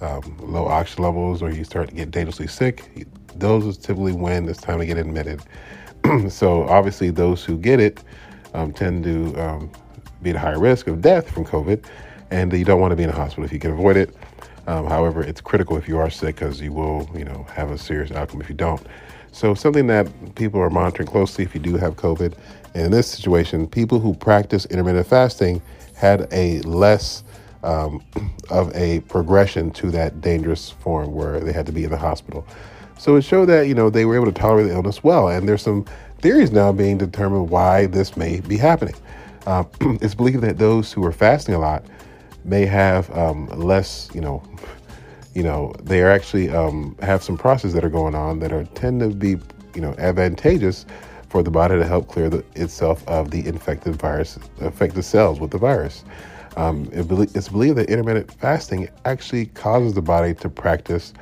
um, 0.02 0.38
low 0.40 0.68
oxygen 0.68 1.04
levels 1.04 1.42
or 1.42 1.52
you 1.52 1.64
start 1.64 1.90
to 1.90 1.96
get 1.96 2.12
dangerously 2.12 2.48
sick, 2.48 3.08
those 3.36 3.66
is 3.66 3.78
typically 3.78 4.14
when 4.14 4.48
it's 4.48 4.62
time 4.62 4.80
to 4.80 4.86
get 4.86 4.98
admitted. 4.98 5.42
so 6.30 6.64
obviously, 6.64 7.10
those 7.10 7.44
who 7.44 7.58
get 7.58 7.80
it 7.80 8.04
um, 8.54 8.72
tend 8.74 9.04
to 9.04 9.36
um, 9.36 9.72
be 10.22 10.32
at 10.32 10.36
a 10.36 10.40
higher 10.40 10.60
risk 10.60 10.88
of 10.88 11.02
death 11.02 11.30
from 11.30 11.46
COVID, 11.46 11.84
and 12.32 12.52
you 12.54 12.66
don't 12.66 12.80
want 12.80 12.92
to 12.92 12.96
be 12.96 13.04
in 13.04 13.10
a 13.10 13.16
hospital 13.16 13.44
if 13.44 13.52
you 13.52 13.60
can 13.60 13.72
avoid 13.72 13.98
it. 13.98 14.16
Um, 14.68 14.86
however, 14.86 15.22
it's 15.22 15.42
critical 15.42 15.78
if 15.78 15.88
you 15.88 15.98
are 15.98 16.10
sick 16.10 16.36
because 16.36 16.62
you 16.62 16.72
will, 16.72 17.10
you 17.16 17.26
know, 17.26 17.46
have 17.54 17.72
a 17.72 17.78
serious 17.78 18.12
outcome 18.12 18.42
if 18.42 18.50
you 18.50 18.56
don't. 18.56 18.86
So 19.32 19.54
something 19.54 19.88
that 19.88 20.08
people 20.36 20.60
are 20.62 20.70
monitoring 20.70 21.08
closely 21.08 21.44
if 21.44 21.54
you 21.54 21.62
do 21.62 21.76
have 21.78 21.96
COVID. 21.96 22.36
And 22.76 22.86
in 22.86 22.92
this 22.92 23.08
situation, 23.08 23.68
people 23.68 24.00
who 24.00 24.14
practice 24.14 24.66
intermittent 24.66 25.08
fasting 25.08 25.62
had 25.96 26.28
a 26.32 26.62
less 26.62 27.24
um, 27.64 28.04
of 28.50 28.74
a 28.76 29.02
progression 29.02 29.72
to 29.72 29.92
that 29.92 30.22
dangerous 30.22 30.70
form 30.70 31.14
where 31.14 31.40
they 31.40 31.52
had 31.52 31.66
to 31.66 31.72
be 31.72 31.84
in 31.84 31.92
the 31.92 31.98
hospital. 31.98 32.46
So 32.98 33.16
it 33.16 33.22
showed 33.22 33.46
that 33.46 33.68
you 33.68 33.74
know 33.74 33.90
they 33.90 34.06
were 34.06 34.16
able 34.16 34.26
to 34.26 34.32
tolerate 34.32 34.68
the 34.68 34.74
illness 34.74 35.04
well, 35.04 35.30
and 35.30 35.48
there's 35.48 35.62
some 35.62 35.86
theories 36.20 36.52
now 36.52 36.72
being 36.72 36.98
determined 36.98 37.50
why 37.50 37.86
this 37.86 38.18
may 38.18 38.42
be 38.42 38.58
happening. 38.58 38.96
Uh, 39.46 39.64
it's 40.02 40.16
believed 40.16 40.42
that 40.42 40.58
those 40.58 40.92
who 40.92 41.06
are 41.06 41.12
fasting 41.12 41.56
a 41.56 41.60
lot 41.60 41.86
may 42.44 42.66
have 42.66 43.10
um, 43.18 43.48
less, 43.48 44.10
you 44.14 44.22
know, 44.22 44.44
you 45.34 45.44
know, 45.44 45.74
they 45.82 46.02
are 46.02 46.10
actually 46.10 46.50
um, 46.50 46.98
have 47.02 47.24
some 47.24 47.38
processes 47.38 47.74
that 47.74 47.86
are 47.86 47.90
going 47.90 48.16
on 48.16 48.40
that 48.40 48.52
are 48.52 48.66
tend 48.76 49.00
to 49.00 49.10
be, 49.10 49.38
you 49.76 49.82
know, 49.82 49.94
advantageous 49.98 50.86
for 51.30 51.44
the 51.44 51.52
body 51.52 51.78
to 51.78 51.86
help 51.86 52.08
clear 52.08 52.30
the, 52.30 52.44
itself 52.56 53.08
of 53.08 53.32
the 53.32 53.46
infected 53.46 53.96
virus, 53.96 54.38
affected 54.62 55.04
cells 55.04 55.40
with 55.40 55.52
the 55.52 55.58
virus. 55.58 56.04
Um, 56.60 56.90
it 56.92 57.10
it's 57.38 57.48
believed 57.48 57.78
that 57.78 57.90
intermittent 57.90 58.34
fasting 58.34 58.90
actually 59.06 59.46
causes 59.46 59.94
the 59.94 60.02
body 60.02 60.34
to 60.36 60.50
practice 60.50 61.14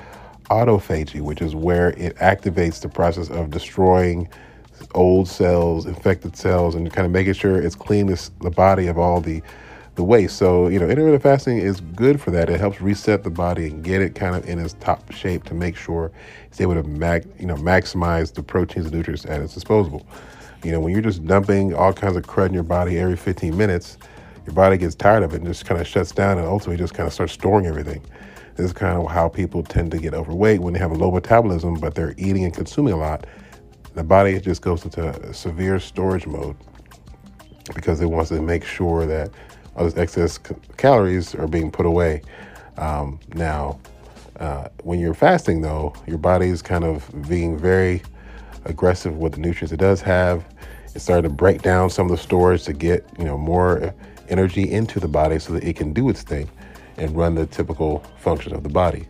autophagy, 0.50 1.22
which 1.22 1.44
is 1.44 1.54
where 1.54 1.90
it 1.90 2.16
activates 2.16 2.82
the 2.82 2.90
process 2.90 3.30
of 3.30 3.52
destroying 3.52 4.28
old 4.96 5.28
cells, 5.28 5.86
infected 5.86 6.36
cells, 6.36 6.74
and 6.74 6.92
kind 6.92 7.06
of 7.06 7.12
making 7.12 7.34
sure 7.34 7.62
it's 7.62 7.76
clean 7.76 8.08
this, 8.08 8.32
the 8.42 8.50
body 8.50 8.88
of 8.88 8.98
all 8.98 9.22
the 9.22 9.44
the 9.94 10.04
waste. 10.04 10.38
So, 10.38 10.70
you 10.70 10.80
know, 10.80 10.90
intermittent 10.90 11.22
fasting 11.22 11.60
is 11.60 11.82
good 11.82 12.20
for 12.20 12.32
that. 12.32 12.50
It 12.50 12.60
helps 12.60 12.82
reset 12.82 13.24
the 13.24 13.30
body 13.30 13.68
and 13.68 13.84
get 13.84 14.02
it 14.02 14.16
kind 14.16 14.36
of 14.36 14.48
in 14.48 14.58
its 14.58 14.74
top 14.74 15.12
shape 15.12 15.44
to 15.46 15.54
make 15.54 15.76
sure 15.76 16.12
it's 16.48 16.60
able 16.62 16.76
to 16.76 16.84
mag, 16.84 17.28
you 17.40 17.46
know, 17.46 17.56
maximize 17.56 18.34
the 18.34 18.42
proteins 18.42 18.88
and 18.88 18.96
nutrients 18.96 19.26
at 19.28 19.42
its 19.42 19.54
disposal. 19.54 20.04
You 20.64 20.72
know, 20.72 20.80
when 20.80 20.94
you're 20.94 21.02
just 21.04 21.26
dumping 21.26 21.76
all 21.76 21.94
kinds 21.94 22.16
of 22.16 22.26
crud 22.26 22.48
in 22.48 22.54
your 22.56 22.64
body 22.64 22.98
every 22.98 23.18
15 23.18 23.56
minutes, 23.56 23.98
your 24.48 24.56
body 24.56 24.78
gets 24.78 24.96
tired 24.96 25.24
of 25.24 25.34
it 25.34 25.38
and 25.38 25.46
just 25.46 25.66
kind 25.66 25.80
of 25.80 25.86
shuts 25.86 26.12
down 26.12 26.40
and 26.40 26.48
ultimately 26.48 26.78
just 26.78 26.96
kind 26.96 27.06
of 27.06 27.14
starts 27.14 27.34
storing 27.34 27.68
everything. 27.68 28.04
This 28.56 28.66
is 28.66 28.74
kind 28.74 28.98
of 28.98 29.12
how 29.12 29.30
people 29.30 29.62
tend 29.62 29.92
to 29.92 30.00
get 30.00 30.16
overweight 30.16 30.62
when 30.62 30.74
they 30.74 30.80
have 30.80 30.92
a 30.92 30.96
low 30.96 31.12
metabolism, 31.12 31.76
but 31.76 31.94
they're 31.94 32.16
eating 32.18 32.46
and 32.46 32.54
consuming 32.54 32.94
a 32.94 32.98
lot 32.98 33.28
the 33.98 34.04
body 34.04 34.40
just 34.40 34.62
goes 34.62 34.86
into 34.86 35.34
severe 35.34 35.80
storage 35.80 36.28
mode 36.28 36.56
because 37.74 38.00
it 38.00 38.06
wants 38.06 38.30
to 38.30 38.40
make 38.42 38.64
sure 38.64 39.08
that 39.08 39.32
all 39.76 39.84
those 39.84 39.98
excess 39.98 40.40
c- 40.48 40.56
calories 40.78 41.34
are 41.34 41.48
being 41.48 41.72
put 41.72 41.88
away. 41.88 42.22
Um, 42.78 43.20
now, 43.34 43.80
uh, 44.40 44.68
when 44.84 45.00
you're 45.00 45.16
fasting, 45.16 45.62
though, 45.62 45.94
your 46.06 46.20
body 46.20 46.50
is 46.50 46.62
kind 46.62 46.84
of 46.84 47.10
being 47.28 47.58
very 47.58 48.04
aggressive 48.66 49.18
with 49.18 49.34
the 49.34 49.40
nutrients 49.40 49.72
it 49.72 49.80
does 49.80 50.00
have. 50.02 50.46
It's 50.94 51.04
starting 51.04 51.28
to 51.28 51.36
break 51.36 51.64
down 51.64 51.90
some 51.90 52.06
of 52.06 52.12
the 52.12 52.22
storage 52.22 52.66
to 52.66 52.74
get 52.74 53.04
you 53.18 53.26
know 53.26 53.38
more 53.38 53.96
energy 54.30 54.70
into 54.70 55.00
the 55.00 55.08
body 55.08 55.40
so 55.40 55.54
that 55.54 55.64
it 55.64 55.76
can 55.76 55.94
do 55.94 56.10
its 56.10 56.24
thing 56.24 56.50
and 56.98 57.16
run 57.16 57.36
the 57.36 57.46
typical 57.46 58.04
function 58.18 58.54
of 58.54 58.64
the 58.64 58.70
body. 58.70 59.08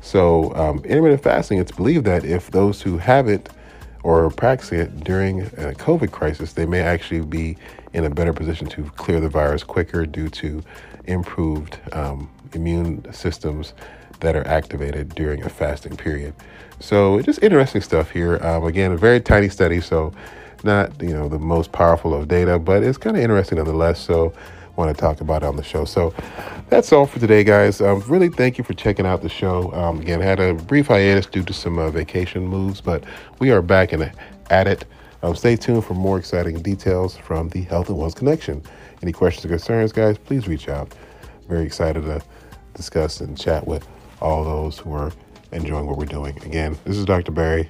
So, 0.00 0.54
um, 0.54 0.78
intermittent 0.84 1.22
fasting, 1.22 1.58
it's 1.58 1.72
believed 1.72 2.04
that 2.04 2.24
if 2.24 2.50
those 2.52 2.80
who 2.80 2.98
have 2.98 3.28
it 3.28 3.48
or 4.04 4.30
practicing 4.30 4.78
it 4.78 5.00
during 5.00 5.42
a 5.42 5.72
COVID 5.72 6.12
crisis, 6.12 6.52
they 6.52 6.64
may 6.64 6.80
actually 6.80 7.22
be 7.22 7.56
in 7.92 8.04
a 8.04 8.10
better 8.10 8.32
position 8.32 8.68
to 8.68 8.84
clear 8.90 9.18
the 9.18 9.28
virus 9.28 9.64
quicker 9.64 10.06
due 10.06 10.28
to 10.28 10.62
improved 11.06 11.78
um, 11.92 12.30
immune 12.52 13.04
systems 13.12 13.74
that 14.20 14.36
are 14.36 14.46
activated 14.46 15.14
during 15.14 15.44
a 15.44 15.48
fasting 15.48 15.96
period. 15.96 16.34
So 16.78 17.20
just 17.22 17.42
interesting 17.42 17.80
stuff 17.80 18.10
here. 18.10 18.38
Um, 18.44 18.64
again, 18.64 18.92
a 18.92 18.96
very 18.96 19.20
tiny 19.20 19.48
study, 19.48 19.80
so 19.80 20.12
not 20.66 21.00
you 21.00 21.14
know 21.14 21.28
the 21.28 21.38
most 21.38 21.72
powerful 21.72 22.14
of 22.14 22.28
data, 22.28 22.58
but 22.58 22.82
it's 22.82 22.98
kind 22.98 23.16
of 23.16 23.22
interesting 23.22 23.58
nonetheless. 23.58 24.00
So 24.00 24.34
want 24.76 24.94
to 24.94 25.00
talk 25.00 25.20
about 25.20 25.42
it 25.42 25.46
on 25.46 25.56
the 25.56 25.62
show. 25.62 25.84
So 25.84 26.14
that's 26.68 26.92
all 26.92 27.06
for 27.06 27.18
today, 27.18 27.44
guys. 27.44 27.80
Um, 27.80 28.02
really, 28.06 28.28
thank 28.28 28.58
you 28.58 28.64
for 28.64 28.74
checking 28.74 29.06
out 29.06 29.22
the 29.22 29.28
show. 29.28 29.72
Um, 29.72 30.00
again, 30.00 30.20
had 30.20 30.38
a 30.38 30.54
brief 30.54 30.88
hiatus 30.88 31.26
due 31.26 31.42
to 31.44 31.52
some 31.52 31.78
uh, 31.78 31.90
vacation 31.90 32.46
moves, 32.46 32.80
but 32.80 33.04
we 33.38 33.50
are 33.50 33.62
back 33.62 33.92
and 33.92 34.12
at 34.50 34.66
it. 34.66 34.84
Um, 35.22 35.34
stay 35.34 35.56
tuned 35.56 35.84
for 35.84 35.94
more 35.94 36.18
exciting 36.18 36.60
details 36.60 37.16
from 37.16 37.48
the 37.48 37.62
Health 37.62 37.88
and 37.88 37.98
Wellness 37.98 38.14
Connection. 38.14 38.62
Any 39.02 39.12
questions 39.12 39.44
or 39.44 39.48
concerns, 39.48 39.92
guys, 39.92 40.18
please 40.18 40.46
reach 40.46 40.68
out. 40.68 40.94
Very 41.48 41.64
excited 41.64 42.02
to 42.02 42.22
discuss 42.74 43.20
and 43.20 43.38
chat 43.38 43.66
with 43.66 43.86
all 44.20 44.44
those 44.44 44.78
who 44.78 44.92
are 44.92 45.12
enjoying 45.52 45.86
what 45.86 45.96
we're 45.96 46.04
doing. 46.04 46.36
Again, 46.44 46.78
this 46.84 46.96
is 46.96 47.04
Dr. 47.04 47.32
Barry. 47.32 47.66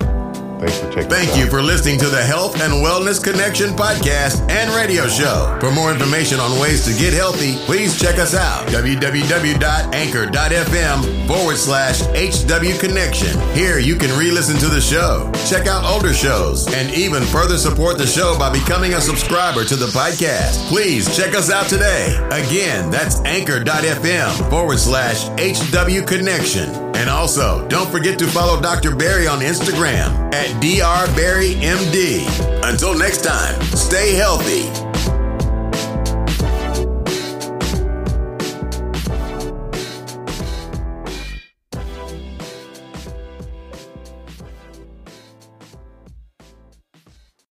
Thanks 0.58 0.78
for 0.78 0.90
checking 0.90 1.10
Thank 1.10 1.36
you 1.36 1.50
for 1.50 1.62
listening 1.62 1.98
to 1.98 2.08
the 2.08 2.22
Health 2.22 2.62
and 2.62 2.72
Wellness 2.72 3.22
Connection 3.22 3.70
podcast 3.70 4.40
and 4.50 4.74
radio 4.74 5.06
show. 5.06 5.54
For 5.60 5.70
more 5.70 5.92
information 5.92 6.40
on 6.40 6.58
ways 6.58 6.84
to 6.86 6.98
get 6.98 7.12
healthy, 7.12 7.56
please 7.66 8.00
check 8.00 8.18
us 8.18 8.34
out. 8.34 8.66
www.anchor.fm 8.68 11.26
forward 11.26 11.56
slash 11.56 12.00
HW 12.00 12.78
Connection. 12.80 13.38
Here 13.54 13.78
you 13.78 13.96
can 13.96 14.18
re 14.18 14.30
listen 14.30 14.56
to 14.58 14.68
the 14.68 14.80
show, 14.80 15.30
check 15.46 15.66
out 15.66 15.84
older 15.84 16.14
shows, 16.14 16.72
and 16.72 16.90
even 16.94 17.22
further 17.24 17.58
support 17.58 17.98
the 17.98 18.06
show 18.06 18.38
by 18.38 18.50
becoming 18.50 18.94
a 18.94 19.00
subscriber 19.00 19.64
to 19.64 19.76
the 19.76 19.86
podcast. 19.86 20.66
Please 20.68 21.14
check 21.14 21.34
us 21.34 21.50
out 21.50 21.68
today. 21.68 22.16
Again, 22.30 22.90
that's 22.90 23.20
anchor.fm 23.20 24.48
forward 24.48 24.78
slash 24.78 25.28
HW 25.38 26.06
Connection. 26.06 26.70
And 26.96 27.10
also, 27.10 27.68
don't 27.68 27.90
forget 27.90 28.18
to 28.20 28.26
follow 28.26 28.58
Dr. 28.58 28.96
Barry 28.96 29.26
on 29.26 29.40
Instagram 29.40 30.32
at 30.46 30.62
DrBarryMD. 30.62 32.24
Until 32.62 32.96
next 32.96 33.24
time, 33.24 33.60
stay 33.74 34.14
healthy 34.14 34.85